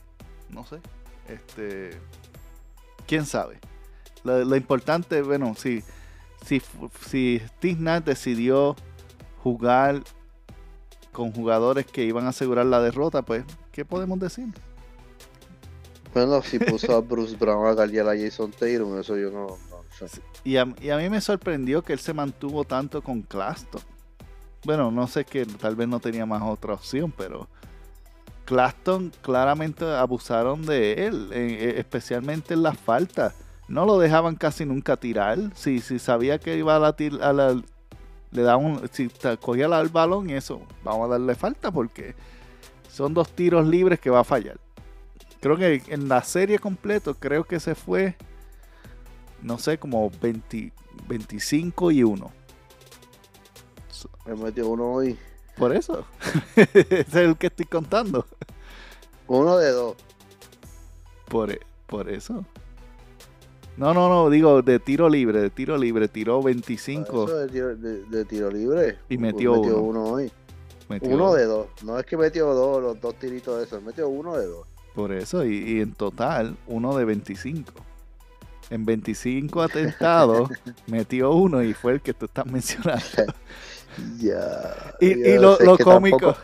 no 0.49 0.65
sé. 0.65 0.79
Este, 1.27 1.91
quién 3.07 3.25
sabe. 3.25 3.59
Lo, 4.23 4.43
lo 4.43 4.55
importante, 4.55 5.21
bueno, 5.21 5.55
si, 5.55 5.83
si, 6.45 6.61
si 7.07 7.41
decidió 8.03 8.75
jugar 9.43 10.01
con 11.11 11.31
jugadores 11.31 11.85
que 11.85 12.03
iban 12.03 12.25
a 12.25 12.29
asegurar 12.29 12.65
la 12.65 12.81
derrota, 12.81 13.21
pues, 13.21 13.43
¿qué 13.71 13.85
podemos 13.85 14.19
decir? 14.19 14.47
Bueno, 16.13 16.41
si 16.41 16.59
puso 16.59 16.95
a 16.95 17.01
Bruce 17.01 17.35
Brown 17.35 17.67
a 17.67 17.73
guardiar 17.73 18.07
a 18.07 18.17
Jason 18.17 18.51
Tatum, 18.51 18.99
eso 18.99 19.15
yo 19.17 19.29
no, 19.29 19.47
no 19.69 20.07
sé. 20.07 20.21
Y 20.43 20.57
a, 20.57 20.65
y 20.81 20.89
a 20.89 20.97
mí 20.97 21.09
me 21.09 21.21
sorprendió 21.21 21.83
que 21.83 21.93
él 21.93 21.99
se 21.99 22.13
mantuvo 22.13 22.63
tanto 22.63 23.01
con 23.03 23.21
Claston. 23.21 23.81
Bueno, 24.63 24.91
no 24.91 25.07
sé 25.07 25.23
que 25.23 25.45
tal 25.45 25.75
vez 25.75 25.87
no 25.87 25.99
tenía 25.99 26.25
más 26.25 26.41
otra 26.41 26.73
opción, 26.73 27.13
pero 27.15 27.47
Claston 28.49 29.11
claramente 29.21 29.85
abusaron 29.85 30.65
de 30.65 31.05
él, 31.05 31.29
eh, 31.31 31.75
especialmente 31.77 32.55
en 32.55 32.63
las 32.63 32.79
faltas. 32.79 33.35
No 33.67 33.85
lo 33.85 33.99
dejaban 33.99 34.35
casi 34.35 34.65
nunca 34.65 34.97
tirar. 34.97 35.37
Si, 35.53 35.81
si 35.81 35.99
sabía 35.99 36.39
que 36.39 36.57
iba 36.57 36.75
a 36.75 36.79
la, 36.79 36.87
a 37.21 37.61
le 38.31 38.41
daban, 38.41 38.81
si 38.91 39.07
ta- 39.07 39.37
cogía 39.37 39.67
el 39.67 39.89
balón 39.89 40.31
y 40.31 40.33
eso, 40.33 40.63
vamos 40.83 41.05
a 41.05 41.11
darle 41.11 41.35
falta 41.35 41.69
porque 41.69 42.15
son 42.91 43.13
dos 43.13 43.29
tiros 43.29 43.67
libres 43.67 43.99
que 43.99 44.09
va 44.09 44.21
a 44.21 44.23
fallar. 44.23 44.59
Creo 45.39 45.55
que 45.55 45.83
en 45.87 46.09
la 46.09 46.23
serie 46.23 46.57
completo, 46.57 47.13
creo 47.13 47.43
que 47.43 47.59
se 47.59 47.75
fue 47.75 48.15
no 49.43 49.59
sé, 49.59 49.77
como 49.77 50.09
20 50.21 50.73
25 51.07 51.91
y 51.91 52.03
1. 52.03 52.31
Me 54.25 54.35
metió 54.35 54.67
uno 54.69 54.93
hoy. 54.93 55.17
Por 55.59 55.75
eso. 55.75 56.05
Ese 56.55 57.01
es 57.01 57.15
el 57.15 57.37
que 57.37 57.47
estoy 57.47 57.65
contando. 57.65 58.25
Uno 59.27 59.57
de 59.57 59.71
dos. 59.71 59.95
Por, 61.27 61.51
e- 61.51 61.59
por 61.85 62.09
eso. 62.09 62.45
No, 63.75 63.93
no, 63.93 64.09
no, 64.09 64.29
digo 64.29 64.61
de 64.61 64.79
tiro 64.79 65.09
libre, 65.09 65.41
de 65.41 65.49
tiro 65.49 65.77
libre, 65.77 66.07
tiró 66.07 66.41
25. 66.41 67.25
Eso 67.25 67.37
de 67.37 67.47
tiro, 67.49 67.75
de, 67.75 68.03
de 68.05 68.25
tiro 68.25 68.49
libre. 68.49 68.99
Y 69.09 69.17
metió 69.17 69.53
uno. 69.53 69.77
uno 69.77 70.03
hoy. 70.05 70.31
metió 70.87 71.09
Uno 71.09 71.33
de 71.33 71.45
dos. 71.45 71.67
No 71.83 71.99
es 71.99 72.05
que 72.05 72.15
metió 72.17 72.53
dos, 72.53 72.81
los 72.81 72.99
dos 73.01 73.15
tiritos 73.15 73.57
de 73.57 73.65
esos. 73.65 73.83
Metió 73.83 74.07
uno 74.07 74.37
de 74.37 74.47
dos. 74.47 74.65
Por 74.95 75.11
eso, 75.11 75.45
y, 75.45 75.57
y 75.57 75.81
en 75.81 75.93
total, 75.93 76.57
uno 76.67 76.97
de 76.97 77.05
25. 77.05 77.71
En 78.69 78.85
25 78.85 79.61
atentados, 79.61 80.49
metió 80.87 81.31
uno 81.31 81.61
y 81.63 81.73
fue 81.73 81.93
el 81.93 82.01
que 82.01 82.13
tú 82.13 82.25
estás 82.25 82.45
mencionando. 82.45 83.03
Ya. 84.17 84.95
Y, 84.99 85.07
y 85.29 85.37
lo, 85.37 85.57
lo 85.59 85.77
cómico. 85.77 86.17
tampoco- 86.33 86.37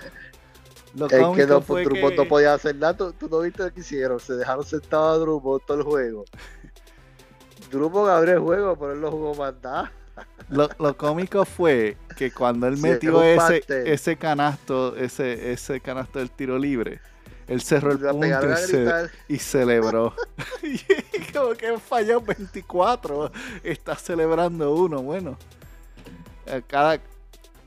Lo 0.96 1.06
Es 1.08 1.12
que 1.36 1.46
no, 1.48 1.62
fue 1.62 1.84
Drummond 1.84 2.12
que- 2.14 2.18
no 2.18 2.26
podía 2.28 2.54
hacer 2.54 2.76
nada. 2.76 2.96
¿Tú, 2.96 3.12
tú 3.14 3.28
no 3.30 3.40
viste 3.40 3.64
lo 3.64 3.74
que 3.74 3.82
hicieron? 3.82 4.20
Se 4.20 4.34
dejaron 4.34 4.64
sentado 4.64 5.10
a 5.10 5.18
Drummond 5.18 5.62
todo 5.66 5.78
el 5.78 5.84
juego. 5.84 6.26
Drummond 7.72 8.10
abrió 8.10 8.34
el 8.36 8.40
juego, 8.40 8.76
pero 8.78 8.94
él 8.94 9.02
no 9.02 9.12
jugó 9.12 9.36
más 9.36 9.54
nada. 9.62 9.92
Lo, 10.50 10.70
lo 10.80 10.96
cómico 10.96 11.44
fue 11.44 11.98
que 12.16 12.32
cuando 12.32 12.68
él 12.68 12.78
metió 12.78 13.22
ese, 13.22 13.64
ese 13.68 14.16
canasto, 14.16 14.96
ese, 14.96 15.52
ese 15.52 15.82
canasto 15.82 16.20
del 16.20 16.32
tiro 16.32 16.58
libre, 16.58 17.02
él 17.48 17.62
cerró 17.62 17.92
el 17.92 18.00
punto 18.00 18.48
y, 19.28 19.38
celebró. 19.40 20.14
y 20.64 21.34
como 21.34 21.54
que 21.54 21.78
falló 21.80 22.22
24, 22.22 23.32
está 23.64 23.96
celebrando 23.96 24.74
uno. 24.74 25.02
Bueno, 25.02 25.38
a 26.50 26.62
cada... 26.62 27.00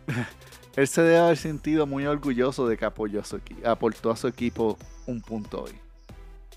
él 0.76 0.88
se 0.88 1.02
debe 1.02 1.18
haber 1.18 1.36
sentido 1.36 1.86
muy 1.86 2.06
orgulloso 2.06 2.66
de 2.66 2.76
que 2.76 2.84
apoyó 2.84 3.20
a 3.20 3.24
su 3.24 3.40
aportó 3.64 4.10
a 4.10 4.16
su 4.16 4.28
equipo 4.28 4.78
un 5.06 5.20
punto 5.20 5.64
hoy. 5.64 5.72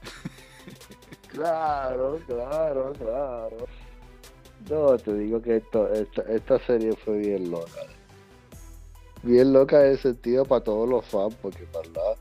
Claro, 1.31 2.19
claro, 2.27 2.91
claro. 2.91 3.57
No, 4.69 4.97
te 4.97 5.13
digo 5.13 5.41
que 5.41 5.63
esta, 6.29 6.59
serie 6.65 6.93
fue 7.05 7.19
bien 7.19 7.49
loca. 7.49 7.87
Bien 9.23 9.53
loca 9.53 9.85
en 9.85 9.91
el 9.93 9.99
sentido 9.99 10.43
para 10.45 10.63
todos 10.63 10.89
los 10.89 11.05
fans, 11.05 11.35
porque 11.41 11.65
verdad. 11.73 12.17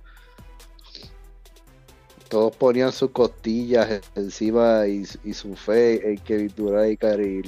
Todos 2.29 2.55
ponían 2.55 2.93
sus 2.93 3.11
costillas 3.11 4.01
encima 4.15 4.87
y, 4.87 5.05
su 5.05 5.57
fe 5.57 6.13
en 6.13 6.19
Kevin 6.19 6.53
Durant 6.57 6.93
y 6.93 6.97
Kyrie. 6.97 7.43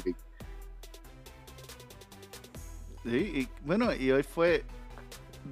Sí, 3.05 3.17
y 3.17 3.49
bueno, 3.67 3.93
y 3.95 4.11
hoy 4.13 4.23
fue, 4.23 4.65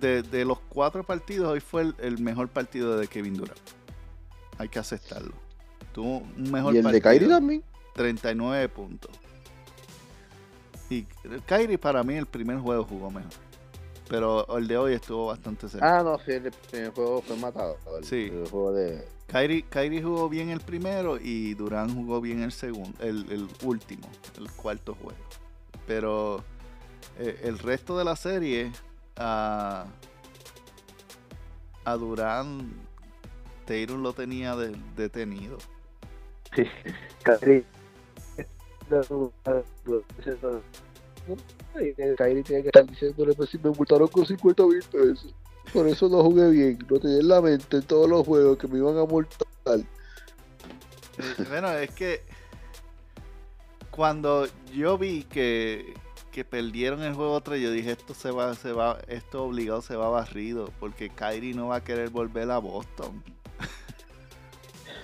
de, 0.01 0.23
de 0.23 0.45
los 0.45 0.59
cuatro 0.69 1.03
partidos, 1.05 1.49
hoy 1.53 1.61
fue 1.61 1.83
el, 1.83 1.95
el 1.99 2.19
mejor 2.21 2.49
partido 2.49 2.97
de 2.97 3.09
Kevin 3.09 3.35
Durant. 3.35 3.59
hay 4.59 4.69
que 4.69 4.79
aceptarlo. 4.79 5.33
Tuvo 5.93 6.19
un 6.19 6.51
mejor 6.53 6.75
Y 6.75 6.79
el 6.79 6.85
de 6.85 6.91
partido. 6.91 7.03
Kyrie 7.11 7.29
también. 7.29 7.65
39 7.95 8.69
puntos. 8.69 9.11
Y 10.89 11.03
Kyrie 11.47 11.79
para 11.79 12.03
mí 12.03 12.15
el 12.15 12.27
primer 12.27 12.59
juego 12.59 12.85
jugó 12.85 13.11
mejor. 13.11 13.33
Pero 14.09 14.59
el 14.59 14.67
de 14.67 14.77
hoy 14.77 14.95
estuvo 14.95 15.27
bastante 15.27 15.69
cerca. 15.69 15.99
Ah, 15.99 16.03
no, 16.03 16.19
sí, 16.19 16.33
el 16.33 16.51
primer 16.71 16.91
juego 16.93 17.23
fue 17.23 17.37
matado. 17.37 17.77
El, 17.99 18.05
Sí. 18.05 18.29
el 18.33 18.49
juego 18.49 18.73
de. 18.73 19.05
Kyrie, 19.29 19.63
Kyrie 19.69 20.03
jugó 20.03 20.29
bien 20.29 20.51
el 20.51 20.61
primero 20.61 21.17
y 21.21 21.55
Durán 21.55 21.95
jugó 21.95 22.21
bien 22.21 22.43
el 22.43 22.51
segundo, 22.51 22.93
el, 23.01 23.31
el 23.31 23.49
último, 23.63 24.09
el 24.37 24.51
cuarto 24.51 24.95
juego. 24.97 25.19
Pero 25.87 26.43
eh, 27.21 27.41
el 27.45 27.59
resto 27.59 27.97
de 27.99 28.05
la 28.05 28.17
serie, 28.17 28.73
a, 29.17 29.87
a 31.85 31.95
Durán, 31.97 32.73
Tatum 33.67 34.03
lo 34.03 34.13
tenía 34.13 34.57
de- 34.57 34.77
detenido. 34.97 35.59
Kyrie. 37.23 37.65
Kyrie 42.17 42.43
tiene 42.43 42.63
que 42.63 42.69
estar 42.69 42.87
diciéndole, 42.87 43.35
pues 43.35 43.51
si 43.51 43.59
me 43.59 43.71
multaron 43.71 44.09
con 44.09 44.27
50 44.27 44.67
mil 44.67 44.83
pesos. 44.83 45.35
Por 45.73 45.87
eso 45.87 46.09
no 46.09 46.23
jugué 46.25 46.51
bien. 46.51 46.79
Lo 46.89 46.99
tenía 46.99 47.19
en 47.19 47.29
la 47.29 47.41
mente 47.41 47.77
en 47.77 47.83
todos 47.85 48.09
los 48.09 48.27
juegos 48.27 48.59
que 48.59 48.67
me 48.67 48.79
iban 48.79 48.99
a 48.99 49.05
multar. 49.05 49.47
Bueno, 51.49 51.71
es 51.75 51.91
que 51.93 52.23
cuando 53.91 54.47
yo 54.75 54.99
vi 54.99 55.23
que, 55.25 55.95
que 56.31 56.45
perdieron 56.45 57.03
el 57.03 57.15
juego 57.15 57.41
3, 57.41 57.61
yo 57.61 57.71
dije 57.71 57.93
esto 57.93 58.15
se 58.15 58.31
va, 58.31 58.55
se 58.55 58.73
va, 58.73 58.99
esto 59.09 59.45
obligado 59.45 59.83
se 59.83 59.97
va 59.97 60.09
barrido, 60.09 60.71
porque 60.79 61.11
Kyrie 61.11 61.55
no 61.55 61.69
va 61.69 61.77
a 61.77 61.85
querer 61.85 62.11
volver 62.11 62.51
a 62.51 62.59
Boston. 62.59 63.23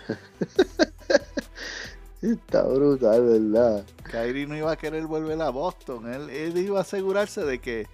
Está 2.22 2.62
brutal, 2.62 3.24
¿verdad? 3.24 3.84
Kyrie 4.04 4.46
no 4.46 4.56
iba 4.56 4.72
a 4.72 4.76
querer 4.76 5.06
volver 5.06 5.40
a 5.42 5.50
Boston. 5.50 6.12
Él, 6.12 6.30
él 6.30 6.56
iba 6.56 6.78
a 6.78 6.82
asegurarse 6.82 7.44
de 7.44 7.58
que 7.58 7.86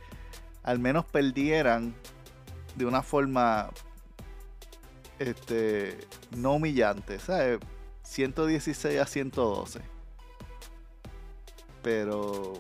al 0.63 0.79
menos 0.79 1.05
perdieran 1.05 1.95
de 2.77 2.87
una 2.87 3.03
forma 3.03 3.71
este 5.19 5.99
no 6.37 6.55
humillante, 6.55 7.19
¿sabes? 7.19 7.59
116 8.03 9.01
a 9.01 9.07
112. 9.07 9.81
Pero 11.83 12.55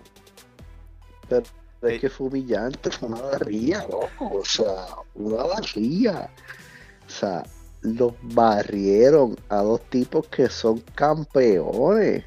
Pero 1.28 1.42
Eh. 1.82 1.94
es 1.96 2.00
que 2.00 2.10
fue 2.10 2.28
humillante, 2.28 2.90
fue 2.90 3.08
una 3.08 3.20
barría, 3.22 3.84
loco. 3.88 4.38
O 4.38 4.44
sea, 4.44 4.86
una 5.14 5.42
barría. 5.44 6.30
O 7.06 7.10
sea, 7.10 7.42
los 7.82 8.12
barrieron 8.22 9.36
a 9.48 9.56
dos 9.62 9.80
tipos 9.90 10.26
que 10.28 10.48
son 10.48 10.80
campeones, 10.94 12.24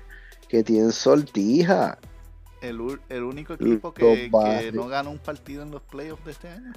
que 0.50 0.64
tienen 0.64 0.92
sortija. 0.92 1.98
el, 2.62 3.00
el 3.10 3.24
único 3.24 3.54
equipo 3.54 3.94
que, 3.94 4.30
que 4.32 4.72
no 4.74 4.88
ganó 4.88 5.12
un 5.12 5.20
partido 5.20 5.62
en 5.64 5.72
los 5.72 5.82
playoffs 5.84 6.26
de 6.26 6.32
este 6.32 6.50
año. 6.50 6.74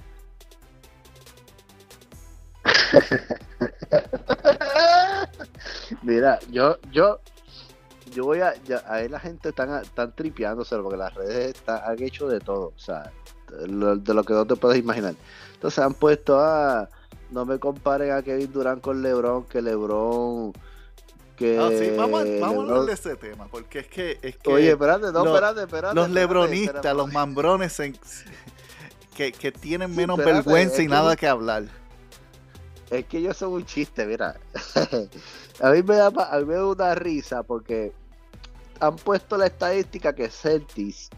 Mira, 6.03 6.39
yo, 6.51 6.79
yo, 6.93 7.21
yo 8.11 8.24
voy 8.24 8.40
a, 8.40 8.54
ya, 8.64 8.82
ahí 8.88 9.09
la 9.09 9.20
gente 9.20 9.50
están, 9.50 9.82
están 9.82 10.14
tripeándose 10.14 10.76
porque 10.78 10.96
las 10.96 11.14
redes 11.14 11.56
están, 11.56 11.80
han 11.84 12.02
hecho 12.02 12.28
de 12.28 12.40
todo, 12.40 12.72
o 12.76 12.78
sea, 12.78 13.12
lo- 13.66 13.96
de 13.96 14.14
lo 14.14 14.24
que 14.24 14.32
no 14.34 14.46
te 14.46 14.56
puedes 14.56 14.78
imaginar. 14.78 15.14
Entonces 15.54 15.78
han 15.78 15.94
puesto 15.94 16.38
a, 16.40 16.88
no 17.30 17.44
me 17.44 17.59
comparen 17.59 18.12
a 18.12 18.22
Kevin 18.22 18.52
Durant 18.52 18.80
con 18.82 19.02
LeBron, 19.02 19.44
que 19.44 19.61
LeBron, 19.62 20.52
que 21.36 21.59
Ah, 21.59 21.68
sí, 21.70 21.94
vamos, 21.96 22.22
a- 22.22 22.40
vamos 22.40 22.86
de 22.86 22.92
ese 22.92 23.16
tema, 23.16 23.46
porque 23.48 23.80
es 23.80 23.86
que, 23.86 24.18
es 24.22 24.36
que 24.36 24.50
Oye, 24.52 24.70
espérate, 24.70 25.06
no, 25.12 25.24
los- 25.24 25.26
espérate, 25.34 25.61
espérate. 25.62 25.94
los 25.94 26.11
lebronistas, 26.11 26.76
espérate. 26.76 26.96
los 26.96 27.12
mambrones 27.12 27.76
que, 29.14 29.32
que 29.32 29.52
tienen 29.52 29.94
menos 29.94 30.16
vergüenza 30.18 30.82
y 30.82 30.88
nada 30.88 31.16
que 31.16 31.26
hablar. 31.26 31.64
Es 32.91 33.05
que 33.07 33.20
yo 33.20 33.34
soy 33.34 33.53
un 33.53 33.66
chiste, 33.66 34.07
mira. 34.07 34.36
a 35.61 35.70
mí 35.70 35.82
me 35.82 35.97
da 35.97 36.07
a 36.07 36.39
mí 36.39 36.45
me 36.47 36.55
da 36.55 36.66
una 36.66 36.95
risa 36.95 37.43
porque 37.43 37.93
han 38.80 38.97
puesto 38.97 39.36
la 39.36 39.47
estadística 39.47 40.14
que 40.14 40.28
Celtics 40.30 41.11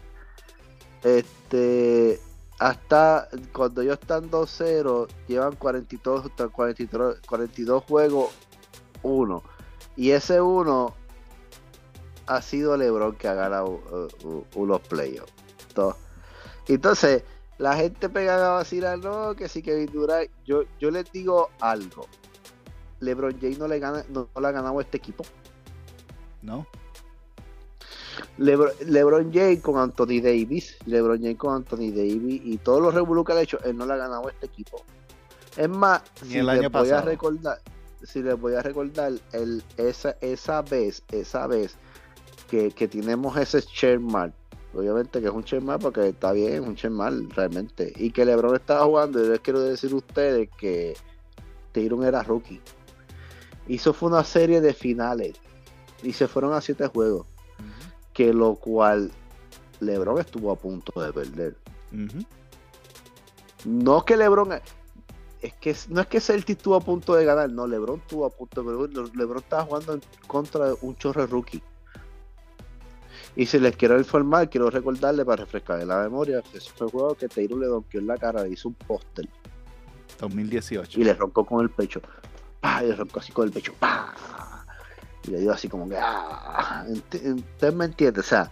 este 1.03 2.19
hasta 2.59 3.27
cuando 3.53 3.81
ellos 3.81 3.97
están 3.99 4.29
2-0 4.29 5.07
llevan 5.27 5.55
42 5.55 6.25
hasta 6.25 6.47
43 6.47 7.21
42 7.27 7.83
juegos 7.85 8.29
1 9.01 9.43
y 9.95 10.11
ese 10.11 10.41
1 10.41 10.95
ha 12.27 12.41
sido 12.41 12.77
LeBron 12.77 13.15
que 13.15 13.27
ha 13.27 13.33
ganado 13.33 13.81
uh, 14.23 14.45
uh, 14.55 14.65
los 14.65 14.79
playoffs. 14.81 15.33
To- 15.73 15.97
Entonces, 16.67 17.23
la 17.61 17.75
gente 17.75 18.09
pega 18.09 18.43
a 18.43 18.55
vacilar, 18.55 18.97
no, 18.97 19.35
que 19.35 19.47
sí 19.47 19.61
que 19.61 19.85
Durant. 19.85 20.27
Yo, 20.45 20.63
yo 20.79 20.89
les 20.89 21.11
digo 21.11 21.51
algo. 21.59 22.07
LeBron 23.01 23.39
James 23.39 23.59
no 23.59 23.67
le 23.67 23.77
gana, 23.77 24.03
no, 24.09 24.29
no 24.33 24.41
le 24.41 24.47
ha 24.47 24.51
ganado 24.51 24.79
a 24.79 24.81
este 24.81 24.97
equipo. 24.97 25.23
¿No? 26.41 26.65
Lebron, 28.39 28.71
LeBron 28.87 29.31
James 29.31 29.61
con 29.61 29.77
Anthony 29.77 30.21
Davis, 30.23 30.75
LeBron 30.87 31.21
James 31.21 31.37
con 31.37 31.53
Anthony 31.53 31.91
Davis 31.91 32.41
y 32.43 32.57
todos 32.57 32.81
los 32.81 32.95
revolú 32.95 33.23
que 33.23 33.33
ha 33.33 33.41
hecho, 33.41 33.59
él 33.63 33.77
no 33.77 33.85
le 33.85 33.93
ha 33.93 33.97
ganado 33.97 34.27
a 34.27 34.31
este 34.31 34.47
equipo. 34.47 34.83
Es 35.55 35.69
más, 35.69 36.01
Ni 36.23 36.29
si 36.29 36.37
el 36.39 36.47
les 36.47 36.71
voy 36.71 36.89
a 36.89 37.01
recordar, 37.01 37.61
si 38.01 38.23
les 38.23 38.39
voy 38.39 38.55
a 38.55 38.63
recordar 38.63 39.13
el, 39.33 39.63
esa, 39.77 40.15
esa 40.21 40.63
vez, 40.63 41.03
esa 41.11 41.45
vez 41.45 41.75
que, 42.49 42.71
que 42.71 42.87
tenemos 42.87 43.37
ese 43.37 43.61
chairman, 43.61 44.33
obviamente 44.73 45.19
que 45.19 45.27
es 45.27 45.33
un 45.33 45.43
chairman 45.43 45.79
porque 45.79 46.09
está 46.09 46.31
bien, 46.31 46.53
es 46.53 46.59
un 46.61 46.75
chairman 46.75 47.29
realmente, 47.29 47.93
y 47.95 48.11
que 48.11 48.25
LeBron 48.25 48.55
estaba 48.55 48.85
jugando, 48.85 49.23
y 49.23 49.27
les 49.27 49.39
quiero 49.39 49.59
decir 49.59 49.91
a 49.91 49.95
ustedes 49.95 50.49
que 50.57 50.95
Tyron 51.71 52.03
era 52.03 52.23
rookie. 52.23 52.61
Hizo 53.67 53.93
fue 53.93 54.09
una 54.09 54.23
serie 54.23 54.61
de 54.61 54.73
finales 54.73 55.35
y 56.03 56.13
se 56.13 56.27
fueron 56.27 56.53
a 56.53 56.61
siete 56.61 56.87
juegos 56.87 57.27
que 58.13 58.33
lo 58.33 58.55
cual 58.55 59.11
LeBron 59.79 60.19
estuvo 60.19 60.51
a 60.51 60.55
punto 60.55 61.01
de 61.01 61.13
perder. 61.13 61.55
No 63.65 64.03
que 64.03 64.17
LeBron 64.17 64.53
es 65.41 65.53
que 65.53 65.75
no 65.89 66.01
es 66.01 66.07
que 66.07 66.19
Celtic 66.19 66.57
estuvo 66.57 66.75
a 66.75 66.81
punto 66.81 67.15
de 67.15 67.25
ganar, 67.25 67.49
no, 67.49 67.65
LeBron 67.67 67.99
estuvo 67.99 68.25
a 68.25 68.29
punto 68.29 68.63
de 68.63 68.87
perder. 68.87 69.15
LeBron 69.15 69.39
estaba 69.39 69.63
jugando 69.63 69.93
en 69.93 70.01
contra 70.27 70.67
de 70.67 70.77
un 70.81 70.95
chorro 70.97 71.21
de 71.21 71.27
rookie. 71.27 71.63
Y 73.35 73.45
si 73.45 73.59
les 73.59 73.75
quiero 73.77 73.97
informar, 73.97 74.49
quiero 74.49 74.69
recordarle 74.69 75.23
para 75.23 75.43
refrescar 75.45 75.81
la 75.85 76.01
memoria, 76.03 76.41
ese 76.53 76.69
fue 76.71 76.87
el 76.87 76.91
juego 76.91 77.15
que 77.15 77.27
Taylor 77.29 77.59
le 77.59 77.67
donkeó 77.67 77.99
en 78.01 78.07
la 78.07 78.17
cara, 78.17 78.43
le 78.43 78.49
hizo 78.49 78.67
un 78.67 78.73
póster 78.75 79.27
2018. 80.19 80.99
y 80.99 81.03
le 81.05 81.13
roncó 81.13 81.45
con 81.45 81.61
el 81.61 81.69
pecho. 81.69 82.01
¡Pah! 82.59 82.83
Y 82.83 82.87
le 82.89 82.95
roncó 82.95 83.19
así 83.21 83.31
con 83.31 83.45
el 83.47 83.51
pecho. 83.53 83.73
¡Pah! 83.79 84.13
Y 85.25 85.31
le 85.31 85.39
dio 85.39 85.51
así 85.53 85.67
como 85.69 85.87
que. 85.87 85.97
¡ah! 85.97 86.85
Usted 86.89 87.73
me 87.73 87.85
entiende, 87.85 88.19
o 88.19 88.23
sea, 88.23 88.51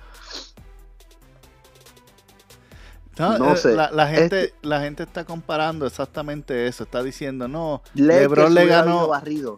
No, 3.17 3.37
No 3.37 3.53
eh, 3.53 3.57
sé. 3.57 3.75
La, 3.75 3.91
la 3.91 4.07
gente, 4.07 4.45
Este- 4.45 4.53
la 4.61 4.79
gente 4.79 5.03
está 5.03 5.25
comparando 5.25 5.85
exactamente 5.85 6.67
eso. 6.67 6.83
Está 6.83 7.03
diciendo, 7.03 7.49
no, 7.49 7.81
Lakers 7.93 8.21
LeBron 8.21 8.53
le 8.53 8.65
ganó. 8.65 9.07
barrido. 9.09 9.55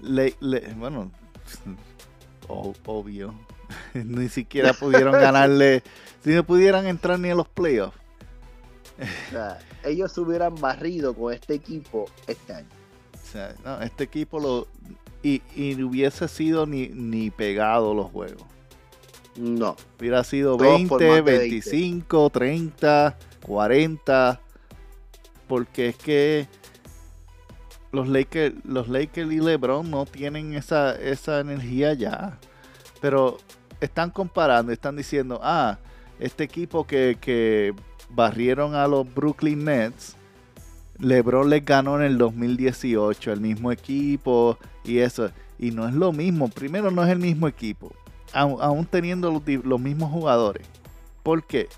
le- 0.00 0.34
le- 0.40 0.72
bueno, 0.74 1.10
obvio. 2.48 3.34
ni 3.94 4.28
siquiera 4.28 4.72
pudieron 4.72 5.12
ganarle. 5.12 5.82
Si 6.22 6.30
no 6.30 6.44
pudieran 6.44 6.86
entrar 6.86 7.18
ni 7.18 7.30
a 7.30 7.34
los 7.34 7.48
playoffs. 7.48 7.96
O 8.98 9.30
sea, 9.30 9.58
ellos 9.84 10.12
se 10.12 10.20
hubieran 10.20 10.54
barrido 10.60 11.14
con 11.14 11.32
este 11.32 11.54
equipo 11.54 12.06
este 12.26 12.54
año. 12.54 12.68
O 13.12 13.26
sea, 13.26 13.54
no, 13.64 13.80
este 13.82 14.04
equipo 14.04 14.38
lo. 14.38 14.68
Y, 15.22 15.42
y 15.56 15.74
no 15.74 15.88
hubiese 15.88 16.28
sido 16.28 16.66
ni, 16.66 16.88
ni 16.88 17.30
pegado 17.30 17.94
los 17.94 18.10
juegos. 18.10 18.44
No. 19.36 19.76
Hubiera 19.98 20.22
sido 20.22 20.56
Todos 20.56 20.82
por 20.82 21.00
20, 21.00 21.08
más 21.08 21.16
de 21.16 21.22
20. 21.22 21.48
25, 21.50 22.30
30, 22.30 23.18
40. 23.42 24.40
Porque 25.48 25.88
es 25.88 25.96
que 25.96 26.46
los 27.92 28.08
Lakers, 28.08 28.54
los 28.64 28.88
Lakers 28.88 29.32
y 29.32 29.40
LeBron 29.40 29.90
no 29.90 30.06
tienen 30.06 30.54
esa, 30.54 30.94
esa 30.94 31.40
energía 31.40 31.94
ya. 31.94 32.38
Pero 33.00 33.38
están 33.80 34.10
comparando, 34.10 34.72
están 34.72 34.96
diciendo, 34.96 35.40
ah, 35.42 35.78
este 36.18 36.44
equipo 36.44 36.86
que, 36.86 37.16
que 37.20 37.74
barrieron 38.10 38.74
a 38.74 38.86
los 38.86 39.12
Brooklyn 39.12 39.64
Nets, 39.64 40.16
LeBron 40.98 41.50
les 41.50 41.64
ganó 41.64 41.96
en 41.96 42.02
el 42.04 42.18
2018, 42.18 43.32
el 43.32 43.40
mismo 43.40 43.72
equipo 43.72 44.58
y 44.84 44.98
eso. 44.98 45.30
Y 45.58 45.70
no 45.70 45.88
es 45.88 45.94
lo 45.94 46.12
mismo. 46.12 46.48
Primero, 46.48 46.90
no 46.90 47.04
es 47.04 47.10
el 47.10 47.18
mismo 47.18 47.48
equipo 47.48 47.92
aún 48.34 48.86
teniendo 48.86 49.30
los, 49.30 49.80
mismos 49.80 50.10
jugadores. 50.10 50.66
¿Por 51.22 51.44
qué? 51.46 51.68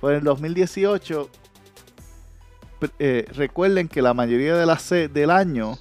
Pues 0.00 0.12
en 0.12 0.18
el 0.18 0.24
2018, 0.24 1.28
pr- 2.80 2.92
eh, 2.98 3.26
recuerden 3.34 3.88
que 3.88 4.02
la 4.02 4.14
mayoría 4.14 4.54
de 4.54 4.66
la 4.66 4.78
del 5.12 5.30
año 5.30 5.78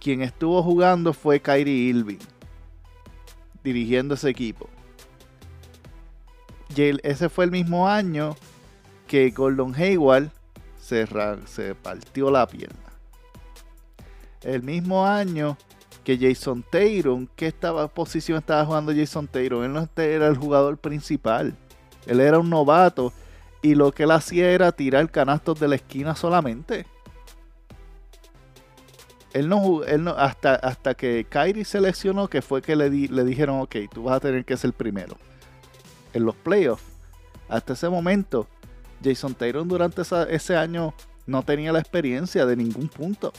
quien 0.00 0.22
estuvo 0.22 0.62
jugando 0.62 1.12
fue 1.12 1.40
Kyrie 1.40 1.90
Irving, 1.90 2.18
dirigiendo 3.62 4.14
ese 4.14 4.30
equipo. 4.30 4.68
Ese 6.76 7.28
fue 7.28 7.44
el 7.44 7.50
mismo 7.50 7.88
año 7.88 8.34
que 9.06 9.30
Gordon 9.30 9.74
Hayward 9.74 10.30
se, 10.78 11.06
partió 11.74 12.30
la 12.30 12.46
pierna. 12.46 12.76
El 14.42 14.62
mismo 14.62 15.06
año 15.06 15.56
que 16.02 16.18
Jason 16.18 16.64
Tatum, 16.68 17.28
¿qué 17.36 17.46
estaba, 17.46 17.86
posición 17.88 18.38
estaba 18.38 18.64
jugando 18.64 18.92
Jason 18.94 19.28
Tatum? 19.28 19.64
Él 19.64 19.72
no 19.72 19.80
este- 19.80 20.14
era 20.14 20.26
el 20.26 20.36
jugador 20.36 20.78
principal. 20.78 21.54
Él 22.06 22.20
era 22.20 22.38
un 22.38 22.50
novato 22.50 23.12
y 23.60 23.74
lo 23.74 23.92
que 23.92 24.04
él 24.04 24.10
hacía 24.10 24.50
era 24.50 24.72
tirar 24.72 25.10
canastos 25.10 25.60
de 25.60 25.68
la 25.68 25.76
esquina 25.76 26.16
solamente. 26.16 26.86
Él 29.32 29.48
no, 29.48 29.84
él 29.84 30.04
no 30.04 30.10
hasta, 30.12 30.54
hasta 30.54 30.94
que 30.94 31.26
Kyrie 31.28 31.64
se 31.64 31.80
lesionó, 31.80 32.28
que 32.28 32.42
fue 32.42 32.60
que 32.60 32.76
le, 32.76 32.90
le 32.90 33.24
dijeron, 33.24 33.60
ok, 33.60 33.76
tú 33.92 34.04
vas 34.04 34.16
a 34.16 34.20
tener 34.20 34.44
que 34.44 34.56
ser 34.56 34.72
primero. 34.72 35.16
En 36.12 36.24
los 36.24 36.34
playoffs. 36.36 36.82
Hasta 37.48 37.72
ese 37.74 37.88
momento, 37.88 38.46
Jason 39.02 39.34
Tatum 39.34 39.68
durante 39.68 40.02
ese 40.30 40.56
año 40.56 40.94
no 41.26 41.42
tenía 41.42 41.72
la 41.72 41.78
experiencia 41.78 42.46
de 42.46 42.56
ningún 42.56 42.88
punto. 42.88 43.32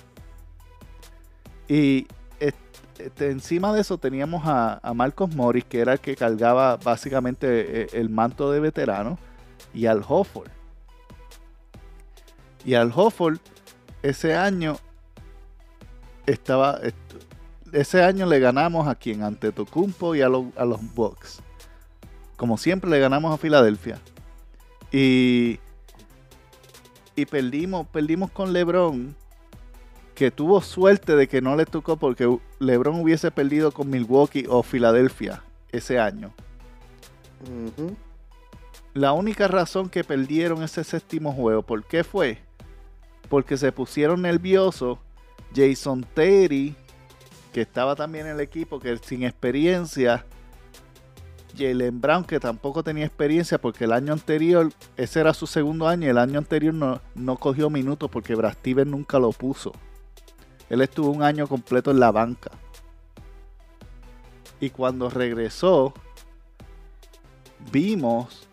Y 1.68 2.08
est- 2.40 2.56
este, 3.00 3.32
encima 3.32 3.74
de 3.74 3.82
eso 3.82 3.98
teníamos 3.98 4.44
a, 4.46 4.80
Marcos 4.94 5.34
Morris, 5.36 5.66
que 5.66 5.80
era 5.80 5.94
el 5.94 6.00
que 6.00 6.16
cargaba 6.16 6.78
básicamente 6.78 7.84
eh, 7.84 7.88
el 7.94 8.10
manto 8.10 8.52
de 8.52 8.60
veterano, 8.60 9.18
y 9.74 9.86
al 9.88 10.04
Hofford. 10.08 10.50
Y 12.66 12.76
al 12.76 12.92
Hofford 12.96 13.40
ese 14.04 14.36
año 14.36 14.78
estaba 16.26 16.80
est- 16.84 16.96
ese 17.72 18.04
año 18.04 18.26
le 18.28 18.40
ganamos 18.40 18.88
a 18.88 18.96
quien 18.96 19.24
ante 19.24 19.52
Tocumpo 19.52 20.14
y 20.14 20.22
a, 20.22 20.30
lo- 20.30 20.52
a 20.56 20.66
los 20.66 20.80
Bucks. 20.94 21.42
Como 22.44 22.58
siempre 22.58 22.90
le 22.90 23.00
ganamos 23.00 23.34
a 23.34 23.38
Filadelfia. 23.38 24.02
Y 24.92 25.62
y 27.16 27.26
perdimos 27.26 27.88
perdimos 27.88 28.32
con 28.32 28.52
LeBron 28.52 29.16
que 30.14 30.30
tuvo 30.30 30.60
suerte 30.60 31.16
de 31.16 31.30
que 31.30 31.40
no 31.40 31.56
le 31.56 31.66
tocó 31.66 31.96
porque 31.96 32.38
LeBron 32.60 33.00
hubiese 33.00 33.32
perdido 33.32 33.72
con 33.72 33.90
Milwaukee 33.90 34.46
o 34.50 34.62
Filadelfia 34.62 35.42
ese 35.72 36.00
año. 36.00 36.34
La 38.94 39.14
única 39.14 39.48
razón 39.48 39.88
que 39.88 40.04
perdieron 40.04 40.64
ese 40.64 40.84
séptimo 40.84 41.32
juego, 41.32 41.62
¿por 41.62 41.86
qué 41.86 42.04
fue? 42.04 42.40
Porque 43.30 43.56
se 43.56 43.72
pusieron 43.72 44.22
nerviosos. 44.22 45.00
Jason 45.56 46.06
Terry, 46.14 46.76
que 47.54 47.62
estaba 47.62 47.96
también 47.96 48.26
en 48.26 48.34
el 48.34 48.42
equipo, 48.42 48.82
que 48.82 48.98
sin 48.98 49.24
experiencia. 49.24 50.26
Jalen 51.56 52.02
Brown, 52.02 52.24
que 52.24 52.40
tampoco 52.40 52.84
tenía 52.84 53.06
experiencia 53.06 53.60
porque 53.60 53.86
el 53.86 53.92
año 53.92 54.14
anterior, 54.14 54.72
ese 54.98 55.20
era 55.20 55.34
su 55.34 55.48
segundo 55.48 55.88
año, 55.88 56.08
y 56.08 56.10
el 56.10 56.18
año 56.18 56.40
anterior 56.40 56.74
no, 56.74 57.02
no 57.16 57.38
cogió 57.38 57.70
minutos 57.70 58.10
porque 58.10 58.36
Brad 58.36 58.56
nunca 58.86 59.20
lo 59.20 59.32
puso. 59.32 59.72
Él 60.70 60.82
estuvo 60.82 61.12
un 61.12 61.24
año 61.24 61.48
completo 61.48 61.92
en 61.92 62.00
la 62.00 62.12
banca. 62.12 62.52
Y 64.60 64.70
cuando 64.70 65.10
regresó, 65.10 65.94
vimos 67.72 68.48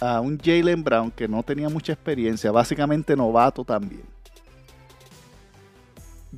a 0.00 0.20
un 0.20 0.38
Jalen 0.38 0.84
Brown 0.84 1.10
que 1.10 1.28
no 1.28 1.42
tenía 1.42 1.68
mucha 1.68 1.92
experiencia, 1.92 2.50
básicamente 2.50 3.16
novato 3.16 3.64
también. 3.64 4.04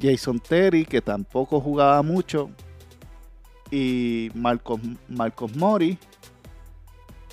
Jason 0.01 0.41
Terry, 0.41 0.85
que 0.85 1.01
tampoco 1.01 1.61
jugaba 1.61 2.03
mucho. 2.03 2.51
Y 3.73 4.31
Marcos, 4.35 4.81
Marcos 5.09 5.57
Mori. 5.57 5.99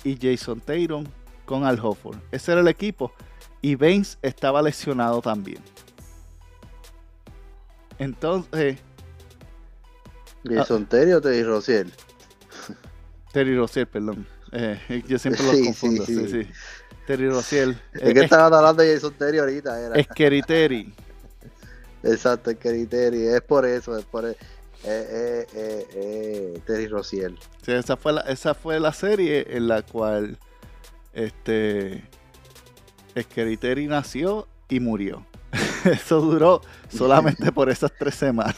Y 0.02 0.16
Jason 0.20 0.60
Tatum 0.60 1.04
con 1.44 1.64
Al 1.64 1.78
Hofford. 1.78 2.16
Ese 2.32 2.52
era 2.52 2.62
el 2.62 2.68
equipo. 2.68 3.12
Y 3.60 3.74
Baines 3.74 4.18
estaba 4.22 4.62
lesionado 4.62 5.20
también. 5.20 5.58
Entonces, 7.98 8.78
Jason 10.44 10.86
Terry 10.86 11.12
o 11.12 11.20
Teddy 11.20 11.42
Rociel. 11.42 11.92
Terry 13.32 13.56
Rozier, 13.56 13.86
perdón. 13.86 14.26
Eh, 14.52 15.02
yo 15.06 15.18
siempre 15.18 15.44
los 15.44 15.54
Sí, 15.56 15.64
confundo. 15.66 16.06
sí, 16.06 16.28
Sí. 16.28 16.46
Terry 17.06 17.28
Rozier. 17.28 17.76
Es 17.92 18.14
que 18.14 18.20
estaban 18.20 18.52
hablando 18.54 18.82
de 18.82 18.94
Jason 18.94 19.12
Terry 19.14 19.38
ahorita. 19.38 19.78
Era. 19.78 19.94
es 19.96 20.06
Kerry 20.08 20.42
Terry. 20.42 20.94
Exacto, 22.02 22.50
es 22.50 22.56
Kerry 22.56 22.86
Terry. 22.86 23.26
Es 23.26 23.42
por 23.42 23.66
eso. 23.66 23.96
Es 23.98 24.04
por. 24.06 24.24
Eh, 24.26 24.36
eh, 24.84 25.46
eh, 25.54 25.86
eh, 25.94 26.60
Terry 26.66 26.86
Rociel. 26.86 27.38
Sí, 27.62 27.72
esa, 27.72 27.96
fue 27.96 28.14
la, 28.14 28.22
esa 28.22 28.54
fue 28.54 28.80
la 28.80 28.92
serie 28.92 29.46
en 29.50 29.68
la 29.68 29.82
cual 29.82 30.38
este 31.12 32.02
Terry 33.60 33.86
nació 33.86 34.48
y 34.68 34.80
murió. 34.80 35.26
Eso 35.84 36.20
duró 36.20 36.62
solamente 36.88 37.52
por 37.52 37.68
esas 37.68 37.92
tres 37.98 38.14
semanas. 38.14 38.56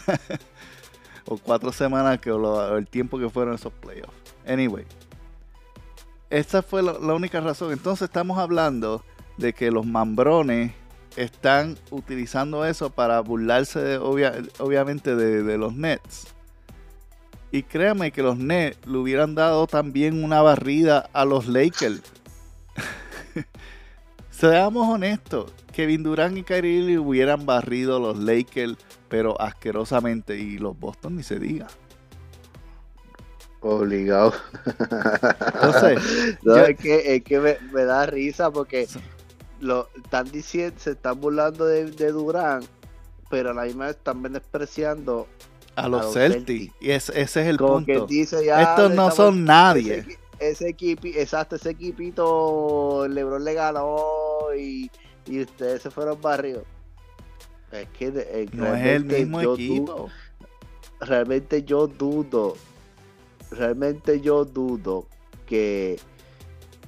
o 1.27 1.39
cuatro 1.39 1.73
semanas 1.73 2.19
que 2.19 2.31
el 2.31 2.87
tiempo 2.87 3.19
que 3.19 3.29
fueron 3.29 3.55
esos 3.55 3.73
playoffs. 3.73 4.13
Anyway. 4.47 4.85
Esa 6.31 6.63
fue 6.63 6.83
la 6.83 7.15
única 7.15 7.41
razón. 7.41 7.73
Entonces 7.73 8.09
estamos 8.09 8.39
hablando 8.39 9.05
de 9.37 9.53
que 9.53 9.71
los 9.71 9.85
mambrones 9.85 10.73
están 11.17 11.77
utilizando 11.91 12.65
eso 12.65 12.91
para 12.91 13.21
burlarse 13.21 13.81
de, 13.81 13.99
obvia- 13.99 14.35
obviamente 14.59 15.15
de, 15.17 15.43
de 15.43 15.59
los 15.59 15.75
Nets. 15.75 16.29
Y 17.51 17.65
créame 17.65 18.13
que 18.13 18.23
los 18.23 18.39
Nets 18.39 18.79
le 18.87 18.97
hubieran 18.99 19.35
dado 19.35 19.67
también 19.67 20.25
una 20.25 20.41
barrida 20.43 21.11
a 21.13 21.25
los 21.25 21.47
Lakers. 21.47 22.01
Seamos 24.31 24.89
honestos, 24.89 25.53
Kevin 25.73 26.03
Durant 26.03 26.37
y 26.39 26.43
Kyrie 26.43 26.79
Irving 26.81 26.99
hubieran 26.99 27.45
barrido 27.47 27.97
a 27.97 28.01
los 28.01 28.19
Lakers, 28.19 28.77
pero 29.09 29.41
asquerosamente. 29.41 30.37
Y 30.39 30.59
los 30.59 30.79
Boston 30.79 31.17
ni 31.17 31.23
se 31.23 31.39
diga. 31.39 31.67
Obligado. 33.61 34.33
Entonces, 35.55 36.39
No, 36.43 36.57
yo- 36.57 36.65
es 36.67 36.77
que, 36.79 37.15
es 37.17 37.23
que 37.23 37.39
me, 37.39 37.59
me 37.73 37.85
da 37.85 38.07
risa 38.07 38.51
porque 38.51 38.89
lo 39.63 39.89
están 39.97 40.31
diciendo, 40.31 40.75
se 40.79 40.91
están 40.93 41.21
burlando 41.21 41.65
de, 41.65 41.91
de 41.91 42.13
Durán, 42.13 42.63
pero 43.31 43.51
a 43.51 43.55
la 43.55 43.63
misma 43.65 43.87
vez 43.87 43.97
están 43.97 44.21
menospreciando 44.21 45.27
a 45.77 45.89
los, 45.89 46.05
los 46.07 46.15
Celtics. 46.15 46.47
Celtics. 46.47 46.75
Y 46.81 46.91
es- 46.91 47.09
ese 47.11 47.43
es 47.43 47.47
el 47.49 47.57
como 47.59 47.85
que 47.85 47.95
punto. 47.95 48.07
dice 48.09 48.45
ya 48.45 48.61
Estos 48.63 48.91
no 48.91 49.09
estamos- 49.09 49.15
son 49.15 49.45
nadie. 49.45 49.99
ese, 49.99 50.19
ese 50.41 50.69
equipo 50.71 51.07
exacto 51.07 51.57
ese 51.57 51.71
equipito 51.71 53.07
LeBron 53.09 53.45
le 53.45 53.55
ganó 53.55 53.97
y, 54.59 54.91
y 55.27 55.41
ustedes 55.43 55.81
se 55.83 55.91
fueron 55.91 56.21
barrios 56.21 56.65
es 57.71 57.89
que 57.97 58.09
eh, 58.15 58.49
No 58.53 58.67
es 58.67 58.73
el 58.73 58.79
realmente 58.83 59.19
mismo 59.21 59.43
yo 59.43 59.55
equipo. 59.55 59.95
du- 59.95 61.07
realmente 61.07 61.63
yo 61.63 61.87
dudo 61.87 62.55
realmente 63.53 64.21
yo 64.21 64.45
dudo 64.45 65.07
que 65.47 65.99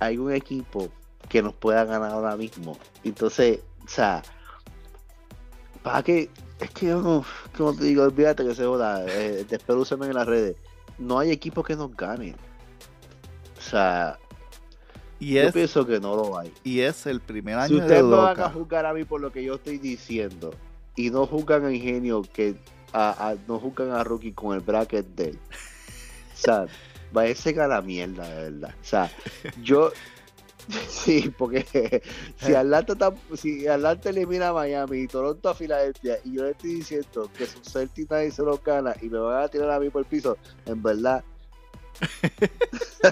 hay 0.01 0.19
un 0.19 0.33
equipo 0.33 0.89
que 1.35 1.43
nos 1.43 1.53
pueda 1.53 1.85
ganar 1.85 2.13
ahora 2.13 2.37
mismo. 2.37 2.79
Entonces 3.03 3.59
o 3.85 3.89
sea 3.89 4.23
para 5.83 6.01
que 6.05 6.31
es 6.61 6.71
que 6.71 6.87
yo 6.87 7.03
no 7.03 7.25
como 7.57 7.75
te 7.75 7.83
digo 7.87 8.05
olvídate 8.05 8.47
que 8.47 8.55
se 8.55 8.65
joda 8.65 9.05
eh, 9.09 9.45
en 9.49 10.15
las 10.15 10.27
redes. 10.29 10.55
No 10.97 11.19
hay 11.19 11.33
equipo 11.33 11.65
que 11.65 11.75
nos 11.75 11.93
gane. 11.97 12.37
O 13.59 13.61
sea 13.61 14.17
Y 15.19 15.35
yo 15.35 15.43
es, 15.43 15.53
pienso 15.53 15.85
que 15.85 15.99
no 15.99 16.15
lo 16.15 16.39
hay. 16.39 16.53
y 16.63 16.81
es 16.83 17.05
el 17.07 17.21
primer 17.21 17.59
año 17.59 17.67
si 17.67 17.75
de 17.75 17.81
ustedes 17.81 18.05
me 18.05 18.15
van 18.17 18.41
a 18.41 18.51
juzgar 18.51 18.87
a 18.87 18.95
mí 18.95 19.03
por 19.03 19.21
lo 19.21 19.33
que 19.33 19.43
yo 19.43 19.55
estoy 19.57 19.79
diciendo 19.79 20.55
y 20.95 21.11
no 21.11 21.27
juzgan 21.27 21.65
a 21.65 21.73
Ingenio 21.73 22.23
que 22.23 22.55
a, 22.93 23.31
a- 23.31 23.37
no 23.49 23.59
juzgan 23.59 23.91
a 23.91 24.05
Rookie 24.05 24.31
con 24.33 24.55
el 24.55 24.61
bracket 24.61 25.05
de 25.17 25.25
él, 25.31 25.39
o 25.53 26.37
sea, 26.37 26.67
váyase 27.13 27.61
a 27.61 27.67
la 27.67 27.83
mierda, 27.83 28.23
de 28.29 28.51
verdad. 28.51 28.75
O 28.81 28.85
sea, 28.85 29.11
yo 29.61 29.91
sí, 30.89 31.33
porque 31.37 32.03
si 32.41 32.55
Atlanta 32.55 32.93
está- 32.95 33.15
si 33.37 33.67
Atlanta 33.69 34.09
elimina 34.11 34.49
a 34.49 34.53
Miami 34.55 34.99
y 35.01 35.07
Toronto 35.09 35.49
a 35.51 35.55
Filadelfia 35.55 36.19
y 36.25 36.35
yo 36.37 36.45
le 36.45 36.51
estoy 36.53 36.77
diciendo 36.77 37.31
que 37.37 37.47
sus 37.47 37.71
Celtics 37.71 38.11
nadie 38.11 38.31
se 38.31 38.43
los 38.43 38.63
gana 38.65 38.95
y 39.03 39.09
me 39.11 39.19
van 39.19 39.43
a 39.45 39.49
tirar 39.49 39.71
a 39.71 39.79
mí 39.81 39.91
por 39.91 40.01
el 40.03 40.07
piso, 40.07 40.39
en 40.67 40.83
verdad. 40.83 41.23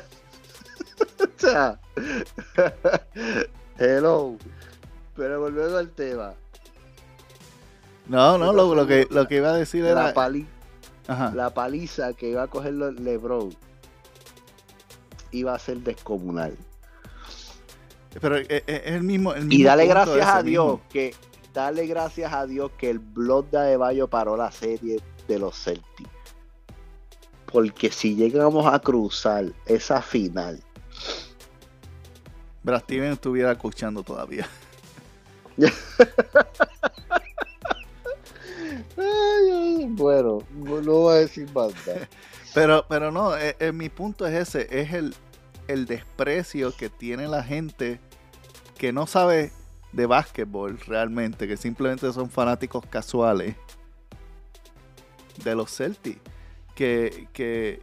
o 1.20 1.26
sea, 1.36 1.78
hello. 3.78 4.36
Pero 5.14 5.40
volviendo 5.40 5.76
al 5.76 5.90
tema, 5.90 6.34
No, 8.08 8.38
no, 8.38 8.52
lo, 8.52 8.74
lo 8.74 8.86
que, 8.86 9.06
lo 9.10 9.28
que 9.28 9.36
iba 9.36 9.50
a 9.50 9.54
decir 9.56 9.84
la, 9.84 9.90
era. 9.90 10.14
pali- 10.14 10.46
Ajá. 11.06 11.32
la 11.34 11.50
paliza 11.52 12.14
que 12.14 12.30
iba 12.30 12.44
a 12.44 12.46
coger 12.48 12.72
LeBron 12.74 13.54
iba 15.32 15.54
a 15.54 15.58
ser 15.58 15.78
descomunal. 15.78 16.56
Pero 18.20 18.36
es, 18.36 18.46
es 18.48 18.82
el 18.84 19.02
mismo. 19.02 19.34
el 19.34 19.52
Y 19.52 19.62
dale 19.62 19.86
gracias 19.86 20.26
a 20.26 20.42
Dios 20.42 20.66
mismo. 20.66 20.82
que 20.90 21.14
dale 21.52 21.86
gracias 21.86 22.32
a 22.32 22.46
Dios 22.46 22.70
que 22.78 22.90
el 22.90 22.98
blog 22.98 23.50
de 23.50 23.58
Adebayo 23.58 24.08
paró 24.08 24.36
la 24.36 24.50
serie 24.50 25.00
de 25.28 25.38
los 25.38 25.56
Celtics. 25.56 26.10
Porque 27.50 27.90
si 27.90 28.14
llegamos 28.14 28.66
a 28.66 28.78
cruzar 28.78 29.52
esa 29.66 30.00
final, 30.00 30.62
Brad 32.62 32.80
Steven 32.82 33.12
estuviera 33.12 33.52
escuchando 33.52 34.02
todavía. 34.02 34.48
bueno, 39.88 40.38
no 40.52 40.92
voy 40.92 41.14
a 41.14 41.18
decir 41.18 41.48
más. 41.54 41.72
Pero, 42.54 42.86
pero 42.88 43.10
no, 43.10 43.36
eh, 43.36 43.56
eh, 43.58 43.72
mi 43.72 43.88
punto 43.88 44.26
es 44.26 44.48
ese, 44.48 44.68
es 44.70 44.92
el, 44.92 45.14
el 45.72 45.86
desprecio 45.86 46.74
que 46.76 46.88
tiene 46.90 47.28
la 47.28 47.42
gente 47.42 48.00
que 48.78 48.92
no 48.92 49.06
sabe 49.06 49.52
de 49.92 50.06
básquetbol 50.06 50.78
realmente, 50.80 51.46
que 51.46 51.56
simplemente 51.56 52.12
son 52.12 52.30
fanáticos 52.30 52.84
casuales 52.86 53.56
de 55.44 55.54
los 55.54 55.74
Celtics. 55.74 56.20
Que, 56.74 57.28
que 57.34 57.82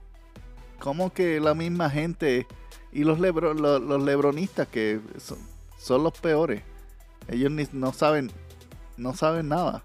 como 0.79 1.13
que 1.13 1.39
la 1.39 1.53
misma 1.53 1.89
gente 1.89 2.47
y 2.91 3.03
los, 3.03 3.19
los 3.19 4.03
lebronistas 4.03 4.67
que 4.67 4.99
son, 5.17 5.37
son 5.77 6.03
los 6.03 6.13
peores. 6.19 6.63
Ellos 7.27 7.51
no 7.73 7.93
saben 7.93 8.31
no 8.97 9.13
saben 9.15 9.47
nada. 9.49 9.83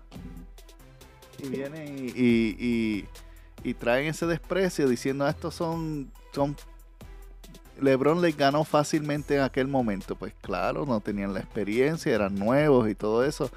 Y 1.39 1.49
vienen 1.49 1.99
y, 1.99 2.09
y- 2.11 2.57
y- 2.59 3.09
y 3.63 3.75
traen 3.75 4.07
ese 4.07 4.27
desprecio 4.27 4.89
diciendo 4.89 5.25
"Ah, 5.25 5.31
estos 5.31 5.55
son, 5.55 6.11
son 6.33 6.57
LeBron 7.81 8.21
les 8.23 8.37
ganó 8.37 8.65
fácilmente 8.65 9.37
en 9.37 9.43
aquel 9.43 9.69
momento. 9.69 10.17
Pues 10.17 10.35
claro, 10.41 10.87
no 10.87 11.01
tenían 11.01 11.35
la 11.35 11.41
experiencia, 11.41 12.15
eran 12.15 12.35
nuevos 12.35 12.89
y 12.89 12.95
todo 12.95 13.25
eso. 13.25 13.51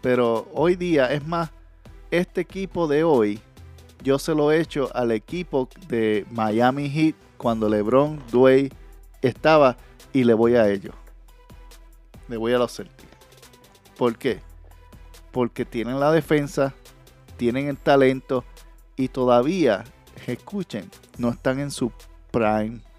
Pero 0.00 0.48
hoy 0.54 0.76
día, 0.76 1.12
es 1.12 1.26
más, 1.26 1.50
este 2.10 2.40
equipo 2.40 2.88
de 2.88 3.04
hoy, 3.04 3.40
yo 4.02 4.18
se 4.18 4.34
lo 4.34 4.50
he 4.50 4.60
hecho 4.60 4.90
al 4.94 5.12
equipo 5.12 5.68
de 5.88 6.26
Miami 6.30 6.88
Heat 6.88 7.14
cuando 7.36 7.68
LeBron, 7.68 8.20
Dwayne 8.30 8.70
estaba 9.22 9.76
y 10.12 10.24
le 10.24 10.34
voy 10.34 10.56
a 10.56 10.68
ellos. 10.68 10.94
Le 12.28 12.36
voy 12.36 12.52
a 12.52 12.58
los 12.58 12.74
Celtics. 12.74 13.08
¿Por 13.96 14.16
qué? 14.16 14.40
Porque 15.32 15.64
tienen 15.64 16.00
la 16.00 16.10
defensa, 16.12 16.74
tienen 17.36 17.68
el 17.68 17.76
talento 17.76 18.44
y 18.96 19.08
todavía, 19.08 19.84
escuchen, 20.26 20.90
no 21.18 21.28
están 21.30 21.60
en 21.60 21.70
su 21.70 21.92
prime. 22.30 22.80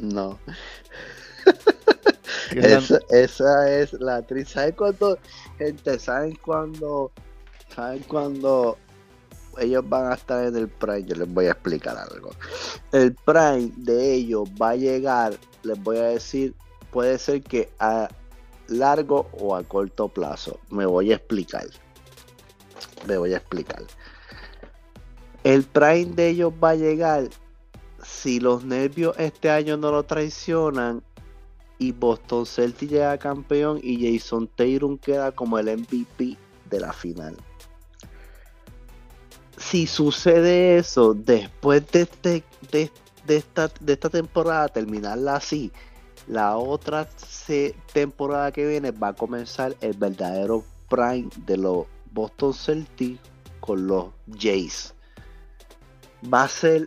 No. 0.00 0.38
es 2.52 2.90
la- 2.90 3.00
Esa, 3.10 3.70
es 3.70 3.92
la 3.94 4.22
triste. 4.22 4.54
¿Saben 4.54 4.72
cuándo, 4.74 5.18
gente? 5.58 5.98
¿Saben 5.98 6.34
cuándo? 6.36 7.12
¿Saben 7.74 8.02
cuándo 8.04 8.78
ellos 9.58 9.88
van 9.88 10.10
a 10.10 10.14
estar 10.14 10.44
en 10.46 10.56
el 10.56 10.68
Prime? 10.68 11.04
Yo 11.04 11.16
les 11.16 11.32
voy 11.32 11.46
a 11.46 11.52
explicar 11.52 11.96
algo. 11.96 12.30
El 12.92 13.14
Prime 13.14 13.72
de 13.76 14.14
ellos 14.14 14.48
va 14.60 14.70
a 14.70 14.76
llegar, 14.76 15.36
les 15.62 15.80
voy 15.82 15.98
a 15.98 16.04
decir, 16.04 16.54
puede 16.90 17.18
ser 17.18 17.42
que 17.42 17.70
a 17.78 18.08
largo 18.68 19.28
o 19.32 19.54
a 19.56 19.62
corto 19.64 20.08
plazo. 20.08 20.58
Me 20.70 20.86
voy 20.86 21.12
a 21.12 21.16
explicar. 21.16 21.66
Me 23.06 23.18
voy 23.18 23.34
a 23.34 23.38
explicar. 23.38 23.82
El 25.46 25.62
Prime 25.62 26.06
de 26.06 26.30
ellos 26.30 26.52
va 26.52 26.70
a 26.70 26.74
llegar 26.74 27.28
si 28.02 28.40
los 28.40 28.64
nervios 28.64 29.14
este 29.16 29.48
año 29.48 29.76
no 29.76 29.92
lo 29.92 30.02
traicionan 30.02 31.04
y 31.78 31.92
Boston 31.92 32.44
Celtics 32.44 32.90
llega 32.90 33.16
campeón 33.16 33.78
y 33.80 34.18
Jason 34.18 34.48
Tatum 34.48 34.98
queda 34.98 35.30
como 35.30 35.56
el 35.60 35.66
MVP 35.66 36.36
de 36.68 36.80
la 36.80 36.92
final. 36.92 37.36
Si 39.56 39.86
sucede 39.86 40.78
eso 40.78 41.14
después 41.14 41.86
de, 41.92 42.00
este, 42.00 42.42
de, 42.72 42.90
esta, 43.28 43.70
de 43.78 43.92
esta 43.92 44.10
temporada, 44.10 44.66
terminarla 44.66 45.36
así, 45.36 45.70
la 46.26 46.56
otra 46.56 47.08
temporada 47.92 48.50
que 48.50 48.66
viene 48.66 48.90
va 48.90 49.10
a 49.10 49.14
comenzar 49.14 49.76
el 49.80 49.96
verdadero 49.96 50.64
prime 50.88 51.28
de 51.46 51.56
los 51.56 51.86
Boston 52.10 52.52
Celtics 52.52 53.20
con 53.60 53.86
los 53.86 54.06
Jays. 54.36 54.95
Va 56.32 56.44
a 56.44 56.48
ser 56.48 56.86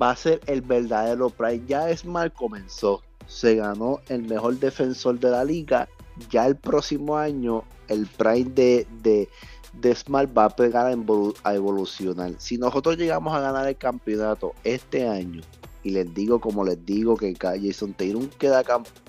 va 0.00 0.10
a 0.10 0.16
ser 0.16 0.40
el 0.46 0.60
verdadero 0.60 1.30
prime. 1.30 1.62
Ya 1.66 1.96
Smart 1.96 2.34
comenzó, 2.34 3.02
se 3.26 3.56
ganó 3.56 4.00
el 4.08 4.22
mejor 4.22 4.58
defensor 4.58 5.18
de 5.20 5.30
la 5.30 5.44
liga. 5.44 5.88
Ya 6.30 6.46
el 6.46 6.56
próximo 6.56 7.16
año 7.16 7.64
el 7.88 8.06
prime 8.06 8.50
de, 8.54 8.86
de, 9.02 9.28
de 9.72 9.94
Smart 9.94 10.36
va 10.36 10.46
a 10.46 10.50
pegar 10.50 10.86
a, 10.86 10.92
evolu- 10.94 11.36
a 11.44 11.54
evolucionar. 11.54 12.32
Si 12.38 12.58
nosotros 12.58 12.96
llegamos 12.96 13.34
a 13.34 13.40
ganar 13.40 13.68
el 13.68 13.76
campeonato 13.76 14.54
este 14.64 15.08
año, 15.08 15.42
y 15.82 15.90
les 15.90 16.12
digo 16.14 16.40
como 16.40 16.64
les 16.64 16.84
digo 16.86 17.16
que 17.16 17.34
Jason 17.38 17.92
Tatum 17.92 18.28
queda 18.38 18.64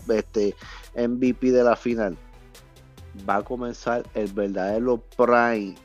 este, 0.10 0.56
MVP 0.96 1.52
de 1.52 1.64
la 1.64 1.76
final, 1.76 2.18
va 3.28 3.38
a 3.38 3.44
comenzar 3.44 4.04
el 4.14 4.28
verdadero 4.34 4.98
prime 5.16 5.76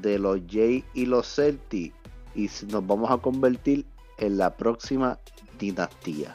de 0.00 0.18
los 0.18 0.40
Jay 0.50 0.84
y 0.94 1.06
los 1.06 1.34
Celtics 1.34 1.94
y 2.34 2.48
nos 2.66 2.86
vamos 2.86 3.10
a 3.10 3.18
convertir 3.18 3.86
en 4.18 4.38
la 4.38 4.54
próxima 4.56 5.18
dinastía. 5.58 6.34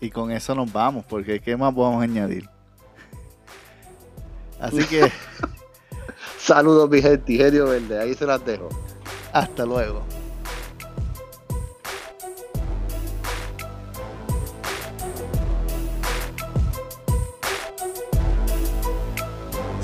Y 0.00 0.10
con 0.10 0.30
eso 0.30 0.54
nos 0.54 0.72
vamos, 0.72 1.04
porque 1.08 1.40
¿qué 1.40 1.56
más 1.56 1.74
a 1.76 2.02
añadir? 2.02 2.48
Así 4.60 4.84
que 4.84 5.10
Saludos 6.38 6.88
mi 6.88 7.02
gente, 7.02 7.50
Verde, 7.64 8.00
ahí 8.00 8.14
se 8.14 8.24
las 8.24 8.44
dejo. 8.44 8.68
hasta 9.32 9.66
luego. 9.66 10.02